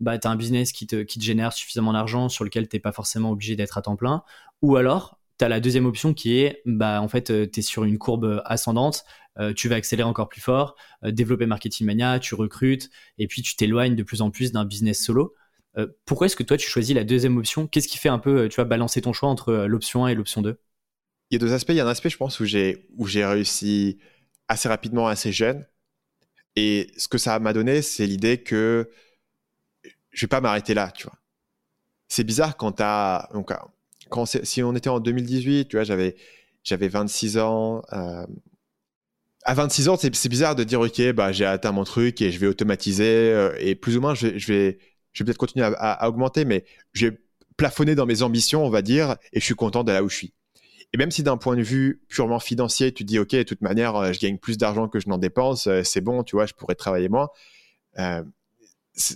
[0.00, 2.74] bah, tu as un business qui te, qui te génère suffisamment d'argent sur lequel tu
[2.74, 4.24] n'es pas forcément obligé d'être à temps plein.
[4.60, 7.98] Ou alors, la deuxième option qui est, bah, en fait, euh, tu es sur une
[7.98, 9.04] courbe ascendante,
[9.38, 13.42] euh, tu vas accélérer encore plus fort, euh, développer Marketing Mania, tu recrutes, et puis
[13.42, 15.34] tu t'éloignes de plus en plus d'un business solo.
[16.04, 17.66] pourquoi est-ce que toi, tu choisis la deuxième option?
[17.66, 20.42] Qu'est-ce qui fait un peu, tu vas balancer ton choix entre l'option 1 et l'option
[20.42, 20.60] 2
[21.30, 21.70] Il y a deux aspects.
[21.70, 23.98] Il y a un aspect, je pense, où j'ai, où j'ai réussi
[24.48, 25.66] assez rapidement, assez jeune.
[26.56, 28.90] Et ce que ça m'a donné, c'est l'idée que
[30.10, 31.18] je vais pas m'arrêter là, tu vois.
[32.08, 33.30] C'est bizarre quand tu as
[34.26, 36.16] si on était en 2018, tu vois, j'avais,
[36.64, 37.82] j'avais 26 ans.
[37.92, 38.26] Euh,
[39.44, 42.38] à 26 ans, c'est, bizarre de dire, OK, bah, j'ai atteint mon truc et je
[42.38, 43.04] vais automatiser.
[43.04, 44.78] Euh, et plus ou moins, je, vais, je vais,
[45.24, 47.18] peut-être continuer à, augmenter, mais je vais
[47.56, 50.16] plafonner dans mes ambitions, on va dire, et je suis content de là où je
[50.16, 50.34] suis.
[50.94, 53.96] Et même si d'un point de vue purement financier, tu dis, OK, de toute manière,
[53.96, 56.74] euh, je gagne plus d'argent que je n'en dépense, c'est bon, tu vois, je pourrais
[56.74, 57.28] travailler moins.
[57.98, 58.22] Euh,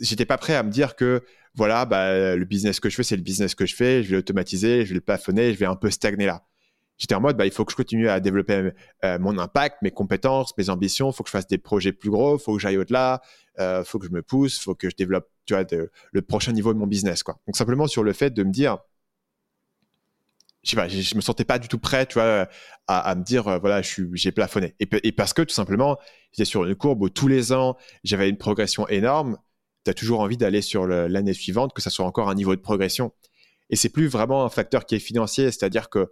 [0.00, 1.22] j'étais pas prêt à me dire que
[1.56, 4.16] voilà, bah, le business que je fais, c'est le business que je fais, je vais
[4.16, 6.44] l'automatiser, je vais le plafonner, je vais un peu stagner là.
[6.98, 8.72] J'étais en mode, bah, il faut que je continue à développer
[9.04, 12.10] euh, mon impact, mes compétences, mes ambitions, il faut que je fasse des projets plus
[12.10, 13.20] gros, il faut que j'aille au-delà,
[13.58, 15.64] il euh, faut que je me pousse, il faut que je développe tu vois,
[16.12, 17.22] le prochain niveau de mon business.
[17.22, 17.38] Quoi.
[17.46, 18.78] Donc simplement sur le fait de me dire,
[20.62, 22.48] je sais pas, je, me sentais pas du tout prêt, tu vois,
[22.86, 24.74] à, me dire, euh, voilà, j'ai plafonné.
[24.80, 25.98] Et, et, parce que tout simplement,
[26.32, 29.38] j'étais sur une courbe où tous les ans, j'avais une progression énorme
[29.86, 32.60] tu as toujours envie d'aller sur l'année suivante, que ça soit encore un niveau de
[32.60, 33.12] progression.
[33.70, 36.10] Et c'est plus vraiment un facteur qui est financier, c'est-à-dire que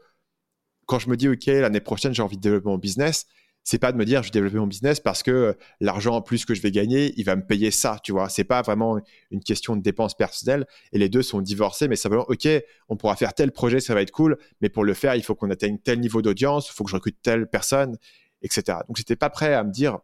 [0.86, 3.26] quand je me dis, OK, l'année prochaine, j'ai envie de développer mon business,
[3.64, 6.44] c'est pas de me dire, je vais développer mon business parce que l'argent en plus
[6.44, 8.28] que je vais gagner, il va me payer ça, tu vois.
[8.28, 9.00] C'est pas vraiment
[9.30, 12.46] une question de dépenses personnelles et les deux sont divorcés, mais simplement, OK,
[12.88, 15.34] on pourra faire tel projet, ça va être cool, mais pour le faire, il faut
[15.34, 17.96] qu'on atteigne tel niveau d'audience, il faut que je recrute telle personne.
[18.42, 18.78] etc.
[18.86, 19.98] Donc, j'étais pas prêt à me dire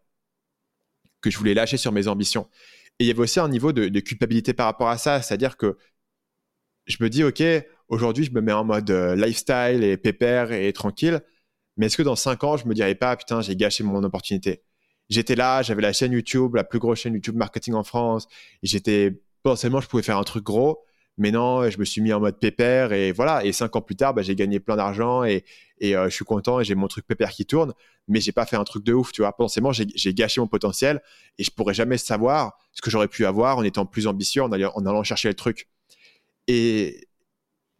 [1.21, 2.49] que je voulais lâcher sur mes ambitions.
[3.01, 5.79] Et il y avait aussi un niveau de, culpabilité par rapport à ça, c'est-à-dire que
[6.87, 7.43] je me dis, OK,
[7.89, 11.23] aujourd'hui, je me mets en mode euh, lifestyle et pépère et tranquille,
[11.79, 14.63] mais est-ce que dans cinq ans, je me dirais pas, putain, j'ai gâché mon opportunité?
[15.09, 18.27] J'étais là, j'avais la chaîne YouTube, la plus grosse chaîne YouTube marketing en France,
[18.63, 20.85] et j'étais potentiellement, je pouvais faire un truc gros,
[21.19, 23.45] mais non, je me suis mis en mode pépère et voilà.
[23.45, 25.45] Et cinq ans plus tard, bah, j'ai gagné plein d'argent et,
[25.83, 27.75] euh, je suis content et j'ai mon truc pépère qui tourne.
[28.09, 29.33] Mais j'ai pas fait un truc de ouf, tu vois.
[29.37, 31.01] Potentiellement, j'ai gâché mon potentiel
[31.39, 34.51] et je pourrais jamais savoir ce que j'aurais pu avoir en étant plus ambitieux, en
[34.53, 35.69] allant, chercher le truc.
[36.49, 37.07] Et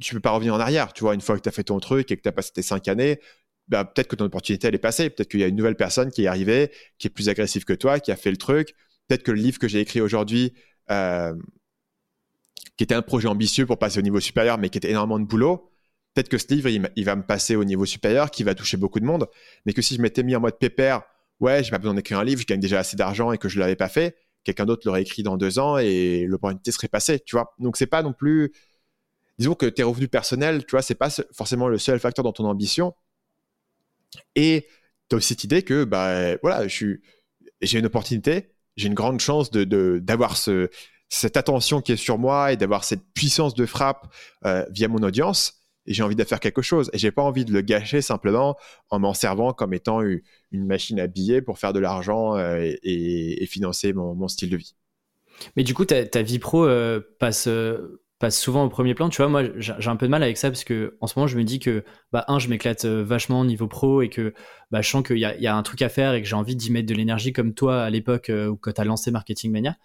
[0.01, 1.15] tu peux pas revenir en arrière, tu vois.
[1.15, 2.89] Une fois que tu as fait ton truc et que tu as passé tes cinq
[2.89, 3.21] années,
[3.69, 5.11] bah, peut-être que ton opportunité elle est passée.
[5.11, 7.73] Peut-être qu'il y a une nouvelle personne qui est arrivée, qui est plus agressive que
[7.73, 8.75] toi, qui a fait le truc.
[9.09, 10.53] Peut-être que le livre que j'ai écrit aujourd'hui,
[10.91, 11.35] euh,
[12.77, 15.27] qui était un projet ambitieux pour passer au niveau supérieur, mais qui était énormément de
[15.27, 15.71] boulot.
[16.15, 19.01] Peut-être que ce livre, il, va me passer au niveau supérieur, qui va toucher beaucoup
[19.01, 19.29] de monde,
[19.65, 21.03] mais que si je m'étais mis en mode pépère,
[21.39, 23.61] ouais, j'ai pas besoin d'écrire un livre, je gagne déjà assez d'argent et que je
[23.61, 27.37] l'avais pas fait, quelqu'un d'autre l'aurait écrit dans deux ans et l'opportunité serait passée, tu
[27.37, 27.55] vois.
[27.59, 28.53] Donc c'est pas non plus,
[29.39, 32.45] disons que tes revenus personnels, tu vois, c'est pas forcément le seul facteur dans ton
[32.45, 32.95] ambition.
[34.35, 34.67] Et
[35.09, 39.51] tu as aussi cette idée que, bah, voilà, j'ai une opportunité, j'ai une grande chance
[39.51, 40.71] de, d'avoir ce,
[41.11, 44.07] cette attention qui est sur moi et d'avoir cette puissance de frappe
[44.47, 45.65] euh, via mon audience.
[45.87, 46.89] Et j'ai envie de faire quelque chose.
[46.93, 48.57] Et j'ai pas envie de le gâcher simplement
[48.91, 53.45] en m'en servant comme étant une machine à billets pour faire de l'argent euh, et,
[53.47, 54.77] financer mon, style de vie.
[55.57, 57.49] Mais du coup, ta, vie pro euh, passe,
[58.21, 59.09] passe souvent au premier plan.
[59.09, 61.27] Tu vois, moi, j'ai un peu de mal avec ça parce que en ce moment,
[61.27, 61.83] je me dis que,
[62.13, 64.33] bah, un, je m'éclate vachement au niveau pro et que
[64.71, 66.71] bah, je sens qu'il y, a, un truc à faire et que j'ai envie d'y
[66.71, 69.77] mettre de l'énergie comme toi à l'époque où quand tu as lancé Marketing Mania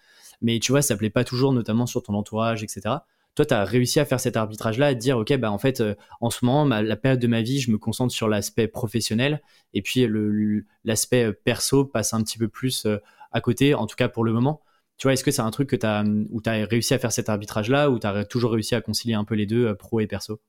[0.42, 2.96] mais tu vois, ça plaît pas toujours, notamment sur ton entourage, etc.
[3.36, 5.82] Toi, tu as réussi à faire cet arbitrage-là, à te dire, OK, bah, en fait,
[5.82, 9.42] euh, en ce moment, la période de ma vie, je me concentre sur l'aspect professionnel,
[9.74, 10.08] et puis
[10.84, 12.96] l'aspect euh, perso passe un petit peu plus euh,
[13.32, 14.62] à côté, en tout cas pour le moment.
[14.96, 17.12] Tu vois, est-ce que c'est un truc que as, où tu as réussi à faire
[17.12, 20.06] cet arbitrage-là, ou tu as toujours réussi à concilier un peu les deux, pro et
[20.06, 20.40] perso?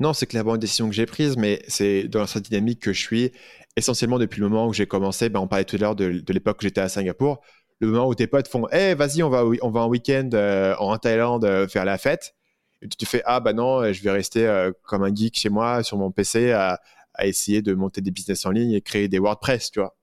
[0.00, 3.00] Non, c'est clairement une décision que j'ai prise, mais c'est dans cette dynamique que je
[3.00, 3.32] suis
[3.76, 5.28] essentiellement depuis le moment où j'ai commencé.
[5.28, 7.42] Ben, on parlait tout à l'heure de, de l'époque où j'étais à Singapour
[7.80, 10.96] le moment où tes potes font Eh, vas-y, on va, on en week-end euh, en
[10.98, 12.34] Thaïlande euh, faire la fête.
[12.82, 15.82] Tu te fais Ah, bah non, euh, je vais rester comme un geek chez moi
[15.82, 16.80] sur mon PC à,
[17.22, 19.94] essayer de monter des business en ligne et créer des WordPress, tu vois.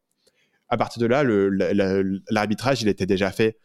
[0.70, 1.24] À partir de là,
[2.30, 3.58] l'arbitrage, il était déjà fait.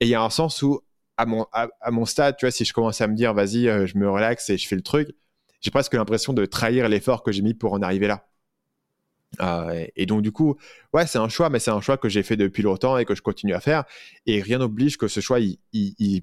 [0.00, 0.80] Et il y a un sens où,
[1.16, 3.96] à mon, à, mon stade, tu vois, si je commence à me dire Vas-y, je
[3.96, 5.08] me relaxe et je fais le truc,
[5.60, 8.27] j'ai presque l'impression de trahir l'effort que j'ai mis pour en arriver là.
[9.40, 10.56] Euh, et donc du coup,
[10.92, 13.14] ouais, c'est un choix, mais c'est un choix que j'ai fait depuis longtemps et que
[13.14, 13.84] je continue à faire.
[14.26, 16.22] Et rien n'oblige que ce choix, il,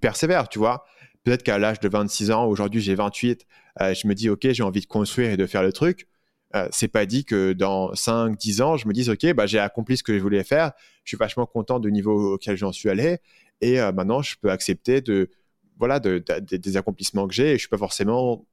[0.00, 0.84] persévère, tu vois.
[1.24, 3.46] Peut-être qu'à l'âge de 26 ans, aujourd'hui j'ai 28,
[3.80, 6.08] euh, je me dis, ok, j'ai envie de construire et de faire le truc.
[6.54, 9.58] Euh, c'est pas dit que dans 5, 10 ans, je me dise, ok, bah, j'ai
[9.58, 10.72] accompli ce que je voulais faire.
[11.04, 13.18] Je suis vachement content du niveau auquel j'en suis allé.
[13.60, 15.30] Et maintenant, je peux accepter de,
[15.78, 17.50] voilà, de, des accomplissements que j'ai.
[17.50, 18.44] Et je suis pas forcément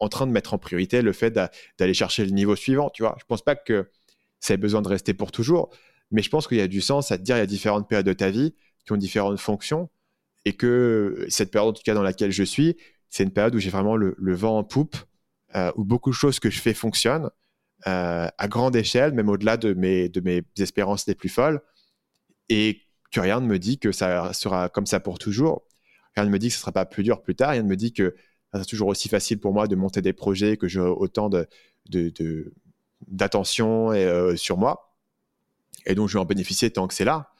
[0.00, 3.16] en train de mettre en priorité le fait d'aller chercher le niveau suivant, tu vois.
[3.20, 3.90] Je pense pas que
[4.40, 5.70] ça ait besoin de rester pour toujours,
[6.10, 7.88] mais je pense qu'il y a du sens à te dire il y a différentes
[7.88, 9.88] périodes de ta vie qui ont différentes fonctions
[10.44, 12.76] et que cette période, en tout cas dans laquelle je suis,
[13.08, 14.96] c'est une période où j'ai vraiment le, vent en poupe,
[15.54, 17.30] euh, où beaucoup de choses que je fais fonctionnent
[17.86, 21.60] euh, à grande échelle, même au-delà de mes, de mes espérances les plus folles,
[22.48, 22.80] et
[23.12, 25.66] que rien ne me dit que ça sera comme ça pour toujours.
[26.16, 27.50] Rien ne me dit que ce ne sera pas plus dur plus tard.
[27.50, 28.14] Rien ne me dit que
[28.62, 31.48] c'est toujours aussi facile pour moi de monter des projets que j'ai autant de,
[33.06, 34.96] d'attention euh, sur moi.
[35.86, 37.30] Et donc, je vais en bénéficier tant que c'est là.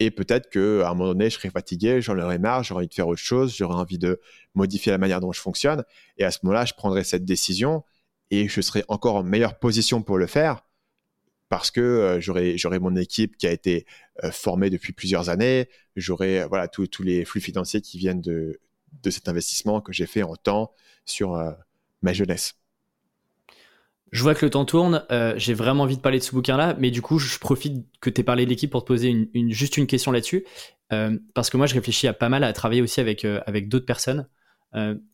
[0.00, 2.94] Et peut-être qu'à un moment donné, je serai fatigué, j'en aurai marre, j'aurai envie de
[2.94, 4.20] faire autre chose, j'aurai envie de
[4.54, 5.84] modifier la manière dont je fonctionne.
[6.18, 7.82] Et à ce moment-là, je prendrai cette décision
[8.30, 10.64] et je serai encore en meilleure position pour le faire
[11.48, 13.86] parce que euh, j'aurai, mon équipe qui a été
[14.22, 18.60] euh, formée depuis plusieurs années, j'aurai voilà, tous les flux financiers qui viennent de,
[19.02, 20.72] de cet investissement que j'ai fait en temps
[21.04, 21.52] sur euh,
[22.02, 22.54] ma jeunesse.
[24.10, 25.04] Je vois que le temps tourne.
[25.10, 28.08] Euh, j'ai vraiment envie de parler de ce bouquin-là, mais du coup, je profite que
[28.08, 30.46] tu aies parlé de l'équipe pour te poser juste une question là-dessus.
[30.92, 33.86] Euh, parce que moi, je réfléchis à pas mal à travailler aussi avec, avec d'autres
[33.86, 34.26] personnes.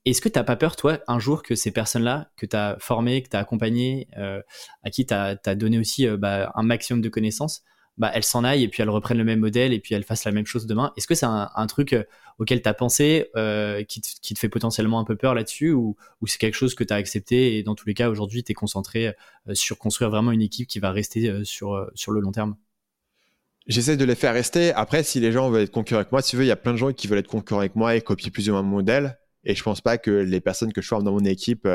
[0.05, 2.77] Est-ce que tu n'as pas peur, toi, un jour, que ces personnes-là, que tu as
[2.81, 7.09] formées, que tu as accompagnées, à qui tu as, donné aussi bah, un maximum de
[7.09, 7.65] connaissances,
[7.97, 10.25] bah, elles s'en aillent et puis elles reprennent le même modèle et puis elles fassent
[10.25, 10.93] la même chose demain.
[10.97, 12.03] Est-ce que c'est un, truc euh,
[12.39, 15.97] auquel tu as pensé euh, qui, te, fait potentiellement un peu peur là-dessus ou,
[16.27, 18.55] c'est quelque chose que tu as accepté et dans tous les cas aujourd'hui tu es
[18.55, 19.09] concentré
[19.49, 22.57] euh, sur construire vraiment une équipe qui va rester sur, le long terme?
[23.67, 24.73] J'essaie de les faire rester.
[24.75, 26.57] Après, si les gens veulent être concurrents avec moi, si tu veux, il y a
[26.57, 28.77] plein de gens qui veulent être concurrents avec moi et copier plus ou moins mon
[28.77, 29.19] modèle.
[29.45, 31.67] Et je pense pas que les personnes que je forme dans mon équipe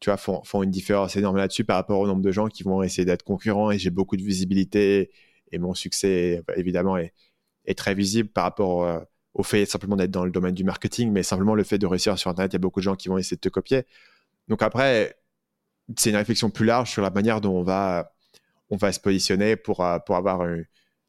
[0.00, 2.82] tu vois, font une différence énorme là-dessus par rapport au nombre de gens qui vont
[2.82, 5.10] essayer d'être concurrents et j'ai beaucoup de visibilité
[5.52, 7.12] et mon succès, évidemment, est,
[7.76, 8.98] très visible par rapport euh,
[9.34, 12.18] au fait simplement d'être dans le domaine du marketing, mais simplement le fait de réussir
[12.18, 13.84] sur Internet, il y a beaucoup de gens qui vont essayer de te copier.
[14.48, 15.16] Donc après,
[15.96, 18.12] c'est une réflexion plus large sur la manière dont on va,
[18.70, 20.62] se positionner pour, euh, avoir un,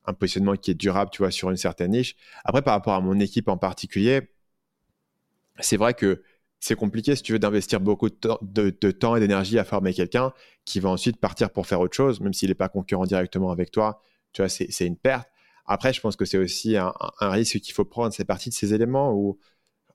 [0.05, 2.15] un positionnement qui est durable, tu vois, sur une certaine niche.
[2.43, 4.29] Après, par rapport à mon équipe en particulier,
[5.59, 6.23] c'est vrai que
[6.63, 10.31] c'est compliqué si tu veux d'investir beaucoup de, temps et d'énergie à former quelqu'un
[10.63, 13.69] qui va ensuite partir pour faire autre chose, même s'il n'est pas concurrent directement avec
[13.69, 14.01] toi.
[14.33, 15.29] Tu vois, c'est une perte.
[15.65, 18.13] Après, je pense que c'est aussi un, risque qu'il faut prendre.
[18.13, 19.39] C'est partie de ces éléments où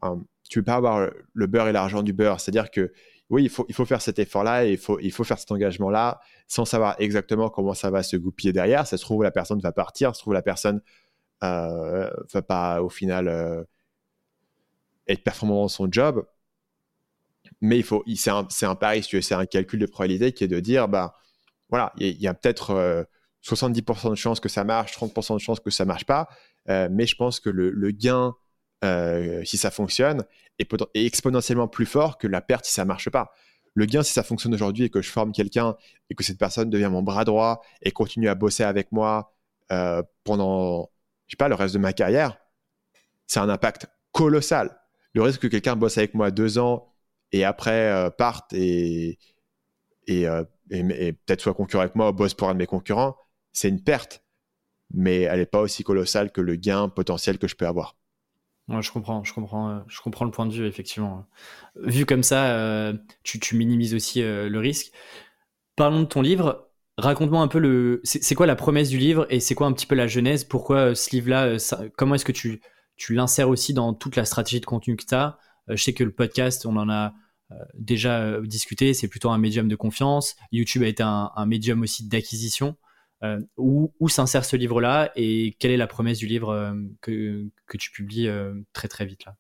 [0.05, 0.17] euh,
[0.49, 2.41] tu ne peux pas avoir le beurre et l'argent du beurre.
[2.41, 2.93] C'est-à-dire que
[3.31, 5.53] oui, il faut, il faut faire cet effort-là et il faut, il faut faire cet
[5.53, 8.87] engagement-là sans savoir exactement comment ça va se goupiller derrière.
[8.87, 10.81] Ça se trouve, la personne va partir, ça se trouve, la personne
[11.45, 13.63] euh, va pas au final euh,
[15.07, 16.25] être performant dans son job
[17.61, 17.83] mais
[18.17, 21.15] c'est un, un, pari, c'est un calcul de probabilité qui est de dire, bah,
[21.71, 23.07] voilà, il y, a peut-être
[23.49, 26.29] 70% euh, de chances que ça marche, 30% de chances que ça marche pas,
[26.69, 28.35] euh, mais je pense que le, gain,
[28.85, 30.25] euh, si ça fonctionne,
[30.59, 33.33] est, exponentiellement plus fort que la perte si ça marche pas.
[33.75, 35.77] Le gain, si ça fonctionne aujourd'hui et que je forme quelqu'un
[36.11, 39.35] et que cette personne devient mon bras droit et continue à bosser avec moi
[40.25, 40.91] pendant,
[41.27, 42.39] je sais pas, le reste de ma carrière,
[43.27, 44.77] c'est un impact colossal.
[45.15, 46.89] Le risque que quelqu'un bosse avec moi deux ans
[47.33, 49.19] et après euh, partent et,
[50.09, 53.17] euh, et, et, peut-être soit concurrent avec moi, bosse pour un de mes concurrents,
[53.53, 54.25] c'est une perte,
[54.93, 57.97] mais elle n'est pas aussi colossale que le gain potentiel que je peux avoir.
[58.81, 61.27] je comprends, je comprends, euh, je comprends le point de vue effectivement.
[61.77, 62.93] Vu comme ça,
[63.23, 64.93] tu, tu, minimises aussi le risque.
[65.77, 66.69] Parlons de ton livre.
[66.97, 69.87] Raconte-moi un peu le, c'est quoi la promesse du livre et c'est quoi un petit
[69.87, 70.43] peu la genèse?
[70.43, 71.57] Pourquoi ce livre-là
[71.97, 72.61] Comment est-ce que tu,
[72.97, 75.39] tu l'insères aussi dans toute la stratégie de contenu que tu as
[75.71, 77.15] euh, je sais que le podcast, on en a
[77.51, 80.37] euh, déjà euh, discuté, c'est plutôt un médium de confiance.
[80.53, 82.77] YouTube a été un, médium aussi d'acquisition.
[83.57, 87.91] Où, où s'insère ce livre-là et quelle est la promesse du livre que, que, tu
[87.91, 88.29] publies
[88.73, 89.37] très très vite là?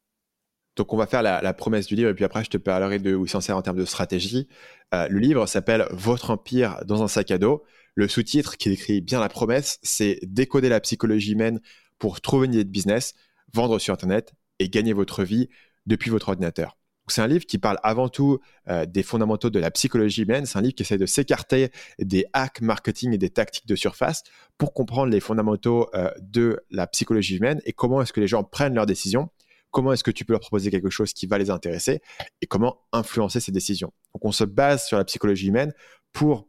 [0.77, 3.15] Donc on va faire la, promesse du livre et puis après je te parlerai de
[3.15, 4.49] où il s'insère en termes de stratégie.
[4.93, 7.65] le livre s'appelle Votre empire dans un sac à dos.
[7.95, 11.61] Le sous-titre qui décrit bien la promesse, c'est décoder la psychologie humaine
[11.99, 13.15] pour trouver une idée de business,
[13.53, 15.49] vendre sur Internet et gagner votre vie
[15.87, 16.78] depuis votre ordinateur.
[17.13, 20.47] C'est un livre qui parle avant tout euh, des fondamentaux de la psychologie humaine.
[20.47, 24.23] C'est un livre qui essaie de s'écarter des hacks marketing et des tactiques de surface
[24.57, 28.45] pour comprendre les fondamentaux euh, de la psychologie humaine et comment est-ce que les gens
[28.45, 29.31] prennent leurs décisions,
[29.71, 32.01] comment est-ce que tu peux leur proposer quelque chose qui va les intéresser
[32.41, 33.93] et comment influencer ces décisions.
[34.15, 35.73] Donc on se base sur la psychologie humaine
[36.13, 36.49] pour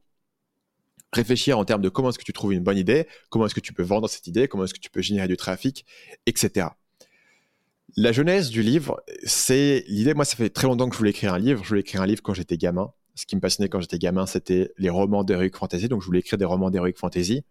[1.14, 3.60] réfléchir en termes de comment est-ce que tu trouves une bonne idée, comment est-ce que
[3.60, 5.86] tu peux vendre cette idée, comment est-ce que tu peux générer du trafic,
[6.26, 6.68] etc.
[7.98, 10.14] La jeunesse du livre, c'est l'idée.
[10.14, 11.64] Moi, ça fait très longtemps que je voulais écrire un livre.
[11.64, 12.92] Je voulais écrire un livre quand j'étais gamin.
[13.16, 15.90] Ce qui me passionnait quand j'étais gamin, c'était les romans d'heroic fantasy.
[15.90, 17.44] Donc, je voulais écrire des romans d'heroic fantasy.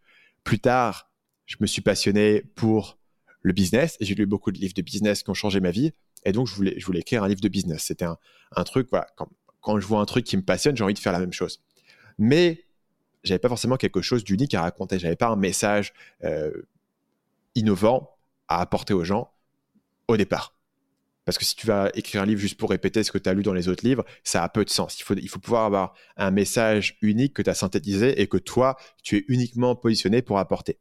[0.45, 1.11] Plus tard,
[1.47, 2.99] je me suis passionné pour
[3.43, 5.93] le business et j'ai lu beaucoup de livres de business qui ont changé ma vie.
[6.25, 7.83] Et donc, je voulais, écrire un livre de business.
[7.83, 8.89] C'était un, truc,
[9.61, 11.63] quand, je vois un truc qui me passionne, j'ai envie de faire la même chose.
[12.19, 12.65] Mais
[13.25, 14.99] j'avais pas forcément quelque chose d'unique à raconter.
[14.99, 15.93] J'avais pas un message
[16.25, 16.51] euh,
[17.55, 18.17] innovant
[18.49, 19.31] à apporter aux gens
[20.09, 20.55] au départ.
[21.25, 23.35] Parce que si tu vas écrire un livre juste pour répéter ce que tu as
[23.35, 24.99] lu dans les autres livres, ça a peu de sens.
[24.99, 28.39] Il faut, il faut pouvoir avoir un message unique que tu as synthétisé et que
[28.39, 30.79] toi, tu es uniquement positionné pour apporter.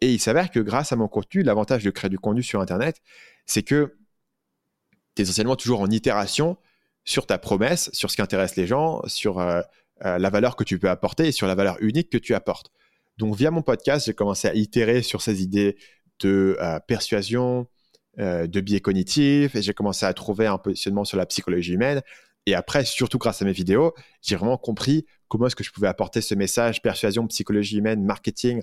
[0.00, 3.02] Et il s'avère que grâce à mon contenu, l'avantage de créer du contenu sur Internet,
[3.44, 3.98] c'est que
[5.14, 6.56] tu es essentiellement toujours en itération
[7.04, 9.60] sur ta promesse, sur ce qui intéresse les gens, sur euh,
[10.04, 12.70] euh, la valeur que tu peux apporter et sur la valeur unique que tu apportes.
[13.18, 15.76] Donc via mon podcast, j'ai commencé à itérer sur ces idées
[16.20, 17.66] de euh, persuasion,
[18.18, 22.02] euh, de biais cognitifs et j'ai commencé à trouver un positionnement sur la psychologie humaine.
[22.46, 25.88] Et après, surtout grâce à mes vidéos, j'ai vraiment compris comment est-ce que je pouvais
[25.88, 28.62] apporter ce message persuasion, psychologie humaine, marketing,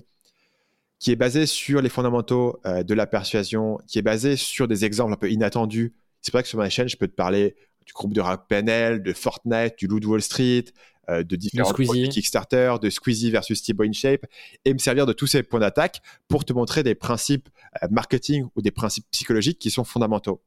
[0.98, 4.84] qui est basé sur les fondamentaux euh, de la persuasion, qui est basé sur des
[4.84, 5.94] exemples un peu inattendus.
[6.22, 7.56] C'est vrai que sur ma chaîne, je peux te parler
[7.86, 10.64] du groupe de Rock PNL, de Fortnite, du Loup de Wall Street,
[11.10, 14.26] euh, de différents produits Kickstarter, de Squeezie versus Steve InShape,
[14.64, 17.48] et me servir de tous ces points d'attaque pour te montrer des principes
[17.82, 20.42] euh, marketing ou des principes psychologiques qui sont fondamentaux.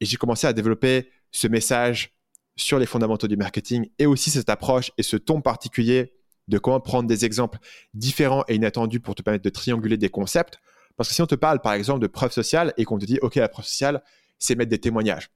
[0.00, 2.14] Et j'ai commencé à développer ce message
[2.56, 6.12] sur les fondamentaux du marketing et aussi cette approche et ce ton particulier
[6.48, 7.58] de comment prendre des exemples
[7.92, 10.58] différents et inattendus pour te permettre de trianguler des concepts.
[10.96, 13.18] Parce que si on te parle par exemple de preuve sociale et qu'on te dit,
[13.20, 14.02] OK, la preuve sociale,
[14.38, 15.30] c'est mettre des témoignages.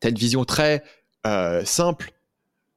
[0.00, 0.82] Tu as une vision très
[1.26, 2.12] euh, simple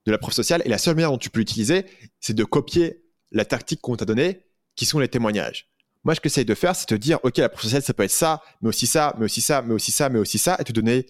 [0.05, 1.85] de la preuve sociale et la seule manière dont tu peux l'utiliser,
[2.19, 5.69] c'est de copier la tactique qu'on t'a donnée, qui sont les témoignages.
[6.03, 8.03] Moi, ce que j'essaye de faire, c'est te dire, OK, la preuve sociale, ça peut
[8.03, 10.63] être ça, mais aussi ça, mais aussi ça, mais aussi ça, mais aussi ça, et
[10.63, 11.05] te donner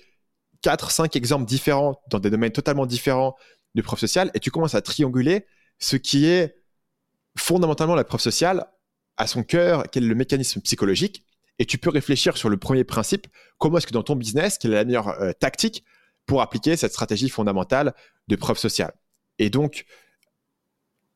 [0.62, 3.36] quatre, cinq exemples différents dans des domaines totalement différents
[3.76, 5.46] de preuve sociale et tu commences à trianguler
[5.80, 6.56] ce qui est
[7.38, 8.68] fondamentalement la preuve sociale
[9.18, 11.26] à son cœur, quel est le mécanisme psychologique.
[11.60, 14.74] Et tu peux réfléchir sur le premier principe, comment est-ce que dans ton business, quelle
[14.74, 15.84] est la meilleure euh, tactique
[16.26, 17.94] pour appliquer cette stratégie fondamentale
[18.28, 18.94] de preuve sociale.
[19.40, 19.86] Et donc,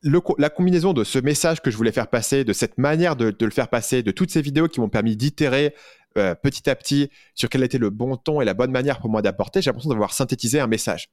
[0.02, 3.50] la combinaison de ce message que je voulais faire passer, de cette manière de, le
[3.50, 5.74] faire passer, de toutes ces vidéos qui m'ont permis d'itérer
[6.16, 9.10] euh, petit à petit sur quel était le bon ton et la bonne manière pour
[9.10, 11.08] moi d'apporter, j'ai l'impression d'avoir synthétisé un message.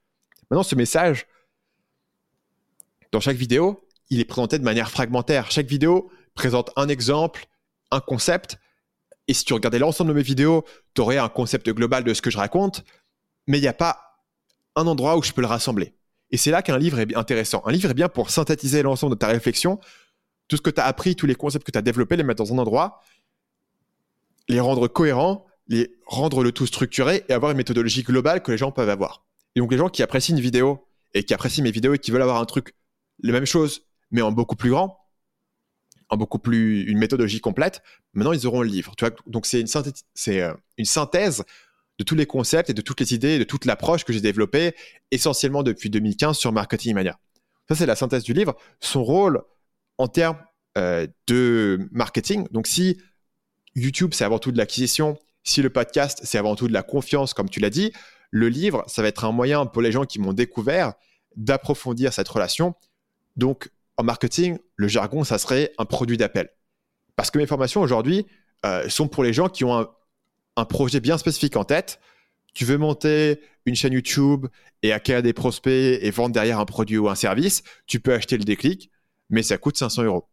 [0.49, 1.25] Maintenant, ce message,
[3.11, 5.49] dans chaque vidéo, il est présenté de manière fragmentaire.
[5.49, 7.47] Chaque vidéo présente un exemple,
[7.91, 8.57] un concept.
[9.27, 10.63] Et si tu regardais l'ensemble de mes vidéos,
[10.93, 12.83] tu aurais un concept global de ce que je raconte,
[13.47, 14.23] mais il n'y a pas
[14.75, 15.95] un endroit où je peux le rassembler.
[16.31, 17.61] Et c'est là qu'un livre est intéressant.
[17.65, 19.79] Un livre est bien pour synthétiser l'ensemble de ta réflexion,
[20.47, 22.43] tout ce que tu as appris, tous les concepts que tu as développés, les mettre
[22.43, 23.01] dans un endroit,
[24.47, 28.57] les rendre cohérents, les rendre le tout structuré et avoir une méthodologie globale que les
[28.57, 29.25] gens peuvent avoir.
[29.55, 32.11] Et donc les gens qui apprécient une vidéo et qui apprécient mes vidéos et qui
[32.11, 32.75] veulent avoir un truc,
[33.19, 34.99] les mêmes choses, mais en beaucoup plus grand,
[36.09, 37.81] en beaucoup plus une méthodologie complète,
[38.13, 38.93] maintenant ils auront le livre.
[38.95, 39.67] Tu vois donc c'est une,
[40.27, 41.43] euh, une synthèse
[41.97, 44.75] de tous les concepts et de toutes les idées, de toute l'approche que j'ai développée
[45.11, 47.17] essentiellement depuis 2015 sur Marketing Mania.
[47.67, 48.55] Ça, c'est la synthèse du livre.
[48.79, 49.41] Son rôle
[49.97, 50.37] en termes
[50.77, 52.99] euh, de marketing, donc si
[53.75, 57.33] YouTube, c'est avant tout de l'acquisition, si le podcast, c'est avant tout de la confiance,
[57.33, 57.91] comme tu l'as dit,
[58.31, 60.93] le livre, ça va être un moyen pour les gens qui m'ont découvert
[61.35, 62.73] d'approfondir cette relation.
[63.35, 66.49] Donc, en marketing, le jargon, ça serait un produit d'appel.
[67.15, 68.25] Parce que mes formations aujourd'hui
[68.65, 69.89] euh, sont pour les gens qui ont un,
[70.55, 71.99] un projet bien spécifique en tête,
[72.53, 74.47] tu veux monter une chaîne YouTube
[74.81, 78.37] et acquérir des prospects et vendre derrière un produit ou un service, tu peux acheter
[78.37, 78.89] le déclic,
[79.29, 80.27] mais ça coûte 500 euros.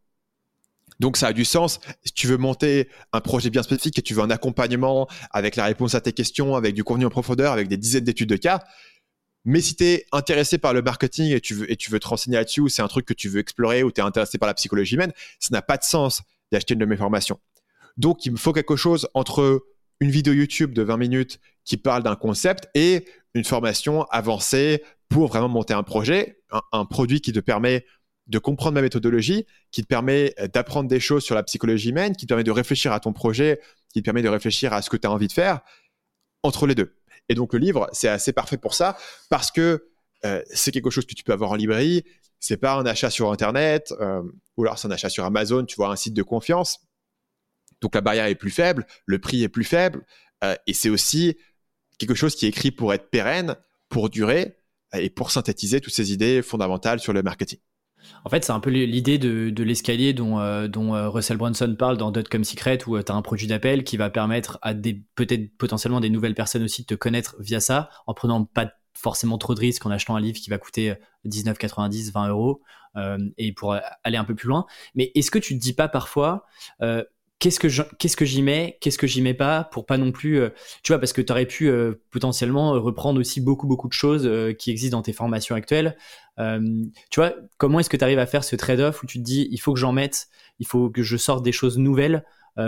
[1.01, 1.81] Donc ça a du sens.
[2.05, 5.65] Si tu veux monter un projet bien spécifique et tu veux un accompagnement avec la
[5.65, 8.63] réponse à tes questions, avec du contenu en profondeur, avec des dizaines d'études de cas,
[9.45, 12.07] mais si tu es intéressé par le marketing et tu veux, et tu veux te
[12.07, 14.55] renseigner là-dessus, c'est un truc que tu veux explorer, ou tu es intéressé par la
[14.55, 16.23] psychologie humaine, ça n'a pas de sens
[16.53, 17.41] d'acheter une de mes formations.
[17.97, 19.65] Donc il me faut quelque chose entre
[20.03, 25.29] une vidéo YouTube de 20 minutes qui parle d'un concept et une formation avancée pour
[25.29, 26.41] vraiment monter un projet,
[26.73, 27.87] un, produit qui te permet
[28.27, 32.27] de comprendre ma méthodologie, qui te permet d'apprendre des choses sur la psychologie humaine, qui
[32.27, 33.61] te permet de réfléchir à ton projet,
[33.93, 35.61] qui te permet de réfléchir à ce que tu as envie de faire,
[36.43, 36.97] entre les deux.
[37.29, 38.97] Et donc le livre, c'est assez parfait pour ça,
[39.31, 39.89] parce que
[40.25, 42.03] euh, c'est quelque chose que tu peux avoir en librairie,
[42.41, 44.23] c'est pas un achat sur Internet, euh,
[44.57, 46.81] ou alors c'est un achat sur Amazon, tu vois, un site de confiance.
[47.83, 50.07] Donc la barrière est plus faible, le prix est plus faible,
[50.43, 51.37] euh, et c'est aussi
[51.99, 53.57] quelque chose qui est écrit pour être pérenne,
[53.89, 54.57] pour durer,
[54.95, 57.59] et pour synthétiser toutes ces idées fondamentales sur le marketing.
[58.25, 62.11] En fait, c'est un peu l'idée de, l'escalier dont, euh, euh, Russell Brunson parle dans
[62.11, 66.11] Dotcom Secret, où tu as un produit d'appel qui va permettre à peut-être potentiellement des
[66.11, 69.87] nouvelles personnes aussi de te connaître via ça, en prenant pas forcément trop de risques
[69.87, 70.95] en achetant un livre qui va coûter
[71.27, 72.61] 19,90, 20 euros,
[73.39, 74.67] et pour aller un peu plus loin.
[74.95, 76.45] Mais est-ce que tu te dis pas parfois,
[77.43, 80.39] qu'est-ce que qu'est-ce que j'y mets, qu'est-ce que j'y mets pas pour pas non plus,
[80.39, 80.51] euh,
[80.85, 84.27] tu vois, parce que tu aurais pu euh, potentiellement reprendre aussi beaucoup beaucoup de choses
[84.27, 85.97] euh, qui existent dans tes formations actuelles.
[86.39, 89.49] tu vois, comment est-ce que tu arrives à faire ce trade-off où tu te dis,
[89.51, 90.29] il faut que j'en mette,
[90.61, 92.25] il faut que je sorte des choses nouvelles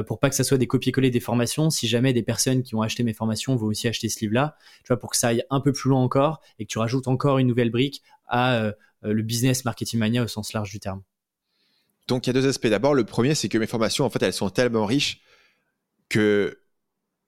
[0.06, 1.70] pour pas que ça soit des copier-coller des formations.
[1.70, 4.88] Si jamais des personnes qui ont acheté mes formations vont aussi acheter ce livre-là, tu
[4.88, 7.38] vois, pour que ça aille un peu plus loin encore et que tu rajoutes encore
[7.38, 8.72] une nouvelle brique à
[9.02, 11.02] le business marketing mania au sens large du terme.
[12.08, 12.66] Donc il y a deux aspects.
[12.66, 15.20] D'abord, le premier, c'est que mes formations, en fait, elles sont tellement riches
[16.08, 16.60] que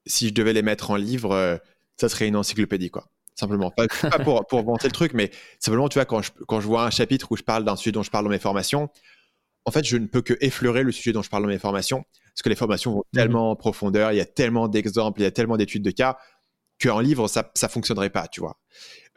[0.06, 1.56] si je devais les mettre en livre, euh,
[1.96, 3.08] ça serait une encyclopédie, quoi.
[3.34, 3.70] Simplement.
[3.70, 3.86] Pas,
[4.24, 6.90] pour, pour vanter le truc, mais simplement, tu vois, quand je, quand je vois un
[6.90, 8.88] chapitre où je parle d'un sujet dont je parle dans mes formations,
[9.64, 12.04] en fait, je ne peux que effleurer le sujet dont je parle dans mes formations,
[12.28, 13.16] parce que les formations vont mmh.
[13.16, 16.16] tellement en profondeur, il y a tellement d'exemples, il y a tellement d'études de cas,
[16.80, 18.58] qu'en livre, ça ne fonctionnerait pas, tu vois.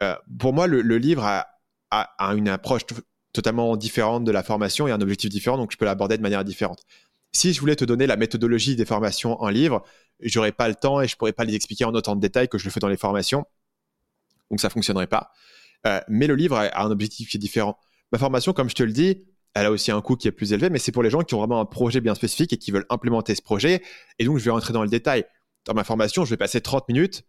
[0.02, 1.46] Euh, pour moi, le, livre a,
[1.90, 2.82] a, une approche
[3.32, 6.44] totalement différente de la formation et un objectif différent, donc je peux l'aborder de manière
[6.44, 6.82] différente.
[7.32, 9.84] Si je voulais te donner la méthodologie des formations en livre,
[10.20, 12.58] j'aurais pas le temps et je pourrais pas les expliquer en autant de détails que
[12.58, 13.44] je le fais dans les formations.
[14.50, 15.30] Donc ça fonctionnerait pas.
[15.86, 17.78] Euh, mais le livre a un objectif qui est différent.
[18.12, 19.24] Ma formation, comme je te le dis,
[19.54, 21.34] elle a aussi un coût qui est plus élevé, mais c'est pour les gens qui
[21.34, 23.82] ont vraiment un projet bien spécifique et qui veulent implémenter ce projet.
[24.18, 25.24] Et donc, je vais rentrer dans le détail.
[25.64, 27.24] Dans ma formation, je vais passer 30 minutes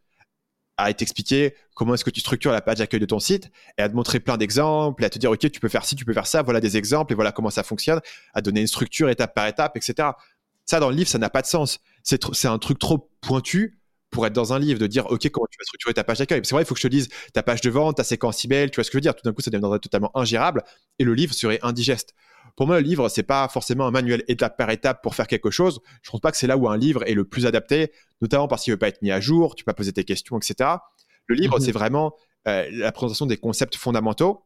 [0.77, 3.89] à t'expliquer comment est-ce que tu structures la page d'accueil de ton site et à
[3.89, 6.27] te montrer plein d'exemples, à te dire, OK, tu peux faire ci, tu peux faire
[6.27, 7.99] ça, voilà des exemples et voilà comment ça fonctionne,
[8.34, 10.10] à donner une structure étape par étape, etc.
[10.65, 11.80] Ça, dans le livre, ça n'a pas de sens.
[12.03, 13.80] C'est un truc trop pointu
[14.11, 16.41] pour être dans un livre, de dire, OK, comment tu vas structurer ta page d'accueil.
[16.43, 18.69] C'est vrai, il faut que je te dise ta page de vente, ta séquence email,
[18.69, 19.15] tu vois ce que je veux dire?
[19.15, 20.64] Tout d'un coup, ça deviendrait totalement ingérable
[20.99, 22.14] et le livre serait indigeste.
[22.56, 25.52] Pour moi, le livre, c'est pas forcément un manuel étape par étape pour faire quelque
[25.52, 25.82] chose.
[26.02, 27.91] Je pense pas que c'est là où un livre est le plus adapté,
[28.22, 30.38] notamment parce qu'il veut pas être mis à jour, tu peux pas poser tes questions,
[30.38, 30.69] etc.
[31.28, 31.65] Le livre, mhm.
[31.65, 32.15] c'est vraiment
[32.48, 34.44] euh, la présentation des concepts fondamentaux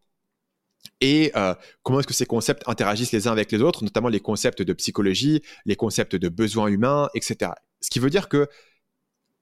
[1.01, 1.53] et euh,
[1.83, 4.73] comment est-ce que ces concepts interagissent les uns avec les autres, notamment les concepts de
[4.73, 7.51] psychologie, les concepts de besoins humains, etc.
[7.81, 8.47] Ce qui veut dire que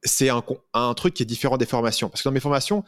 [0.04, 2.10] c'est un, un, truc qui est différent des formations.
[2.10, 2.84] Parce que dans mes formations,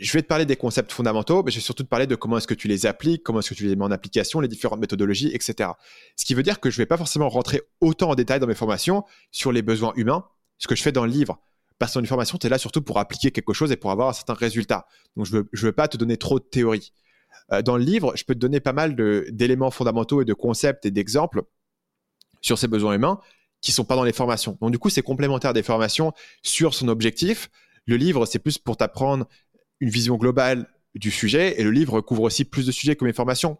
[0.00, 2.38] je vais te parler des concepts fondamentaux, mais je vais surtout te parler de comment
[2.38, 4.80] est-ce que tu les appliques, comment est-ce que tu les mets en application, les différentes
[4.80, 5.70] méthodologies, etc.
[6.16, 8.46] Ce qui veut dire que je ne vais pas forcément rentrer autant en détail dans
[8.46, 10.24] mes formations sur les besoins humains,
[10.58, 11.40] ce que je fais dans le livre.
[11.78, 13.90] Parce que dans une formation, tu es là surtout pour appliquer quelque chose et pour
[13.90, 14.86] avoir un certain résultat.
[15.16, 16.92] Donc, je ne veux, pas te donner trop de théorie.
[17.52, 18.96] Euh, dans le livre, je peux te donner pas mal
[19.30, 21.42] d'éléments fondamentaux et de concepts et d'exemples
[22.40, 23.20] sur ces besoins humains
[23.60, 24.58] qui sont pas dans les formations.
[24.60, 26.12] Donc, du coup, c'est complémentaire des formations
[26.42, 27.48] sur son objectif.
[27.86, 29.26] Le livre, c'est plus pour t'apprendre
[29.80, 33.12] une vision globale du sujet et le livre couvre aussi plus de sujets que mes
[33.12, 33.58] formations.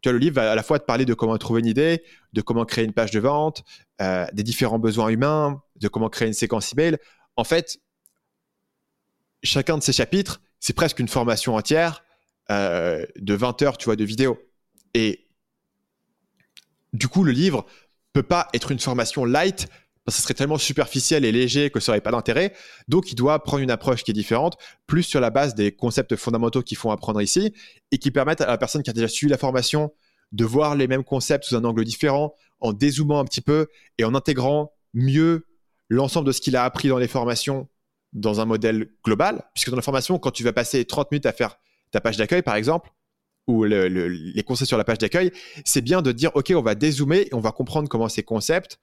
[0.00, 2.02] Tu vois, le livre va à la fois te parler de comment trouver une idée,
[2.32, 3.64] de comment créer une page de vente,
[4.00, 6.98] euh, des différents besoins humains, de comment créer une séquence email.
[7.36, 7.78] En fait,
[9.42, 12.04] chacun de ces chapitres, c'est presque une formation entière
[12.50, 14.38] euh, de 20 heures, tu vois, de vidéo.
[14.94, 15.26] Et
[16.92, 17.66] du coup, le livre
[18.12, 19.68] peut pas être une formation light
[20.08, 22.52] ce serait tellement superficiel et léger que ça n'aurait pas d'intérêt.
[22.88, 24.56] Donc, il doit prendre une approche qui est différente,
[24.86, 27.52] plus sur la base des concepts fondamentaux qu'ils font apprendre ici
[27.90, 29.92] et qui permettent à la personne qui a déjà suivi la formation
[30.32, 33.66] de voir les mêmes concepts sous un angle différent, en dézoomant un petit peu
[33.98, 35.46] et en intégrant mieux
[35.88, 37.68] l'ensemble de ce qu'il a appris dans les formations
[38.12, 39.44] dans un modèle global.
[39.54, 41.58] Puisque dans la formation, quand tu vas passer 30 minutes à faire
[41.90, 42.90] ta page d'accueil, par exemple,
[43.46, 45.32] ou les concepts sur la page d'accueil,
[45.64, 48.80] c'est bien de dire, OK, on va dézoomer et on va comprendre comment ces concepts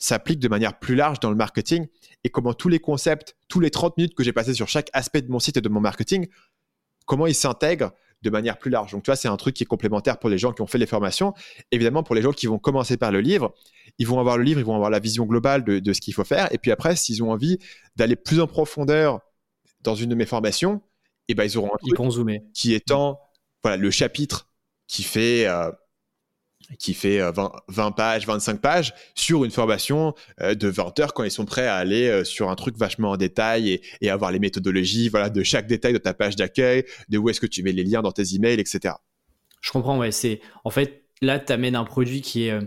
[0.00, 1.86] s'appliquent de manière plus large dans le marketing
[2.24, 5.22] et comment tous les concepts, tous les 30 minutes que j'ai passés sur chaque aspect
[5.22, 6.26] de mon site et de mon marketing,
[7.06, 8.92] comment ils s'intègrent de manière plus large.
[8.92, 10.78] Donc, tu vois, c'est un truc qui est complémentaire pour les gens qui ont fait
[10.78, 11.32] les formations.
[11.70, 13.54] Évidemment, pour les gens qui vont commencer par le livre,
[13.98, 16.24] ils vont avoir le livre, ils vont avoir la vision globale de, ce qu'il faut
[16.24, 16.52] faire.
[16.52, 17.58] Et puis après, s'ils ont envie
[17.96, 19.20] d'aller plus en profondeur
[19.82, 20.82] dans une de mes formations,
[21.28, 22.40] et eh ben, ils auront un truc ils zoomer.
[22.52, 23.20] qui étant
[23.62, 24.48] voilà, le chapitre
[24.88, 25.70] qui fait euh,
[26.78, 31.24] qui fait 20, euh, pages, 25 pages sur une formation euh, de 20 heures quand
[31.24, 34.38] ils sont prêts à aller euh, sur un truc vachement en détail et, avoir les
[34.38, 37.72] méthodologies voilà, de chaque détail de ta page d'accueil, de où est-ce que tu mets
[37.72, 38.94] les liens dans tes emails, etc.
[39.60, 40.10] Je comprends, ouais.
[40.10, 42.58] C'est, en fait, là, tu amènes un produit qui est,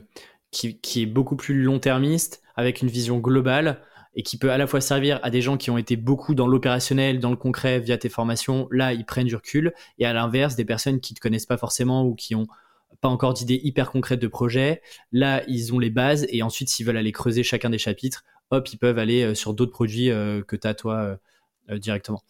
[0.51, 3.81] qui, qui est beaucoup plus long-termiste, avec une vision globale
[4.15, 6.47] et qui peut à la fois servir à des gens qui ont été beaucoup dans
[6.47, 8.67] l'opérationnel, dans le concret via tes formations.
[8.71, 9.73] Là, ils prennent du recul.
[9.97, 12.45] Et à l'inverse, des personnes qui ne te connaissent pas forcément ou qui ont
[13.03, 14.81] pas encore d'idées hyper concrètes de projet.
[15.11, 18.65] Là, ils ont les bases et ensuite, s'ils veulent aller creuser chacun des chapitres, hop,
[18.71, 21.19] ils peuvent aller euh, sur d'autres produits euh, que tu as toi
[21.69, 22.23] euh, directement.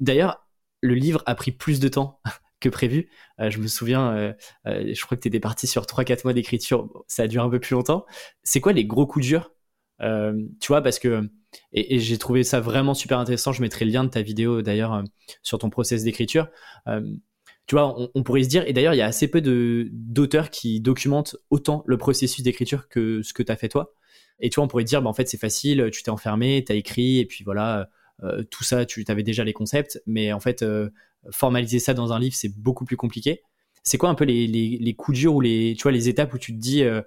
[0.00, 0.46] D'ailleurs,
[0.82, 2.20] le livre a pris plus de temps
[2.60, 3.08] que prévu.
[3.38, 4.34] je me souviens,
[4.64, 7.60] je crois que tu étais parti sur 3-4 mois d'écriture, ça a duré un peu
[7.60, 8.04] plus longtemps.
[8.42, 9.52] C'est quoi les gros coups durs
[10.00, 11.30] Tu vois, parce que,
[11.72, 14.60] et, et j'ai trouvé ça vraiment super intéressant, je mettrai le lien de ta vidéo
[14.60, 15.04] d'ailleurs
[15.44, 16.48] sur ton process d'écriture
[17.68, 20.80] tu vois, on, pourrait se dire, et d'ailleurs, il y a assez peu d'auteurs qui
[20.80, 23.92] documentent autant le processus d'écriture que ce que tu as fait toi.
[24.40, 26.72] Et tu vois, on pourrait dire, bah, en fait, c'est facile, tu t'es enfermé, tu
[26.72, 27.90] as écrit, et puis voilà,
[28.24, 30.02] euh, tout ça, tu avais déjà les concepts.
[30.06, 30.88] Mais en fait, euh,
[31.30, 33.42] formaliser ça dans un livre, c'est beaucoup plus compliqué.
[33.82, 36.38] C'est quoi un peu les, les, coups durs ou les, tu vois, les étapes où
[36.38, 37.02] tu te dis, euh,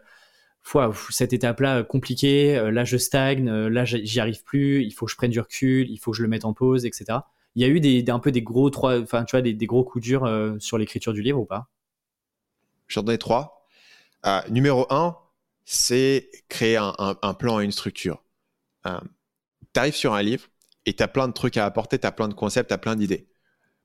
[1.10, 5.32] cette étape-là compliquée, là je stagne, là j'y arrive plus, il faut que je prenne
[5.32, 7.20] du recul, il faut que je le mette en pause, etc
[7.56, 9.84] il y a eu des, un peu des gros trois, enfin tu vois, des, gros
[9.84, 11.68] coups durs euh, sur l'écriture du livre ou pas?
[12.88, 13.68] J'en ai trois.
[14.26, 15.18] Euh, numéro un,
[15.66, 18.24] c'est créer un, plan et une structure.
[18.86, 19.00] Euh,
[19.74, 20.48] tu arrives sur un livre
[20.86, 22.78] et tu as plein de trucs à apporter, tu as plein de concepts, tu as
[22.78, 23.28] plein d'idées.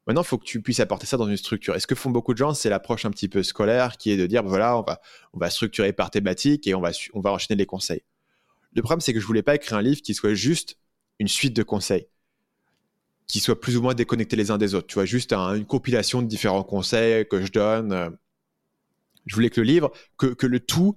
[0.06, 1.74] Maintenant, il faut que tu puisses apporter ça dans une structure.
[1.74, 4.16] Et ce que font beaucoup de gens, c'est l'approche un petit peu scolaire qui est
[4.16, 5.01] de dire, voilà, on va,
[5.32, 8.02] on va structurer par thématique et on va, on va enchaîner les conseils.
[8.72, 10.78] Le problème, c'est que je voulais pas écrire un livre qui soit juste
[11.18, 12.06] une suite de conseils
[13.27, 14.86] qui soient plus ou moins déconnectés les uns des autres.
[14.86, 17.93] Tu vois, juste une compilation de différents conseils que je donne.
[17.93, 18.11] Euh.
[19.27, 20.97] Je voulais que le livre, que, que le tout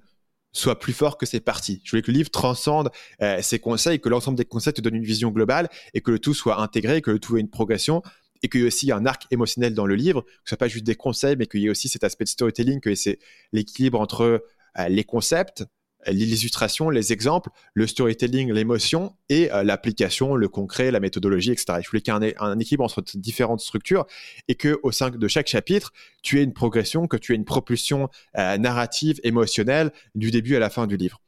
[0.51, 1.81] soit plus fort que ses parties.
[1.83, 2.89] Je voulais que le livre transcende
[3.21, 6.19] euh, ses conseils, que l'ensemble des conseils te donne une vision globale et que le
[6.19, 8.01] tout soit intégré, que le tout ait une progression
[8.41, 10.67] et qu'il y ait aussi un arc émotionnel dans le livre, que ce soit pas
[10.67, 13.19] juste des conseils, mais qu'il y ait aussi cet aspect de storytelling, que c'est
[13.51, 14.43] l'équilibre entre
[14.77, 15.65] euh, les concepts,
[16.07, 21.79] l'illustration, les exemples, le storytelling, l'émotion et euh, l'application, le concret, la méthodologie, etc.
[21.83, 24.05] Je voulais qu'il y ait un, équilibre entre différentes structures
[24.47, 27.45] et que au sein de chaque chapitre, tu aies une progression, que tu aies une
[27.45, 31.21] propulsion euh, narrative, émotionnelle du début à la fin du livre.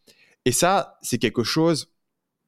[0.45, 1.91] Et ça, c'est quelque chose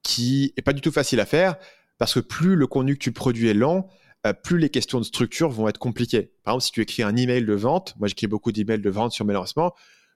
[0.01, 1.55] qui est pas du tout facile à faire
[1.97, 3.87] parce que plus le contenu que tu produis est lent,
[4.25, 6.31] euh, plus les questions de structure vont être compliquées.
[6.43, 9.11] Par exemple, si tu écris un email de vente, moi j'écris beaucoup d'emails de vente
[9.11, 9.73] sur mes lancements,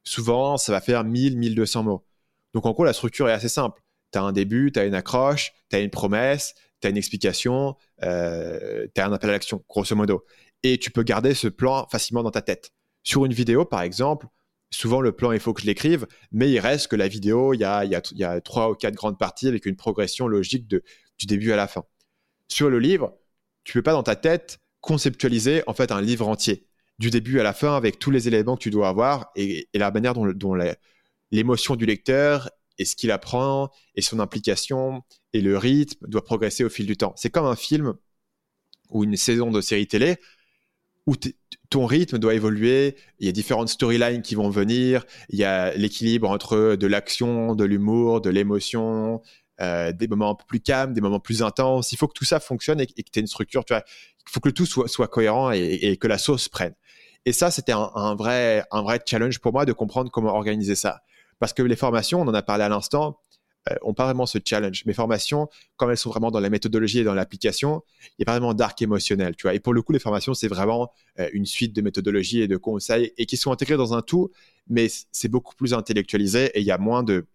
[0.08, 2.06] souvent, ça va faire 1000, 1200 mots.
[2.54, 3.82] Donc, en gros, la structure est assez simple.
[4.12, 6.98] Tu as un début, tu as une accroche, tu as une promesse, tu as une
[6.98, 10.26] explication, euh, tu as un appel à l'action, grosso modo.
[10.64, 12.72] et tu peux garder ce plan facilement dans ta tête.
[13.04, 14.28] Sur une vidéo, par exemple,
[14.72, 17.60] souvent le plan, il faut que je l'écrive, mais il reste que la vidéo, il
[17.60, 20.84] y a, trois ou quatre grandes parties avec une progression logique de,
[21.20, 21.84] du début à la fin.
[22.48, 23.18] Sur le livre,
[23.64, 26.67] tu peux pas dans ta tête conceptualiser en fait un livre entier
[27.00, 29.92] du début à la fin avec tous les éléments que tu dois avoir et, la
[29.92, 30.58] manière dont,
[31.32, 32.50] l'émotion du lecteur
[32.80, 35.04] et ce qu'il apprend et son implication
[35.34, 37.14] et le rythme doit progresser au fil du temps.
[37.16, 37.94] C'est comme un film
[38.90, 40.18] ou une saison de série télé
[41.06, 41.16] où
[41.70, 45.74] ton rythme doit évoluer, il y a différentes storylines qui vont venir, il y a
[45.74, 49.22] l'équilibre entre de l'action, de l'humour, de l'émotion,
[49.62, 51.92] euh, des moments un peu plus calmes, des moments plus intenses.
[51.94, 53.64] Il faut que tout ça fonctionne et, que tu aies une structure.
[53.70, 53.82] Il
[54.30, 56.74] faut que le tout soit, soit cohérent et, que la sauce prenne.
[57.28, 61.02] Et ça, c'était un, vrai, un vrai challenge pour moi de comprendre comment organiser ça.
[61.40, 63.20] Parce que les formations, on en a parlé à l'instant,
[63.70, 64.86] euh, ont pas vraiment ce challenge.
[64.86, 67.84] Mes formations, comme elles sont vraiment dans la méthodologie et dans l'application,
[68.18, 69.56] il y a pas vraiment d'arc émotionnel, tu vois.
[69.56, 72.56] Et pour le coup, les formations, c'est vraiment euh, une suite de méthodologies et de
[72.56, 74.32] conseils et qui sont intégrés dans un tout,
[74.70, 77.28] mais c'est beaucoup plus intellectualisé et il y a moins de,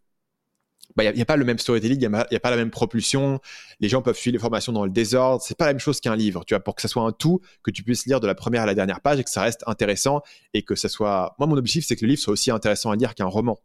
[0.97, 3.41] bah, n'y a, pas le même storytelling, il n'y a, pas la même propulsion.
[3.81, 5.43] Les gens peuvent suivre les formations dans le désordre.
[5.43, 7.41] C'est pas la même chose qu'un livre, tu vois, pour que ça soit un tout,
[7.63, 9.63] que tu puisses lire de la première à la dernière page et que ça reste
[9.67, 10.23] intéressant
[10.55, 11.35] et que ça soit.
[11.39, 13.59] Moi, mon objectif, c'est que le livre soit aussi intéressant à lire qu'un roman.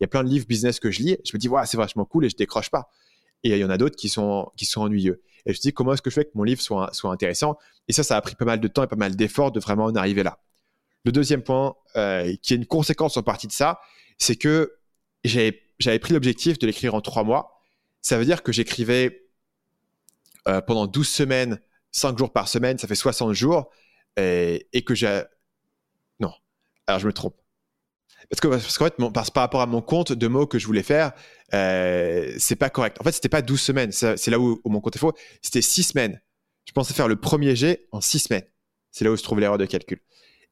[0.00, 1.76] Il y a plein de livres business que je lis, je me dis, ouais, c'est
[1.76, 2.90] vachement cool et je décroche pas.
[3.44, 5.22] Et il y en a d'autres qui sont, qui sont ennuyeux.
[5.46, 7.58] Et je me dis, comment est-ce que je fais que mon livre soit, soit intéressant?
[7.86, 9.84] Et ça, ça a pris pas mal de temps et pas mal d'efforts de vraiment
[9.84, 10.38] en arriver là.
[11.04, 13.78] Le deuxième point, euh, qui est une conséquence en partie de ça,
[14.18, 14.72] c'est que
[15.22, 17.60] j'ai j'avais pris l'objectif de l'écrire en trois mois.
[18.00, 19.28] Ça veut dire que j'écrivais
[20.48, 21.60] euh, pendant 12 semaines,
[21.92, 23.70] 5 jours par semaine, ça fait 60 jours,
[24.16, 25.22] et, que j'ai...
[26.20, 26.32] Non,
[26.86, 27.36] alors je me trompe.
[28.30, 28.96] Parce qu'en parce fait,
[29.32, 31.12] par, rapport à mon compte de mots que je voulais faire,
[31.52, 32.96] euh, c'est pas correct.
[33.00, 35.12] En fait, c'était pas 12 semaines, c'est là où, mon compte est faux,
[35.42, 36.20] c'était 6 semaines.
[36.64, 38.46] Je pensais faire le premier jet en 6 semaines.
[38.90, 40.00] C'est là où se trouve l'erreur de calcul.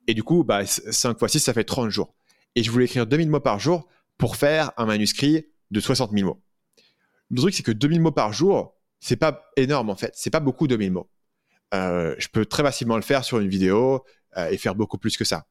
[0.07, 2.15] Et du coup, bah, 5 fois 6, ça fait 30 jours.
[2.55, 6.27] Et je voulais écrire 2000 mots par jour pour faire un manuscrit de 60 000
[6.27, 6.43] mots.
[7.31, 10.13] Le truc, c'est que 2000 mots par jour, c'est pas énorme en fait.
[10.15, 11.11] C'est pas beaucoup 2000 mots.
[11.75, 14.05] Euh, je peux très facilement le faire sur une vidéo
[14.37, 15.47] euh, et faire beaucoup plus que ça.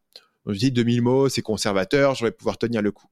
[0.45, 3.07] Donc, je dis 2000 mots, c'est conservateur, je vais pouvoir tenir le coup.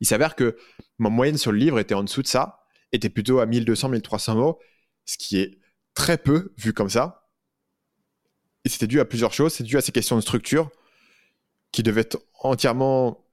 [0.00, 0.56] Il s'avère que
[0.98, 2.60] ma moyenne sur le livre était en dessous de ça,
[2.92, 4.58] était plutôt à 1200, 1300 mots,
[5.04, 5.58] ce qui est
[5.94, 7.28] très peu vu comme ça.
[8.64, 9.54] Et c'était dû à plusieurs choses.
[9.54, 10.70] C'est dû à ces questions de structure
[11.72, 13.25] qui devaient être entièrement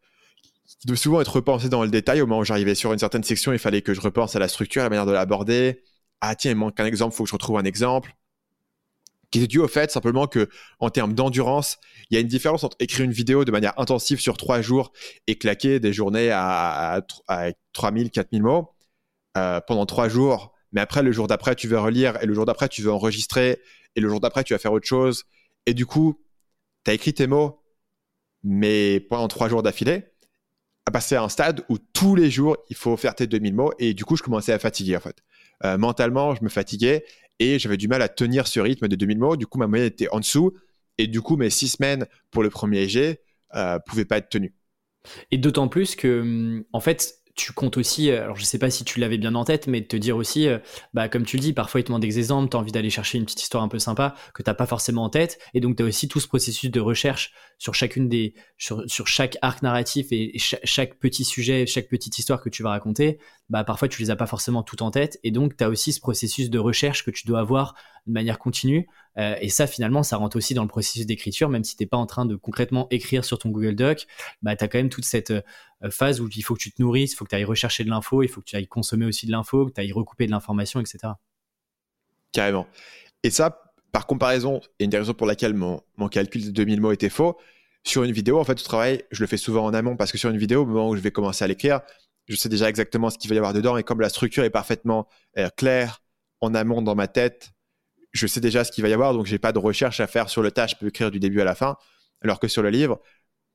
[0.80, 2.22] qui doit souvent être repensé dans le détail.
[2.22, 4.48] Au moment où j'arrivais sur une certaine section, il fallait que je repense à la
[4.48, 5.84] structure, à la manière de l'aborder.
[6.22, 8.16] Ah tiens, il manque un exemple, il faut que je retrouve un exemple.
[9.32, 10.48] Qui est dû au fait simplement que,
[10.80, 11.80] en termes d'endurance,
[12.10, 14.94] il y a une différence entre écrire une vidéo de manière intensive sur trois jours
[15.26, 18.76] et claquer des journées à, à, 3000, 4000 mots
[19.38, 20.54] euh, pendant trois jours.
[20.72, 23.60] Mais après, le jour d'après, tu veux relire et le jour d'après, tu veux enregistrer
[23.96, 25.26] et le jour d'après, tu vas faire autre chose.
[25.66, 26.22] Et du coup,
[26.86, 27.60] tu as écrit tes mots,
[28.44, 30.13] mais pendant trois jours d'affilée
[30.86, 33.72] à passer à un stade où tous les jours, il faut faire tes 2000 mots.
[33.80, 35.18] Et du coup, je commençais à fatiguer, en fait.
[35.64, 37.06] Euh, mentalement, je me fatiguais
[37.40, 39.36] et j'avais du mal à tenir ce rythme de 2000 mots.
[39.38, 40.54] Du coup, ma moyenne était en dessous.
[40.98, 43.22] Et du coup, mes six semaines pour le premier jet
[43.56, 44.54] euh, pouvaient pas être tenues.
[45.32, 48.84] Et d'autant plus que, en fait, tu comptes aussi, euh, alors je sais pas si
[48.84, 50.60] tu l'avais bien en tête, mais te dire aussi, euh,
[50.94, 52.92] bah, comme tu le dis, parfois il te demande des exemples, tu as envie d'aller
[52.92, 55.76] chercher une petite histoire un peu sympa que t'as pas forcément en tête, et donc
[55.76, 59.64] tu as aussi tout ce processus de recherche sur chacune des, sur, sur chaque arc
[59.64, 63.20] narratif et, chaque, petit sujet, chaque petite histoire que tu vas raconter,
[63.50, 65.92] bah, parfois tu les as pas forcément tout en tête, et donc tu as aussi
[65.92, 67.74] ce processus de recherche que tu dois avoir
[68.06, 68.88] de manière continue,
[69.18, 71.98] euh, et ça finalement ça rentre aussi dans le processus d'écriture, même si t'es pas
[71.98, 74.08] en train de concrètement écrire sur ton Google Doc,
[74.42, 75.42] bah, tu as quand même toute cette euh,
[75.90, 77.90] phase où il faut que tu te nourrisses, il faut que tu ailles rechercher de
[77.90, 80.32] l'info, il faut que tu ailles consommer aussi de l'info, que tu ailles recouper de
[80.32, 81.14] l'information, etc.
[82.32, 82.68] Carrément.
[83.22, 86.92] Et ça, par comparaison, et une des raisons pour laquelle mon, calcul de 2000 mots
[86.92, 87.38] était faux,
[87.86, 90.18] sur une vidéo, en fait, je travail, je le fais souvent en amont parce que
[90.18, 91.82] sur une vidéo, au moment où je vais commencer à l'écrire,
[92.28, 94.50] je sais déjà exactement ce qu'il va y avoir dedans et comme la structure est
[94.50, 95.08] parfaitement
[95.38, 96.02] euh, claire
[96.40, 97.52] en amont dans ma tête,
[98.14, 100.30] je sais déjà ce qu'il va y avoir, donc j'ai pas de recherche à faire
[100.30, 101.76] sur le tas, je peux écrire du début à la fin.
[102.22, 103.02] Alors que sur le livre,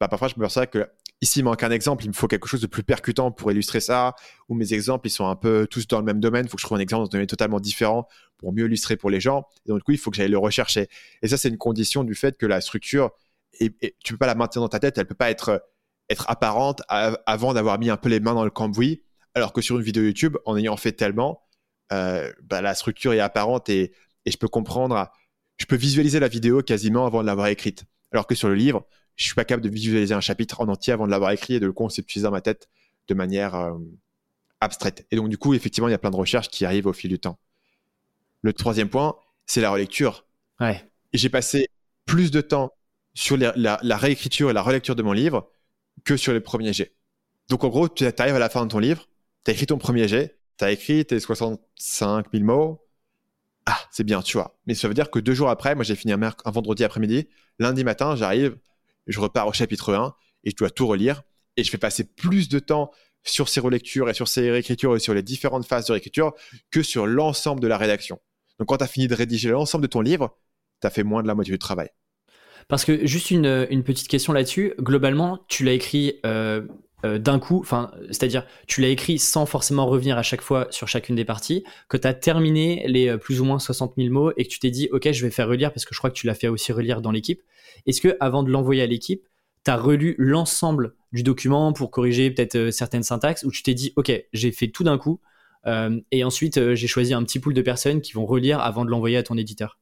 [0.01, 0.89] bah, parfois je me ça que
[1.21, 3.81] ici il manque un exemple, il me faut quelque chose de plus percutant pour illustrer
[3.81, 4.15] ça,
[4.49, 6.61] ou mes exemples ils sont un peu tous dans le même domaine, il faut que
[6.61, 8.07] je trouve un exemple dans un domaine totalement différent
[8.37, 9.47] pour mieux illustrer pour les gens.
[9.65, 10.89] Et donc du coup, il faut que j'aille le rechercher.
[11.23, 13.11] Et ça, c'est une condition du fait que la structure,
[13.61, 13.71] et,
[14.05, 15.63] tu peux pas la maintenir dans ta tête, elle peut pas être
[16.11, 19.03] être apparente avant d'avoir mis un peu les mains dans le cambouis,
[19.35, 21.43] alors que sur une vidéo YouTube, en ayant fait tellement,
[21.93, 23.93] euh, bah, la structure est apparente et,
[24.29, 25.11] et je peux comprendre,
[25.57, 27.85] je peux visualiser la vidéo quasiment avant de l'avoir écrite.
[28.13, 28.87] Alors que sur le livre,
[29.17, 31.61] je suis pas capable de visualiser un chapitre en entier avant de l'avoir écrit et
[31.61, 32.69] de le conceptualiser dans ma tête
[33.09, 33.79] de manière euh,
[34.61, 35.07] abstraite.
[35.11, 37.09] Et donc, du coup, effectivement, il y a plein de recherches qui arrivent au fil
[37.09, 37.39] du temps.
[38.43, 40.27] Le troisième point, c'est la relecture.
[40.61, 40.85] Ouais.
[41.15, 41.69] J'ai passé
[42.05, 42.73] plus de temps
[43.15, 45.51] sur la, la, réécriture et la relecture de mon livre
[46.05, 46.93] que sur les premiers jets.
[47.49, 49.09] Donc en gros, tu arrives à la fin de ton livre,
[49.45, 52.88] tu as écrit ton premier jet, tu as écrit tes 65 000 mots.
[53.71, 54.59] Ah, c'est bien, tu vois.
[54.67, 57.29] Mais ça veut dire que deux jours après, moi j'ai fini un, vendredi après-midi,
[57.59, 58.57] lundi matin, j'arrive,
[59.07, 60.15] je repars au chapitre 1
[60.45, 61.23] et je dois tout relire.
[61.59, 62.91] Et je fais passer plus de temps
[63.25, 66.33] sur ces relectures et sur ces réécritures et sur les différentes phases de réécriture
[66.71, 68.19] que sur l'ensemble de la rédaction.
[68.59, 70.39] Donc quand tu as fini de rédiger l'ensemble de ton livre,
[70.81, 71.91] tu as fait moins de la moitié du travail.
[72.69, 76.67] Parce que juste une, une petite question là-dessus, globalement, tu l'as écrit euh,
[77.05, 77.65] euh, d'un coup,
[78.09, 81.97] c'est-à-dire tu l'as écrit sans forcément revenir à chaque fois sur chacune des parties, que
[81.97, 84.71] tu as terminé les euh, plus ou moins 60 000 mots et que tu t'es
[84.71, 86.73] dit, ok, je vais faire relire parce que je crois que tu l'as fait aussi
[86.73, 87.43] relire dans l'équipe.
[87.87, 89.23] Est-ce que avant de l'envoyer à l'équipe,
[89.65, 93.75] tu as relu l'ensemble du document pour corriger peut-être euh, certaines syntaxes ou tu t'es
[93.75, 95.21] dit, ok, j'ai fait tout d'un coup
[96.13, 99.19] et ensuite j'ai choisi un petit pool de personnes qui vont relire avant de l'envoyer
[99.19, 99.79] à ton éditeur?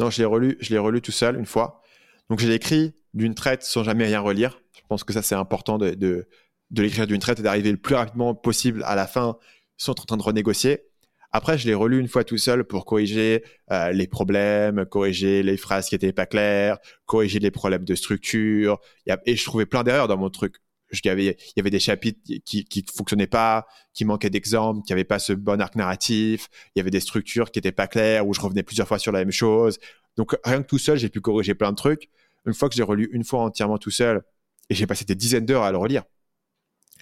[0.00, 1.82] Non, je l'ai relu, je l'ai relu tout seul une fois.
[2.30, 4.63] Donc je l'ai écrit d'une traite sans jamais rien relire
[4.94, 6.26] pense que ça, c'est important de, de,
[6.70, 9.36] l'écrire d'une traite et d'arriver le plus rapidement possible à la fin
[9.76, 10.84] sans être en train de renégocier.
[11.32, 13.42] Après, je l'ai relu une fois tout seul pour corriger
[13.72, 18.78] euh, les problèmes, corriger les phrases qui étaient pas claires, corriger les problèmes de structure.
[19.26, 20.54] Et je trouvais plein d'erreurs dans mon truc.
[20.92, 24.92] Il y, avait, y avait des chapitres qui qui fonctionnaient pas, qui manquaient d'exemples, qui
[24.92, 26.48] n'avaient pas ce bon arc narratif.
[26.76, 29.10] Il y avait des structures qui étaient pas claires, où je revenais plusieurs fois sur
[29.10, 29.80] la même chose.
[30.16, 32.10] Donc rien que tout seul, j'ai pu corriger plein de trucs.
[32.46, 34.22] Une fois que j'ai relu une fois entièrement tout seul,
[34.70, 36.04] et j'ai passé des dizaines d'heures à le relire.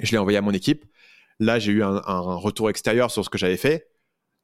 [0.01, 0.84] je l'ai envoyé à mon équipe.
[1.39, 3.89] Là, j'ai eu un, retour extérieur sur ce que j'avais fait.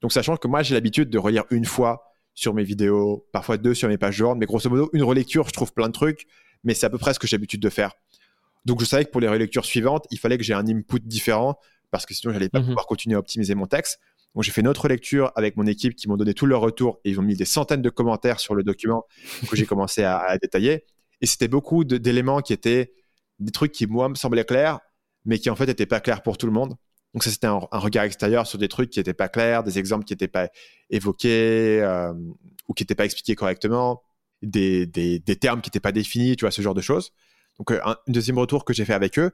[0.01, 2.05] Donc, sachant que moi, j'ai l'habitude de relire une fois
[2.35, 5.53] sur mes vidéos, parfois deux sur mes pages journal, mais grosso modo, une relecture, je
[5.53, 6.27] trouve plein de trucs,
[6.65, 7.93] mais c'est à peu près ce que j'ai l'habitude de faire.
[8.65, 11.59] Donc, je savais que pour les relectures suivantes, il fallait que j'ai un input différent
[11.91, 12.67] parce que sinon, j'allais pas mhm.
[12.67, 13.99] pouvoir continuer à optimiser mon texte.
[14.35, 17.01] Donc, j'ai fait une autre lecture avec mon équipe qui m'ont donné tout leur retour
[17.05, 19.05] et ils ont mis des centaines de commentaires sur le document
[19.49, 20.85] que j'ai commencé à, à, détailler.
[21.21, 22.93] Et c'était beaucoup d'éléments qui étaient
[23.39, 24.81] des trucs qui, moi, me semblaient clairs,
[25.25, 26.77] mais qui en fait n'étaient pas clairs pour tout le monde.
[27.15, 30.05] Donc ça, c'était un, regard extérieur sur des trucs qui n'étaient pas clairs, des exemples
[30.05, 30.49] qui n'étaient pas
[30.91, 32.13] évoqués euh,
[32.69, 34.03] ou qui n'étaient pas expliqués correctement,
[34.43, 37.13] des, des, termes qui n'étaient pas définis, tu vois, ce genre de choses.
[37.59, 39.33] Donc euh, un, deuxième retour que j'ai fait avec eux.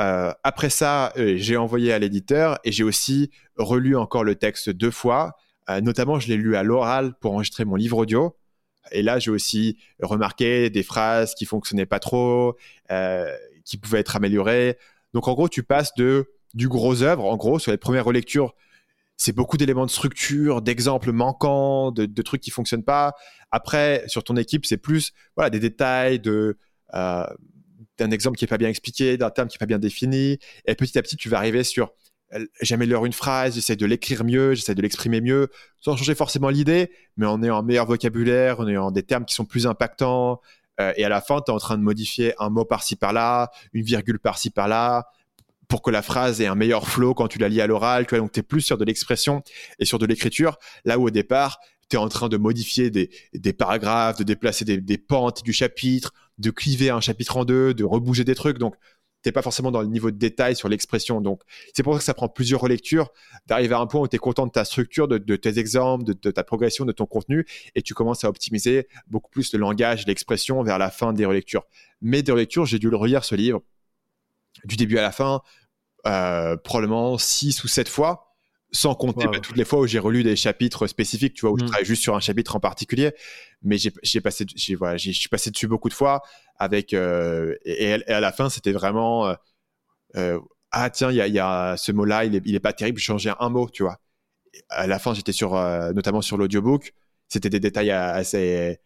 [0.00, 4.92] Euh, après ça, j'ai envoyé à l'éditeur et j'ai aussi relu encore le texte deux
[4.92, 5.32] fois.
[5.82, 8.36] notamment, je l'ai lu à l'oral pour enregistrer mon livre audio.
[8.92, 12.56] Et là, j'ai aussi remarqué des phrases qui fonctionnaient pas trop,
[12.90, 13.34] euh,
[13.64, 14.78] qui pouvaient être améliorées.
[15.14, 17.24] Donc, en gros, tu passes de du gros œuvre.
[17.24, 18.54] En gros, sur les premières relectures,
[19.16, 23.14] c'est beaucoup d'éléments de structure, d'exemples manquants, de, trucs qui fonctionnent pas.
[23.50, 26.58] Après, sur ton équipe, c'est plus voilà des détails de
[26.94, 27.26] euh,
[27.98, 30.38] d'un exemple qui est pas bien expliqué, d'un terme qui est pas bien défini.
[30.66, 31.92] Et petit à petit, tu vas arriver sur
[32.60, 35.48] j'améliore une phrase, j'essaie de l'écrire mieux, j'essaie de l'exprimer mieux,
[35.80, 39.34] sans changer forcément l'idée, mais en ayant un meilleur vocabulaire, en ayant des termes qui
[39.34, 40.40] sont plus impactants.
[40.80, 43.50] Euh, et à la fin, tu es en train de modifier un mot par-ci par-là,
[43.72, 45.06] une virgule par-ci par-là,
[45.68, 48.06] pour que la phrase ait un meilleur flow quand tu la lis à l'oral.
[48.06, 49.42] Tu donc tu es plus sur de l'expression
[49.78, 51.58] et sur de l'écriture, là où au départ,
[51.88, 55.52] tu es en train de modifier des, des paragraphes, de déplacer des, des pentes du
[55.52, 58.58] chapitre, de cliver un chapitre en deux, de rebouger des trucs.
[58.58, 58.74] Donc,
[59.32, 61.20] pas forcément dans le niveau de détail sur l'expression.
[61.20, 61.42] Donc,
[61.74, 63.10] c'est pour ça que ça prend plusieurs relectures
[63.46, 66.30] d'arriver à un point où tu es content de ta structure, de, tes exemples, de,
[66.30, 70.62] ta progression, de ton contenu, et tu commences à optimiser beaucoup plus le langage, l'expression
[70.62, 71.64] vers la fin des relectures.
[72.00, 73.62] Mais des relectures, j'ai dû le relire ce livre
[74.64, 75.42] du début à la fin,
[76.06, 78.25] euh, probablement six ou sept fois
[78.76, 81.58] sans compter bah, toutes les fois où j'ai relu des chapitres spécifiques, tu vois, où
[81.58, 81.68] je mm.
[81.68, 83.12] travaille juste sur un chapitre en particulier.
[83.62, 84.44] Mais j'ai passé,
[84.78, 86.22] voilà, je suis passé dessus beaucoup de fois
[86.56, 89.34] avec euh, et, à la fin, c'était vraiment euh,
[90.16, 90.40] euh,
[90.72, 93.32] ah tiens, il y a, ce mot-là, il est, il est pas terrible, je changeais
[93.40, 93.98] un mot, tu vois.
[94.68, 95.54] À la fin, j'étais sur
[95.94, 96.92] notamment sur l'audiobook,
[97.28, 98.78] c'était des détails assez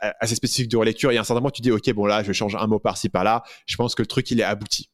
[0.00, 1.10] assez spécifiques de relecture.
[1.10, 3.08] Et à un certain moment, tu dis ok, bon là, je change un mot par-ci
[3.08, 3.42] par-là.
[3.66, 4.90] Je pense que le truc il est abouti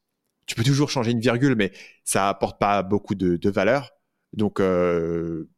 [0.47, 1.73] tu peux toujours changer une virgule, mais
[2.05, 3.93] ça apporte pas beaucoup de, valeur.
[4.33, 5.49] Donc, euh,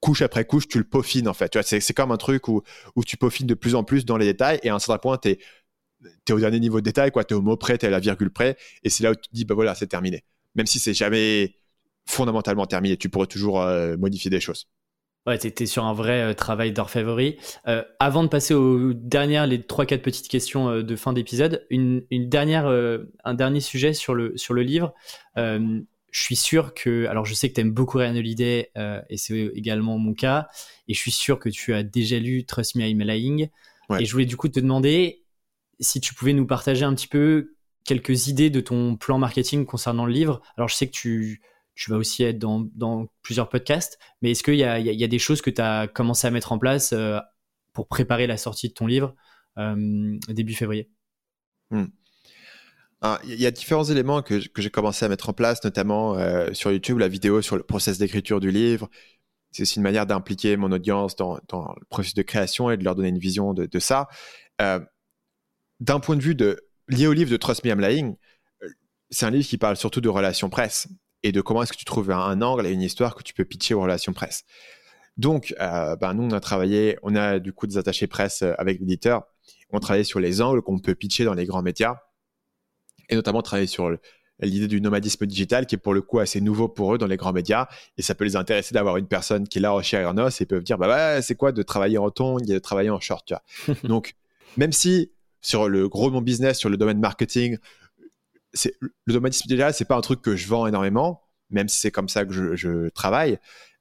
[0.00, 1.48] couche après couche, tu le peaufines en fait.
[1.48, 2.62] Tu vois, c'est, comme un truc où,
[2.96, 5.18] où tu peaufines de plus en plus dans les détails et à un certain point,
[5.18, 7.90] tu es, au dernier niveau de détail, tu es au mot près, tu es à
[7.90, 10.24] la virgule près et c'est là où tu te dis, bah voilà, c'est terminé.
[10.54, 11.56] Même si c'est jamais
[12.06, 14.68] fondamentalement terminé, tu pourrais toujours euh, modifier des choses.
[15.26, 17.38] Ouais, tu sur un vrai euh, travail d'orfèvrerie.
[17.66, 21.66] Euh, avant de passer aux dernières, les trois quatre petites questions euh, de fin d'épisode,
[21.70, 24.92] une, une, dernière, un dernier sujet sur le sur le livre.
[25.36, 28.70] je suis sûr que, alors je sais que tu aimes beaucoup Ryan Holiday
[29.08, 30.46] et c'est également mon cas,
[30.88, 33.48] et je suis sûr que tu as déjà lu Trust Me I'm Lying.
[33.98, 35.24] Et je voulais du coup te demander
[35.80, 40.06] si tu pouvais nous partager un petit peu quelques idées de ton plan marketing concernant
[40.06, 40.40] le livre.
[40.56, 41.42] Alors je sais que tu
[41.74, 45.18] tu vas aussi être dans, plusieurs podcasts, mais est-ce qu'il y a, y a, des
[45.18, 47.18] choses que tu as commencé à mettre en place euh,
[47.72, 49.14] pour préparer la sortie de ton livre
[50.28, 50.90] début février?
[51.70, 51.86] Hmm.
[53.02, 56.16] ah, Il y a différents éléments que, j'ai commencé à mettre en place, notamment
[56.52, 58.88] sur YouTube, la vidéo sur le process d'écriture du livre.
[59.50, 62.94] C'est aussi une manière d'impliquer mon audience dans, le processus de création et de leur
[62.94, 64.08] donner une vision de, ça.
[64.58, 66.36] D'un point de vue
[66.88, 68.16] lié au livre de Trust Me I'm Lying,
[69.10, 70.88] c'est un livre qui parle surtout de relations presse
[71.24, 73.44] et de comment est-ce que tu trouves un, angle et une histoire que tu peux
[73.44, 74.44] pitcher aux relations presse.
[75.16, 78.52] Donc, euh, ben, nous, on a travaillé, on a du coup des attachés presse euh,
[78.58, 79.24] avec l'éditeur.
[79.72, 81.96] On travaillé sur les angles qu'on peut pitcher dans les grands médias
[83.08, 83.90] et notamment travailler sur
[84.40, 87.16] l'idée du nomadisme digital qui est pour le coup assez nouveau pour eux dans les
[87.16, 90.08] grands médias et ça peut les intéresser d'avoir une personne qui est là au chair
[90.08, 92.90] et os et peuvent dire bah c'est quoi de travailler en tongs et de travailler
[92.90, 93.76] en short tu vois.
[93.84, 94.14] donc
[94.56, 95.10] même si
[95.40, 97.58] sur le gros de mon business sur le domaine marketing
[99.04, 102.08] le domatisme digital, c'est pas un truc que je vends énormément, même si c'est comme
[102.08, 103.38] ça que je, travaille.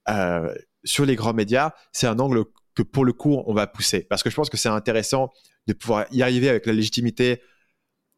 [0.09, 2.43] Euh, sur les grands médias, c'est un angle
[2.75, 4.01] que pour le coup, on va pousser.
[4.01, 5.31] Parce que je pense que c'est intéressant
[5.67, 7.41] de pouvoir y arriver avec la légitimité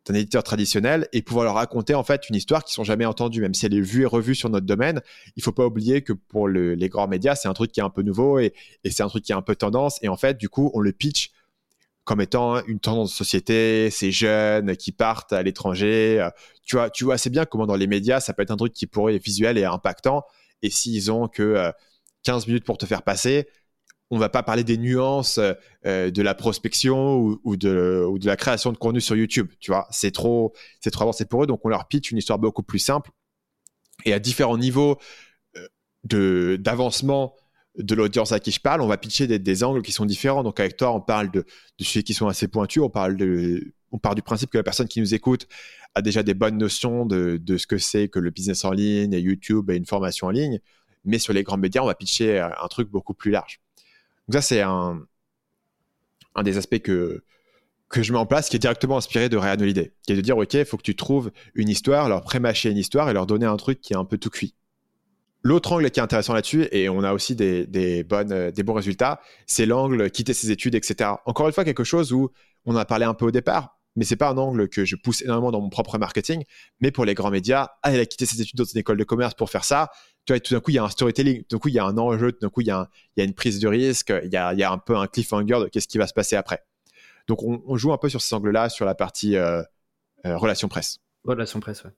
[0.08, 3.42] d'un éditeur traditionnel et pouvoir leur raconter en fait une histoire qu'ils sont jamais entendue,
[3.42, 5.02] même si elle est vue et revue sur notre domaine.
[5.36, 7.90] Il faut pas oublier que pour les grands médias, c'est un truc qui est un
[7.90, 8.54] peu nouveau et,
[8.84, 10.00] et c'est un truc qui est un peu tendance.
[10.04, 11.32] Et en fait, du coup, on le pitch
[12.06, 16.22] comme étant une tendance de société, ces jeunes qui partent à l'étranger.
[16.22, 16.30] Euh,
[16.64, 18.74] tu vois, tu vois assez bien comment dans les médias, ça peut être un truc
[18.74, 20.24] qui pourrait être visuel et impactant.
[20.62, 21.72] Et s'ils ont que
[22.24, 23.48] 15 euh, minutes pour te faire passer,
[24.12, 28.78] on va pas parler des nuances euh, de la prospection ou, de, la création de
[28.78, 29.52] contenu sur YouTube.
[29.60, 31.48] Tu vois, c'est trop, c'est trop avancé pour eux.
[31.48, 33.10] Donc on leur pitch une histoire beaucoup plus simple
[34.06, 35.00] et à différents niveaux
[36.04, 37.34] de d'avancement
[37.78, 40.44] de l'audience à qui je parle, on va pitcher des, angles qui sont différents.
[40.44, 41.46] Donc avec toi, on parle de,
[41.80, 44.88] sujets qui sont assez pointus, on parle de, on part du principe que la personne
[44.88, 45.48] qui nous écoute
[45.94, 49.20] a déjà des bonnes notions de, ce que c'est que le business en ligne, et
[49.20, 50.60] YouTube et une formation en ligne.
[51.06, 53.62] Mais sur les grands médias, on va pitcher un truc beaucoup plus large.
[54.28, 55.06] Donc ça, c'est un,
[56.36, 57.24] un des aspects que,
[57.90, 60.22] que je mets en place qui est directement inspiré de Ryan Holiday, qui est de
[60.22, 63.26] dire, OK, il faut que tu trouves une histoire, leur pré-mâcher une histoire et leur
[63.26, 64.56] donner un truc qui est un peu tout cuit.
[65.46, 67.68] L'autre angle qui est intéressant là-dessus, et on a aussi des,
[68.12, 71.12] euh, bons résultats, c'est l'angle quitter ses études, etc.
[71.28, 72.32] Encore une fois, quelque chose où
[72.66, 75.22] on a parlé un peu au départ, mais c'est pas un angle que je pousse
[75.22, 76.44] énormément dans mon propre marketing.
[76.82, 79.04] Mais pour les grands médias, ah, elle a quitté ses études dans une école de
[79.04, 79.92] commerce pour faire ça.
[80.26, 81.80] Tu vois, tout d'un coup, il y a un storytelling, tout d'un coup, il y
[81.80, 84.38] a un enjeu, tout d'un coup, il y, a une prise de risque, il y
[84.38, 86.64] a, un peu un cliffhanger de qu'est-ce qui va se passer après.
[87.28, 89.62] Donc, on, joue un peu sur ces angles-là, sur la partie euh,
[90.26, 90.98] euh, relation presse.
[91.24, 91.92] Relation presse, ouais.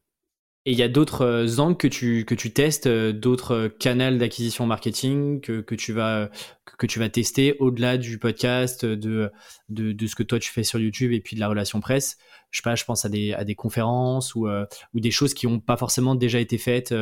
[0.67, 3.69] Et il y a d'autres euh, angles que tu, que tu testes, euh, d'autres euh,
[3.69, 6.29] canaux d'acquisition marketing que, que, tu vas,
[6.77, 9.31] que tu vas tester au-delà du podcast, de,
[9.69, 12.17] de, de, ce que toi tu fais sur YouTube et puis de la relation presse.
[12.51, 15.61] Je pas, je pense à des, à des conférences ou, ou des choses qui n'ont
[15.61, 16.93] pas forcément déjà été faites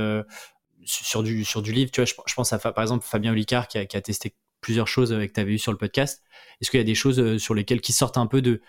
[0.84, 1.90] sur, du, sur du livre.
[1.90, 4.36] Tu vois, je, pense à par exemple Fabien Olicard qui a testé
[4.66, 6.24] plusieurs choses que tu avais eu sur le podcast.
[6.60, 8.62] Est-ce qu'il y a des choses sur lesquelles qui sortent un peu de,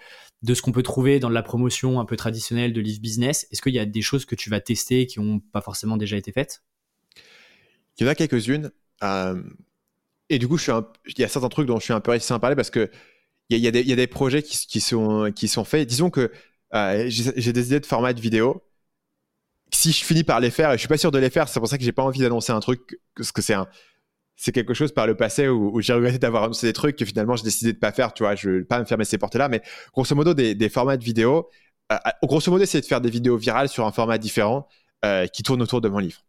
[0.43, 3.47] de ce qu'on peut trouver dans la promotion un peu traditionnelle de Live Business?
[3.51, 6.19] Est-ce qu'il y a des choses que tu vas tester qui n'ont pas forcément déjà
[6.19, 6.63] été faites?
[7.97, 8.73] Il y en a quelques-unes.
[9.05, 9.43] Euh,
[10.29, 10.73] et du coup, je suis
[11.07, 12.91] il y a certains trucs dont je suis un peu réticent à parler parce que
[13.49, 15.89] il y, a, des, projets qui, sont, qui sont faits.
[15.89, 16.31] Disons que
[16.75, 18.63] euh, j'ai des idées de format de vidéo.
[19.73, 21.61] Si je finis par les faire, et je suis pas sûr de les faire, c'est
[21.61, 23.69] pour ça que j'ai pas envie d'annoncer un truc, parce que c'est un,
[24.37, 27.37] c'est quelque chose par le passé où, j'ai regretté d'avoir annoncé des trucs que finalement
[27.37, 29.63] j'ai décidé de pas faire, tu vois, je vais pas me fermer ces portes-là, mais
[29.93, 31.49] grosso modo des, formats de vidéo,
[31.91, 34.69] euh, euh, grosso modo c'est de faire des vidéos virales sur un format différent
[35.05, 36.21] euh, qui tourne autour de mon livre.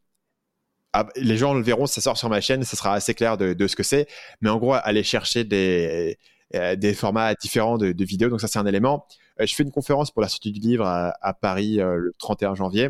[0.94, 3.68] Ah, les gens le verront, ça sort sur ma chaîne, ça sera assez clair de,
[3.68, 4.08] ce que c'est,
[4.42, 6.18] mais en gros aller chercher des,
[6.54, 9.06] des formats différents de, vidéos, donc ça c'est un élément.
[9.40, 12.90] je fais une conférence pour la sortie du livre à, à Paris le 31 janvier,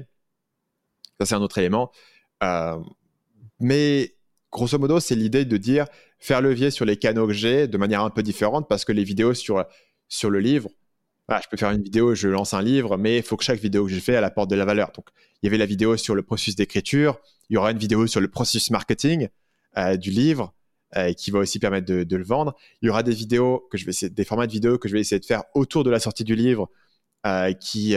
[1.19, 1.91] ça c'est un autre élément.
[3.60, 4.16] mais
[4.57, 5.85] grosso modo, c'est l'idée de dire
[6.19, 9.03] faire levier sur les canaux que j'ai de manière un peu différente parce que les
[9.03, 9.63] vidéos sur,
[10.09, 10.69] sur le livre,
[11.29, 13.85] je peux faire une vidéo, je lance un livre, mais il faut que chaque vidéo
[13.85, 14.91] que j'ai fait, elle apporte de la valeur.
[14.95, 15.09] Donc,
[15.41, 17.19] il y avait la vidéo sur le processus d'écriture,
[17.49, 19.27] il y aura une vidéo sur le processus marketing
[19.77, 20.53] euh, du livre
[20.95, 22.55] euh, qui va aussi permettre de, le vendre.
[22.81, 24.93] Il y aura des vidéos que je vais essayer, des formats de vidéos que je
[24.93, 26.69] vais essayer de faire autour de la sortie du livre
[27.25, 27.91] euh, qui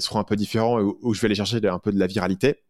[0.00, 2.62] seront un peu différents où, où, je vais aller chercher un peu de la viralité.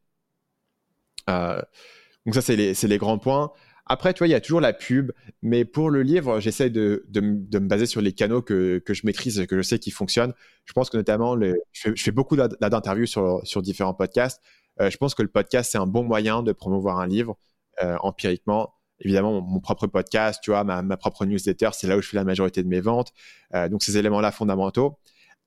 [2.27, 3.53] Donc ça, c'est les, grands points.
[3.87, 5.11] Après, tu vois, il y a toujours la pub,
[5.43, 9.47] mais pour le livre, j'essaie de, me baser sur les canaux que, je maîtrise et
[9.47, 10.35] que je sais qui fonctionnent.
[10.65, 11.37] Je pense que notamment,
[11.73, 14.41] je, fais, beaucoup d'interviews sur, différents podcasts.
[14.81, 17.37] Euh, je pense que le podcast, c'est un bon moyen de promouvoir un livre
[17.83, 18.73] euh, empiriquement.
[19.01, 22.25] Évidemment, mon, propre podcast, tu vois, ma, propre newsletter, c'est là où je fais la
[22.25, 23.13] majorité de mes ventes.
[23.55, 24.99] Euh, donc, ces éléments-là fondamentaux.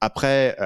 [0.02, 0.57] Après,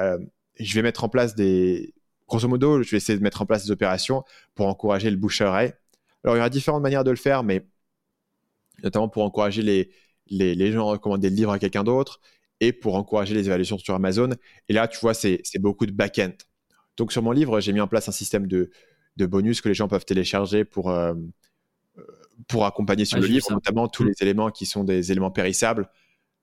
[0.60, 1.94] je vais mettre en place des...
[2.27, 4.23] Grosso modo, je vais essayer de mettre en place des opérations
[4.53, 5.73] pour encourager le bouche-oreille.
[6.23, 7.65] Alors, il y aura différentes manières de le faire, mais
[8.83, 9.91] notamment pour encourager les,
[10.27, 12.19] les, les gens recommander le livre à quelqu'un d'autre
[12.59, 14.29] et pour encourager les évaluations sur Amazon.
[14.67, 16.33] Et là, tu vois, c'est beaucoup de back-end.
[16.97, 18.69] Donc sur mon livre, j'ai mis en place un système de,
[19.15, 21.13] de, bonus que les gens peuvent télécharger pour, euh,
[22.47, 24.07] pour accompagner sur le livre, notamment tous mm.
[24.07, 25.89] les éléments qui sont des éléments périssables,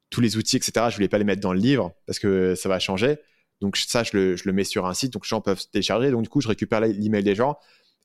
[0.09, 0.87] tous les outils, etc.
[0.89, 3.19] Je voulais pas les mettre dans le livre parce que ça va changer.
[3.61, 6.11] Donc ça, je le, je le mets sur un site, donc les gens peuvent télécharger.
[6.11, 7.59] Donc du coup, je récupère l'email des gens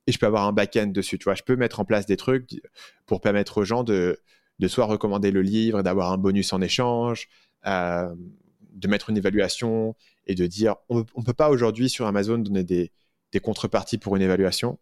[0.08, 1.18] et je peux avoir un back-end dessus.
[1.18, 2.62] Tu vois, je peux mettre en place des trucs
[3.06, 4.20] pour permettre aux gens de,
[4.60, 7.28] de soit recommander le livre, d'avoir un bonus en échange,
[7.68, 8.14] euh,
[8.74, 9.96] de mettre une évaluation
[10.28, 12.92] et de dire on ne peut pas aujourd'hui sur Amazon donner des,
[13.32, 14.80] des, contreparties pour une évaluation,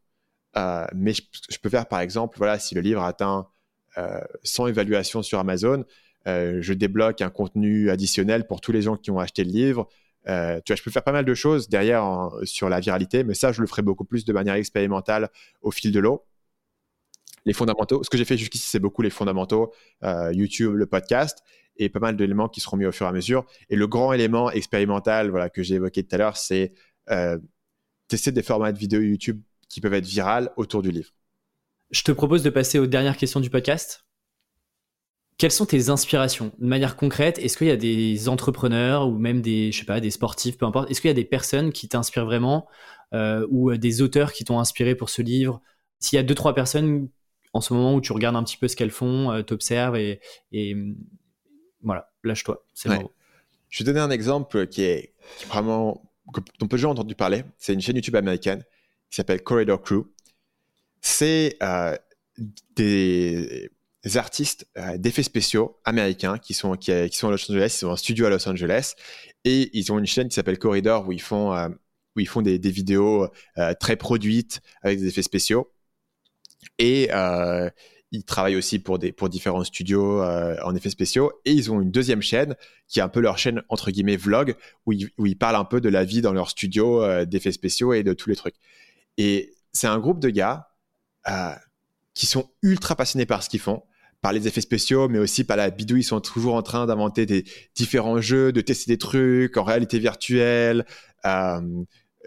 [0.57, 3.47] euh, mais je, peux faire par exemple, voilà, si le livre atteint
[3.97, 5.85] euh, 100 évaluations sur Amazon,
[6.27, 9.87] euh, je débloque un contenu additionnel pour tous les gens qui ont acheté le livre.
[10.27, 13.33] Euh, tu vois, je peux faire pas mal de choses derrière sur la viralité, mais
[13.33, 15.29] ça, je le ferai beaucoup plus de manière expérimentale
[15.61, 16.25] au fil de l'eau.
[17.45, 19.73] Les fondamentaux, ce que j'ai fait jusqu'ici, c'est beaucoup les fondamentaux,
[20.03, 21.39] euh, YouTube, le podcast,
[21.77, 23.45] et pas mal d'éléments qui seront mis au fur et à mesure.
[23.69, 26.73] Et le grand élément expérimental voilà, que j'ai évoqué tout à l'heure, c'est
[27.09, 27.37] euh,
[28.07, 31.11] tester des formats de vidéos YouTube qui peuvent être virales autour du livre.
[31.91, 34.05] Je te propose de passer aux dernières questions du podcast.
[35.39, 39.41] Quelles sont tes inspirations De manière concrète, est-ce qu'il y a des entrepreneurs ou même
[39.41, 41.87] des, je sais pas, des sportifs, peu importe, est-ce qu'il y a des personnes qui
[41.87, 42.67] t'inspirent vraiment
[43.13, 45.61] euh, ou euh, des auteurs qui t'ont inspiré pour ce livre?
[45.99, 47.07] S'il y a deux, trois personnes
[47.53, 50.19] en ce moment où tu regardes un petit peu ce qu'elles font, euh, t'observes et,
[50.51, 50.75] et,
[51.83, 52.65] voilà, lâche-toi.
[52.73, 52.99] C'est ouais.
[53.69, 55.13] Je vais donner un exemple qui est,
[55.47, 56.03] vraiment
[56.59, 57.45] dont peu de gens ont entendu parler.
[57.57, 58.65] C'est une chaîne YouTube américaine
[59.09, 60.03] qui s'appelle Corridor Crew.
[60.99, 61.95] C'est euh,
[62.75, 63.71] des
[64.15, 67.91] artistes euh, d'effets spéciaux américains qui sont, qui, qui, sont à Los Angeles, ils ont
[67.91, 68.93] un studio à Los Angeles
[69.43, 71.69] et ils ont une chaîne qui s'appelle Corridor où ils font, euh,
[72.15, 73.27] où ils font des, vidéos
[73.57, 75.71] euh, très produites avec des effets spéciaux.
[76.77, 77.69] Et euh,
[78.11, 81.31] ils travaillent aussi pour, des, pour différents studios euh, en effets spéciaux.
[81.45, 82.55] Et ils ont une deuxième chaîne
[82.88, 84.55] qui est un peu leur chaîne, entre guillemets, vlog,
[84.85, 87.51] où ils, où ils parlent un peu de la vie dans leur studio euh, d'effets
[87.51, 88.55] spéciaux et de tous les trucs.
[89.17, 90.69] Et c'est un groupe de gars
[91.27, 91.53] euh,
[92.13, 93.84] qui sont ultra passionnés par ce qu'ils font
[94.21, 96.01] par les effets spéciaux, mais aussi par la bidouille.
[96.01, 99.99] Ils sont toujours en train d'inventer des différents jeux, de tester des trucs en réalité
[99.99, 100.85] virtuelle,
[101.25, 101.61] euh,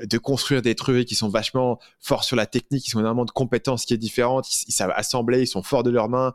[0.02, 3.30] de construire des trucs qui sont vachement forts sur la technique, ils ont énormément de
[3.30, 6.32] compétences qui est différente, ils, savent assembler, ils sont forts de leurs mains.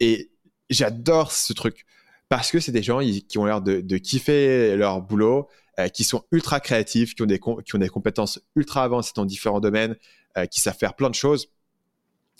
[0.00, 0.30] Et
[0.70, 1.86] j'adore ce truc
[2.28, 6.24] parce que c'est des gens qui ont l'air de, kiffer leur boulot, euh, qui sont
[6.32, 9.94] ultra créatifs, qui ont, des, qui ont des compétences ultra avancées dans différents domaines,
[10.36, 11.48] euh, qui savent faire plein de choses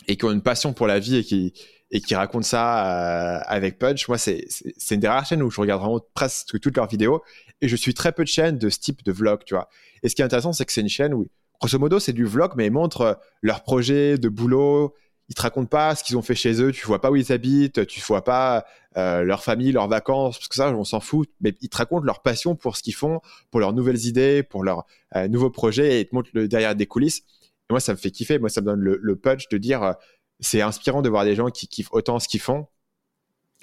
[0.09, 1.55] et qui ont une passion pour la vie et qui,
[1.91, 4.09] et qui racontent ça euh, avec Punch.
[4.09, 4.47] Moi, c'est
[4.91, 7.23] une des rares chaînes où je regarde vraiment presque toutes leurs vidéos
[7.61, 9.69] et je suis très peu de chaînes de ce type de vlog, tu vois.
[10.03, 11.29] Et ce qui est intéressant, c'est que c'est une chaîne où,
[11.61, 14.95] grosso modo, c'est du vlog, mais ils montrent euh, leurs projets de boulot.
[15.29, 16.71] Ils te racontent pas ce qu'ils ont fait chez eux.
[16.71, 17.87] Tu vois pas où ils habitent.
[17.87, 18.65] Tu vois pas
[18.97, 21.29] euh, leur famille, leurs vacances, parce que ça, on s'en fout.
[21.41, 24.63] Mais ils te racontent leur passion pour ce qu'ils font, pour leurs nouvelles idées, pour
[24.63, 24.85] leurs
[25.29, 27.23] nouveaux projets, et ils te montrent derrière des coulisses.
[27.69, 28.39] Et moi, ça me fait kiffer.
[28.39, 29.97] Moi, ça me donne le, le punch de dire,
[30.41, 32.67] c'est inspirant de voir des gens qui kiffent autant ce qu'ils font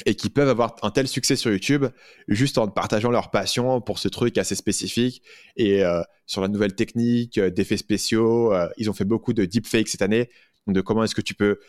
[0.05, 1.85] et qui peuvent avoir un tel succès sur YouTube
[2.27, 5.21] juste en partageant leur passion pour ce truc assez spécifique
[5.55, 8.53] et euh, sur la nouvelle technique euh, d'effets spéciaux.
[8.53, 10.29] Euh, ils ont fait beaucoup de deepfakes cette année,
[10.67, 11.59] de comment est-ce que tu peux,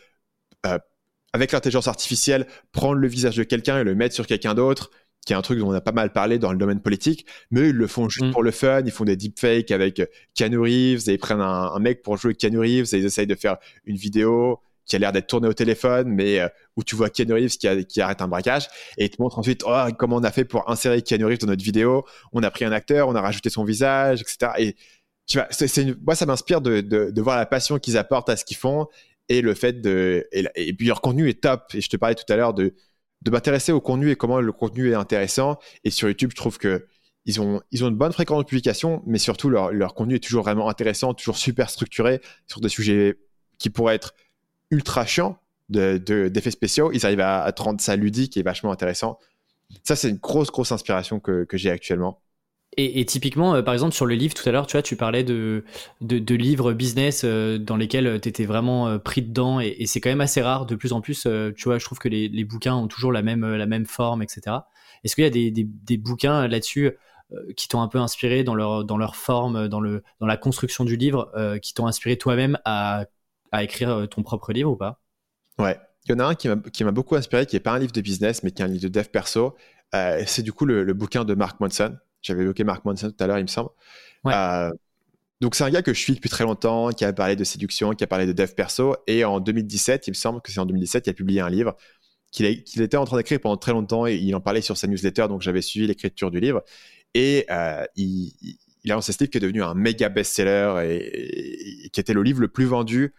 [0.65, 0.79] euh,
[1.33, 4.91] avec l'intelligence artificielle, prendre le visage de quelqu'un et le mettre sur quelqu'un d'autre,
[5.25, 7.69] qui est un truc dont on a pas mal parlé dans le domaine politique, mais
[7.69, 8.31] ils le font juste mm.
[8.31, 10.01] pour le fun, ils font des deepfakes avec
[10.35, 13.27] Keanu Reeves et ils prennent un, un mec pour jouer Keanu Reeves et ils essayent
[13.27, 16.95] de faire une vidéo qui a l'air d'être tourné au téléphone, mais euh, où tu
[16.95, 18.67] vois Keanu Reeves qui, qui, arrête un braquage
[18.97, 21.47] et il te montre ensuite oh, comment on a fait pour insérer Keanu Reeves dans
[21.47, 22.05] notre vidéo.
[22.33, 24.51] On a pris un acteur, on a rajouté son visage, etc.
[24.57, 24.75] Et
[25.27, 25.47] tu vois,
[26.05, 28.87] moi, ça m'inspire de, de, de, voir la passion qu'ils apportent à ce qu'ils font
[29.27, 30.27] et le fait de.
[30.31, 31.63] Et, et, puis leur contenu est top.
[31.73, 32.75] Et je te parlais tout à l'heure de,
[33.23, 35.57] de m'intéresser au contenu et comment le contenu est intéressant.
[35.83, 36.85] Et sur YouTube, je trouve que
[37.25, 40.23] ils ont, ils ont une bonne fréquence de publication, mais surtout leur, leur contenu est
[40.23, 43.17] toujours vraiment intéressant, toujours super structuré sur des sujets
[43.57, 44.13] qui pourraient être
[44.75, 45.37] ultra chiant
[45.69, 49.19] d'effets de, spéciaux, ils arrivent à, rendre ça ludique et vachement intéressant.
[49.83, 52.21] Ça, c'est une grosse, grosse inspiration que, que j'ai actuellement.
[52.77, 55.23] Et, typiquement, euh, par exemple, sur le livre, tout à l'heure, tu vois, tu parlais
[55.23, 55.63] de,
[56.01, 60.09] de, livres business euh, dans lesquels euh, tu étais vraiment pris dedans, et, c'est quand
[60.09, 60.65] même assez rare.
[60.65, 61.25] De plus en plus,
[61.55, 64.21] tu vois, je trouve que les, les, bouquins ont toujours la même, la même forme,
[64.21, 64.57] etc.
[65.03, 66.91] Est-ce qu'il y a des, des, des bouquins là-dessus
[67.55, 70.83] qui t'ont un peu inspiré dans leur, dans leur forme, dans, le, dans la construction
[70.83, 71.31] du livre,
[71.61, 73.05] qui t'ont inspiré toi-même à
[73.55, 75.01] à écrire euh, ton propre livre ou pas?
[75.57, 76.47] Ouais, il y en a un qui
[76.83, 78.83] m'a beaucoup inspiré, qui n'est pas un livre de business, mais qui est un livre
[78.83, 79.55] de dev perso.
[79.93, 81.95] Euh, c'est du coup le, bouquin de Mark Manson.
[82.21, 83.69] J'avais évoqué Mark Manson tout à l'heure, il me semble.
[84.27, 84.71] Euh,
[85.39, 87.91] donc c'est un gars que je suis depuis très longtemps, qui a parlé de séduction,
[87.91, 88.97] qui a parlé de dev perso.
[89.07, 91.75] Et en 2017, il me semble que c'est en 2017, il a publié un livre
[92.31, 95.27] qu'il était en train d'écrire pendant très longtemps et il en parlait sur sa newsletter,
[95.29, 96.63] donc j'avais suivi l'écriture du livre.
[97.13, 98.33] Et euh, il,
[98.83, 102.23] il, a lancé ce livre qui est devenu un méga best-seller et, qui était le
[102.23, 103.13] livre le plus vendu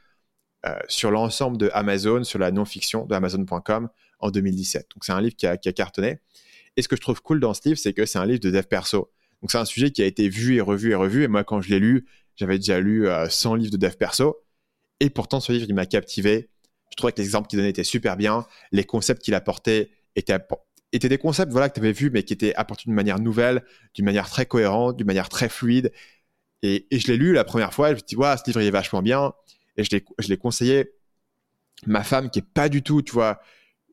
[0.89, 3.89] sur l'ensemble de Amazon, sur la non-fiction de Amazon.com
[4.21, 4.89] en 2017.
[4.95, 6.19] Donc c'est un livre qui a, cartonné.
[6.77, 8.51] Et ce que je trouve cool dans ce livre, c'est que c'est un livre de
[8.51, 9.11] dev perso.
[9.43, 11.23] Donc c'est un sujet qui a été vu et revu et revu.
[11.25, 12.07] Et moi, quand je l'ai lu,
[12.37, 14.43] j'avais déjà lu 100 livres de dev perso.
[15.01, 16.51] Et pourtant, ce livre, il m'a captivé
[16.91, 18.47] je trouvais que les exemples qu'il donnait étaient super bien.
[18.73, 20.39] Les concepts qu'il apportait étaient,
[20.93, 23.65] des concepts voilà, que tu avais vus, mais qui étaient apportés d'une manière nouvelle,
[23.95, 25.93] d'une manière très cohérente, d'une manière très fluide.
[26.63, 28.71] Et, je l'ai lu la première fois, je me suis dit, ce livre il est
[28.71, 29.35] vachement bien.
[29.77, 30.93] Et je l'ai conseillé.
[31.87, 33.41] Ma femme, qui est pas du tout, tu vois,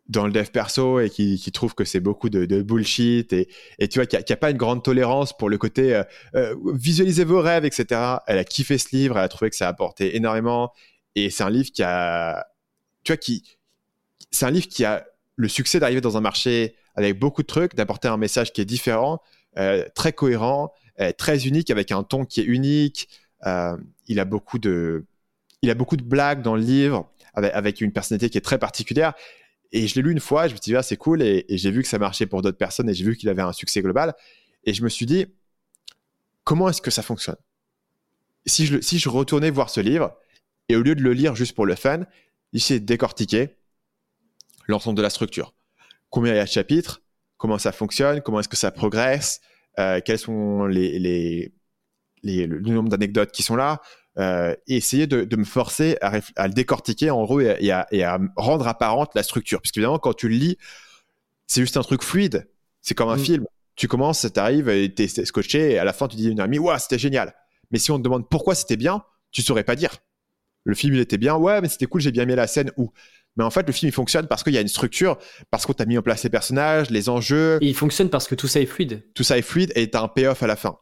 [0.09, 3.47] dans le dev perso et qui, trouve que c'est beaucoup de, bullshit et,
[3.89, 6.03] tu vois, qui n'a a pas une grande tolérance pour le côté euh,
[6.35, 8.17] euh, visualiser vos rêves, etc.
[8.27, 10.71] Elle a kiffé ce livre, elle a trouvé que ça a apporté énormément.
[11.15, 12.45] Et c'est un livre qui a,
[13.03, 13.43] tu vois, qui,
[14.31, 15.05] c'est un livre qui a
[15.35, 18.65] le succès d'arriver dans un marché avec beaucoup de trucs, d'apporter un message qui est
[18.65, 19.21] différent,
[19.57, 23.09] euh, très cohérent, euh, très unique, avec un ton qui est unique.
[24.07, 25.05] Il a beaucoup de,
[25.63, 29.13] il a beaucoup de blagues dans le livre, avec, une personnalité qui est très particulière.
[29.71, 31.71] Et je l'ai lu une fois, je me suis dit, ah, c'est cool, et, j'ai
[31.71, 34.13] vu que ça marchait pour d'autres personnes, et j'ai vu qu'il avait un succès global.
[34.65, 35.25] Et je me suis dit,
[36.43, 37.37] comment est-ce que ça fonctionne?
[38.45, 40.13] Si je, retournais voir ce livre,
[40.67, 42.05] et au lieu de le lire juste pour le fun,
[42.55, 43.57] Ici, décortiquer
[44.67, 45.55] l'ensemble de la structure.
[46.11, 47.01] Combien il y a de chapitres?
[47.37, 48.21] Comment ça fonctionne?
[48.21, 49.41] Comment est-ce que ça progresse?
[49.79, 51.51] Euh, Quels sont les, les,
[52.21, 53.81] les, le nombre d'anecdotes qui sont là?
[54.19, 57.87] Euh, et essayer de, de me forcer à, à, le décortiquer en gros et, à,
[57.91, 59.61] et, à, rendre apparente la structure.
[59.61, 60.57] Parce qu'évidemment, quand tu le lis,
[61.47, 62.47] c'est juste un truc fluide.
[62.81, 63.25] C'est comme un mm.
[63.25, 63.45] film.
[63.75, 66.39] Tu commences, tu arrives, et tu es scotché, et à la fin, tu dis une
[66.39, 67.33] amie, ouais, c'était génial.
[67.71, 69.97] Mais si on te demande pourquoi c'était bien, tu saurais pas dire
[70.63, 72.91] le film il était bien, ouais, mais c'était cool, j'ai bien aimé la scène où.
[73.35, 75.17] Mais en fait, le film il fonctionne parce qu'il y a une structure,
[75.49, 77.57] parce qu'on t'a mis en place les personnages, les enjeux.
[77.61, 79.03] il fonctionne parce que tout ça est fluide.
[79.15, 80.77] Tout ça est fluide et t'as un payoff à la fin.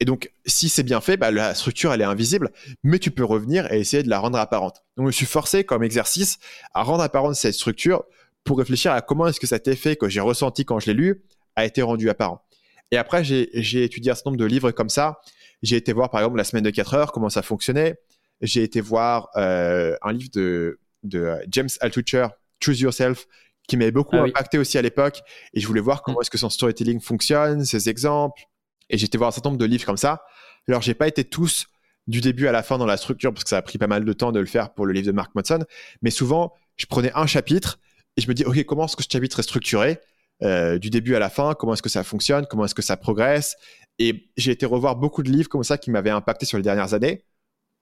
[0.00, 2.50] Et donc, si c'est bien fait, bah, la structure elle est invisible,
[2.82, 4.82] mais tu peux revenir et essayer de la rendre apparente.
[4.96, 6.38] Donc, je me suis forcé comme exercice
[6.74, 8.04] à rendre apparente cette structure
[8.42, 11.22] pour réfléchir à comment est-ce que cet effet que j'ai ressenti quand je l'ai lu
[11.56, 12.42] a été rendu apparent.
[12.90, 15.20] Et après, j'ai étudié un certain nombre de livres comme ça.
[15.62, 17.96] J'ai été voir par exemple la semaine de 4 heures, comment ça fonctionnait
[18.40, 22.26] j'ai été voir euh, un livre de, de euh, James Altucher,
[22.60, 23.26] Choose Yourself,
[23.68, 25.22] qui m'avait beaucoup ah impacté aussi à l'époque.
[25.54, 26.22] Et je voulais voir comment mm.
[26.22, 28.42] est-ce que son storytelling fonctionne, ses exemples.
[28.90, 30.22] Et été voir un certain nombre de livres comme ça.
[30.68, 31.66] Alors, j'ai pas été tous
[32.06, 34.04] du début à la fin dans la structure parce que ça a pris pas mal
[34.04, 35.64] de temps de le faire pour le livre de Mark Manson.
[36.02, 37.78] Mais souvent, je prenais un chapitre
[38.16, 40.00] et je me dis, OK, comment est-ce que ce chapitre est structuré
[40.42, 41.54] euh, du début à la fin?
[41.54, 42.46] Comment est-ce que ça fonctionne?
[42.46, 43.56] Comment est-ce que ça progresse?
[43.98, 46.94] Et j'ai été revoir beaucoup de livres comme ça qui m'avaient impacté sur les dernières
[46.94, 47.24] années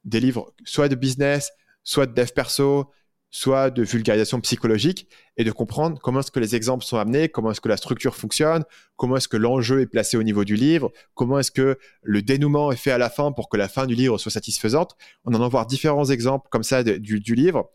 [0.04, 1.52] des livres soit de business,
[1.84, 2.90] soit de dev perso,
[3.32, 7.50] soit de vulgarisation psychologique et de comprendre comment est-ce que les exemples sont amenés, comment
[7.50, 8.62] est-ce que la structure fonctionne,
[8.96, 12.70] comment est-ce que l'enjeu est placé au niveau du livre, comment est-ce que le dénouement
[12.70, 14.96] est fait à la fin pour que la fin du livre soit satisfaisante.
[15.24, 17.70] On en a voir différents exemples comme ça du, livre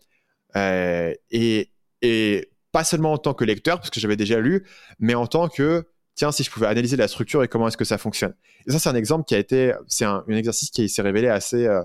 [0.54, 1.72] euh, et,
[2.02, 4.64] et pas seulement en tant que lecteur parce que j'avais déjà lu,
[5.00, 7.84] mais en tant que tiens, si je pouvais analyser la structure et comment est-ce que
[7.84, 8.34] ça fonctionne.
[8.68, 11.66] Et ça, c'est un exemple qui a été, c'est un, exercice qui s'est révélé assez,
[11.66, 11.82] euh,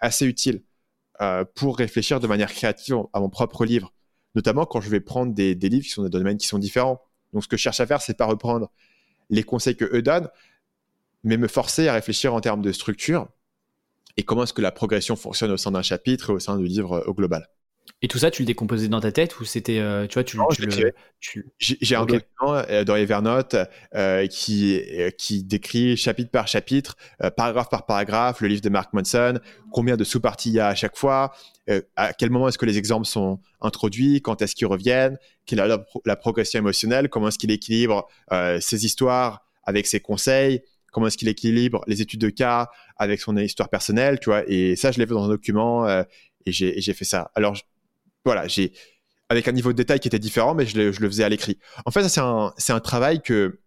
[0.00, 0.62] assez utile
[1.20, 3.92] euh, pour réfléchir de manière créative à mon propre livre,
[4.34, 7.00] notamment quand je vais prendre des, livres qui sont des domaines qui sont différents.
[7.32, 8.70] Donc, ce que je cherche à faire, c'est pas reprendre
[9.28, 10.28] les conseils que eux donnent,
[11.22, 13.28] mais me forcer à réfléchir en termes de structure
[14.16, 16.66] et comment est-ce que la progression fonctionne au sein d'un chapitre et au sein du
[16.66, 17.48] livre au global.
[18.02, 20.38] Et tout ça, tu le décomposais dans ta tête ou c'était, euh, tu vois, tu,
[20.38, 20.92] le.
[21.58, 23.56] J'ai un document euh, dans Evernote
[23.94, 24.80] euh, qui,
[25.18, 26.96] qui décrit chapitre par chapitre,
[27.36, 29.38] paragraphe par paragraphe, le livre de Mark Manson,
[29.70, 31.32] combien de sous-parties il y a à chaque fois,
[31.96, 35.68] à quel moment est-ce que les exemples sont introduits, quand est-ce qu'ils reviennent, quelle est
[36.04, 38.08] la, progression émotionnelle, comment est-ce qu'il équilibre
[38.60, 43.36] ses histoires avec ses conseils, comment est-ce qu'il équilibre les études de cas avec son
[43.36, 44.42] histoire personnelle, tu vois.
[44.48, 45.86] Et ça, je l'ai fait dans un document
[46.46, 47.30] et j'ai fait ça.
[47.34, 47.56] Alors,
[48.24, 48.72] voilà, j'ai
[49.30, 51.56] avec un niveau de détail qui était différent, mais je le, faisais à l'écrit.
[51.86, 53.60] En fait, c'est un, travail que,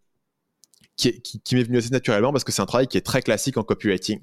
[0.98, 3.58] qui, qui, m'est venu assez naturellement parce que c'est un travail qui est très classique
[3.58, 4.20] en copywriting.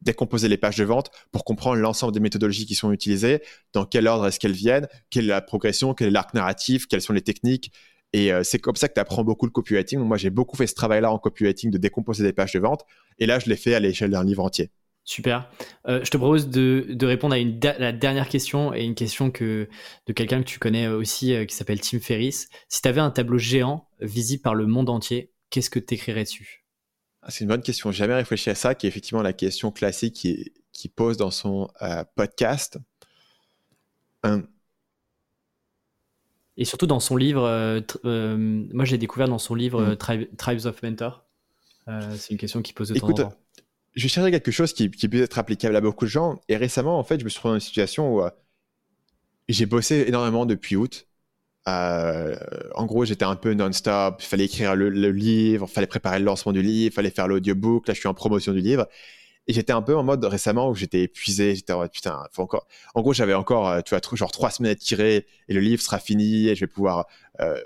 [0.00, 3.40] Décomposer les pages de vente pour comprendre l'ensemble des méthodologies qui sont utilisées,
[3.72, 7.02] dans quel ordre est-ce qu'elles viennent, quelle est la progression, quel est l'arc narratif, quelles
[7.02, 7.72] sont les techniques.
[8.12, 10.00] Et euh, c'est comme ça que tu apprends beaucoup le copywriting.
[10.00, 12.84] Moi, j'ai beaucoup fait ce travail-là en copywriting de décomposer des pages de vente.
[13.20, 14.72] Et là, je l'ai fait à l'échelle d'un livre entier.
[15.04, 15.50] Super.
[15.88, 19.68] Euh, je te propose de, répondre à une la dernière question et une question que,
[20.06, 22.48] de quelqu'un que tu connais aussi euh, qui s'appelle Tim Ferriss.
[22.68, 26.24] Si tu avais un tableau géant visible par le monde entier, qu'est-ce que tu écrirais
[26.24, 26.64] dessus?
[27.22, 27.90] Ah, C'est une bonne question.
[27.90, 31.30] J'ai jamais réfléchi à ça, qui est effectivement la question classique qui, qui pose dans
[31.30, 32.78] son euh, podcast.
[36.56, 39.94] Et surtout dans son livre, moi j'ai découvert dans son livre.
[39.94, 41.24] Tribe- Tribes of Mentor.
[41.86, 43.36] C'est une question qui pose de temps Écoute, en temps.
[43.94, 46.40] Je cherchais quelque chose qui, qui peut être applicable à beaucoup de gens.
[46.48, 48.30] Et récemment, en fait, je me suis trouvé dans une situation où euh,
[49.48, 51.08] j'ai bossé énormément depuis août.
[51.68, 52.36] Euh,
[52.74, 54.16] en gros, j'étais un peu non-stop.
[54.20, 57.28] Il fallait écrire le, livre, il fallait préparer le lancement du livre, il fallait faire
[57.28, 57.88] l'audiobook.
[57.88, 58.86] Là, je suis en promotion du livre.
[59.46, 61.56] Et j'étais un peu en mode récemment où j'étais épuisé.
[61.56, 62.68] J'étais en mode putain, faut encore.
[62.94, 65.82] En gros, j'avais encore, euh, tu vois, genre trois semaines à tirer et le livre
[65.82, 67.06] sera fini et je vais pouvoir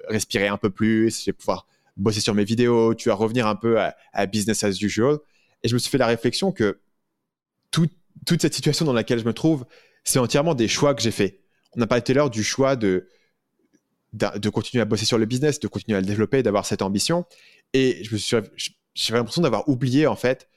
[0.08, 1.20] respirer un peu plus.
[1.20, 2.94] Je vais pouvoir bosser sur mes vidéos.
[2.94, 5.18] Tu vas revenir un peu à business as usual.
[5.64, 6.78] Et je me suis fait la réflexion que
[7.72, 7.88] tout-
[8.26, 9.64] toute cette situation dans laquelle je me trouve,
[10.04, 11.40] c'est entièrement des choix que j'ai faits.
[11.76, 13.08] On n'a pas été l'heure du choix de,
[14.12, 17.24] de continuer à bosser sur le business, de continuer à le développer, d'avoir cette ambition.
[17.72, 18.36] Et je me suis,
[18.94, 20.48] j'ai l'impression d'avoir oublié en fait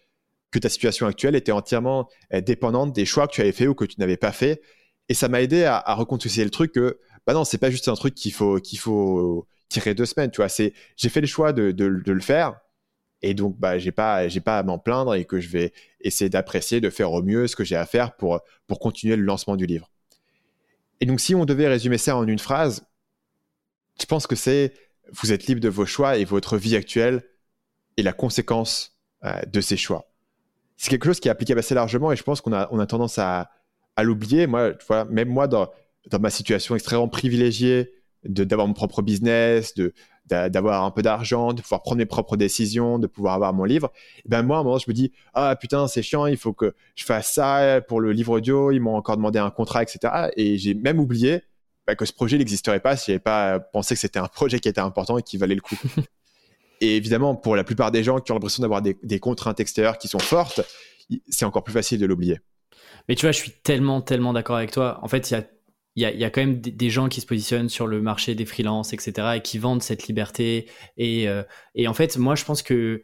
[0.51, 3.73] que ta situation actuelle était entièrement euh, dépendante des choix que tu avais fait ou
[3.73, 4.61] que tu n'avais pas fait.
[5.09, 7.95] Et ça m'a aidé à, à le truc que, bah non, c'est pas juste un
[7.95, 10.49] truc qu'il faut, qu'il faut tirer deux semaines, tu vois.
[10.49, 12.55] C'est, j'ai fait le choix de, de le faire.
[13.21, 16.29] Et donc, bah, j'ai pas, j'ai pas à m'en plaindre et que je vais essayer
[16.29, 19.55] d'apprécier, de faire au mieux ce que j'ai à faire pour, pour continuer le lancement
[19.55, 19.89] du livre.
[21.01, 22.85] Et donc, si on devait résumer ça en une phrase,
[23.99, 24.73] je pense que c'est
[25.11, 27.23] vous êtes libre de vos choix et votre vie actuelle
[27.97, 30.11] est la conséquence euh, de ces choix.
[30.75, 32.85] C'est quelque chose qui est applicable assez largement et je pense qu'on a, on a
[32.85, 33.49] tendance à,
[33.95, 34.45] à l'oublier.
[34.45, 35.71] Moi, voilà, même moi, dans,
[36.07, 39.93] dans ma situation extrêmement privilégiée, de, d'avoir mon propre business, de,
[40.27, 43.91] d'avoir un peu d'argent, de pouvoir prendre mes propres décisions, de pouvoir avoir mon livre,
[44.25, 46.53] et ben moi, à un moment, je me dis, ah putain, c'est chiant, il faut
[46.53, 50.29] que je fasse ça pour le livre audio, ils m'ont encore demandé un contrat, etc.
[50.35, 51.43] Et j'ai même oublié
[51.85, 54.67] bah, que ce projet n'existerait pas si j'avais pas pensé que c'était un projet qui
[54.67, 55.77] était important et qui valait le coup.
[56.81, 59.97] et évidemment, pour la plupart des gens qui ont l'impression d'avoir des, des contraintes extérieures
[59.97, 60.61] qui sont fortes,
[61.29, 62.39] c'est encore plus facile de l'oublier.
[63.07, 64.99] Mais tu vois, je suis tellement, tellement d'accord avec toi.
[65.01, 65.43] En fait, il y a,
[65.97, 68.35] il y, a, y a quand même des, gens qui se positionnent sur le marché
[68.35, 70.69] des freelances, etc., et qui vendent cette liberté.
[70.95, 71.41] Et, euh,
[71.73, 73.01] et en fait, moi, je pense que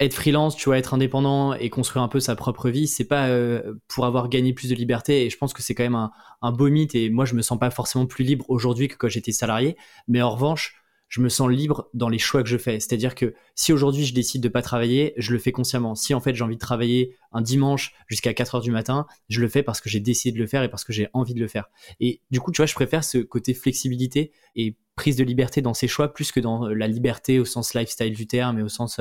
[0.00, 3.28] être freelance, tu vois, être indépendant et construire un peu sa propre vie, c'est pas
[3.28, 5.24] euh, pour avoir gagné plus de liberté.
[5.24, 6.10] Et je pense que c'est quand même un,
[6.42, 6.96] un beau mythe.
[6.96, 9.76] Et moi, je me sens pas forcément plus libre aujourd'hui que quand j'étais salarié.
[10.08, 10.79] Mais en revanche,
[11.10, 12.80] je me sens libre dans les choix que je fais.
[12.80, 15.94] C'est-à-dire que si aujourd'hui je décide de pas travailler, je le fais consciemment.
[15.94, 19.42] Si en fait j'ai envie de travailler un dimanche jusqu'à 4 heures du matin, je
[19.42, 21.40] le fais parce que j'ai décidé de le faire et parce que j'ai envie de
[21.40, 21.68] le faire.
[22.00, 25.74] Et du coup, tu vois, je préfère ce côté flexibilité et prise de liberté dans
[25.74, 29.00] ses choix plus que dans la liberté au sens lifestyle du terme et au sens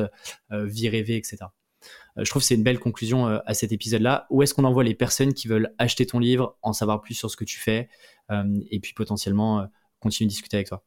[0.52, 1.38] euh, vie rêvée, etc.
[2.18, 4.28] Euh, je trouve que c'est une belle conclusion euh, à cet épisode-là.
[4.30, 7.30] Où est-ce qu'on envoie les personnes qui veulent acheter ton livre, en savoir plus sur
[7.30, 7.90] ce que tu fais
[8.32, 9.66] euh, et puis potentiellement euh,
[10.00, 10.84] continuer de discuter avec toi?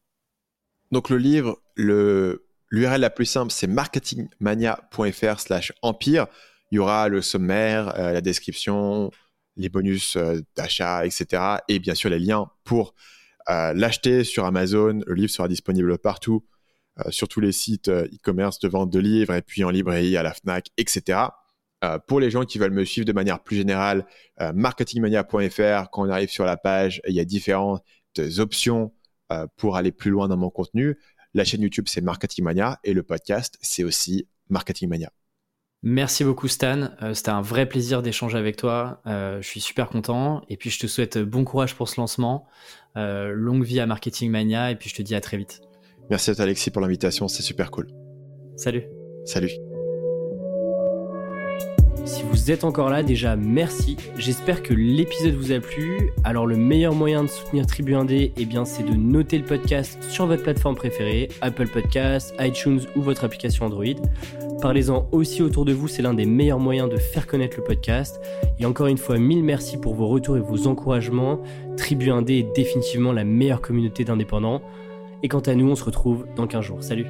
[0.91, 6.27] Donc le livre, l'URL la plus simple, c'est marketingmania.fr slash empire.
[6.71, 9.11] Il y aura le sommaire, euh, la description,
[9.57, 11.57] les bonus euh, d'achat, etc.
[11.67, 12.95] Et bien sûr les liens pour
[13.49, 15.01] euh, l'acheter sur Amazon.
[15.05, 16.43] Le livre sera disponible partout,
[17.09, 20.31] sur tous les sites e-commerce de vente de livres et puis en librairie, à la
[20.31, 21.21] FNAC, etc.
[22.07, 24.05] Pour les gens qui veulent me suivre de manière plus générale,
[24.39, 27.83] marketingmania.fr, quand on arrive sur la page, il y a différentes
[28.37, 28.93] options
[29.33, 30.97] euh, pour aller plus loin dans mon contenu.
[31.33, 35.11] La chaîne YouTube, c'est Marketing Mania et le podcast, c'est aussi Marketing Mania.
[35.81, 39.89] Merci beaucoup Stan, euh, c'était un vrai plaisir d'échanger avec toi, euh, je suis super
[39.89, 42.47] content et puis je te souhaite bon courage pour ce lancement,
[42.95, 45.61] longue vie à Marketing Mania et puis je te dis à très vite.
[46.09, 47.87] Merci à toi Alexis pour l'invitation, c'est super cool.
[48.55, 48.83] Salut.
[49.25, 49.72] Salut.
[52.05, 53.95] Si vous êtes encore là, déjà merci.
[54.17, 56.11] J'espère que l'épisode vous a plu.
[56.25, 59.97] Alors le meilleur moyen de soutenir Tribu 1D, eh bien c'est de noter le podcast
[60.09, 63.95] sur votre plateforme préférée, Apple Podcasts, iTunes ou votre application Android.
[64.61, 68.19] Parlez-en aussi autour de vous, c'est l'un des meilleurs moyens de faire connaître le podcast.
[68.59, 71.39] Et encore une fois, mille merci pour vos retours et vos encouragements.
[71.77, 74.61] Tribu 1D est définitivement la meilleure communauté d'indépendants.
[75.21, 76.83] Et quant à nous, on se retrouve dans 15 jours.
[76.83, 77.07] Salut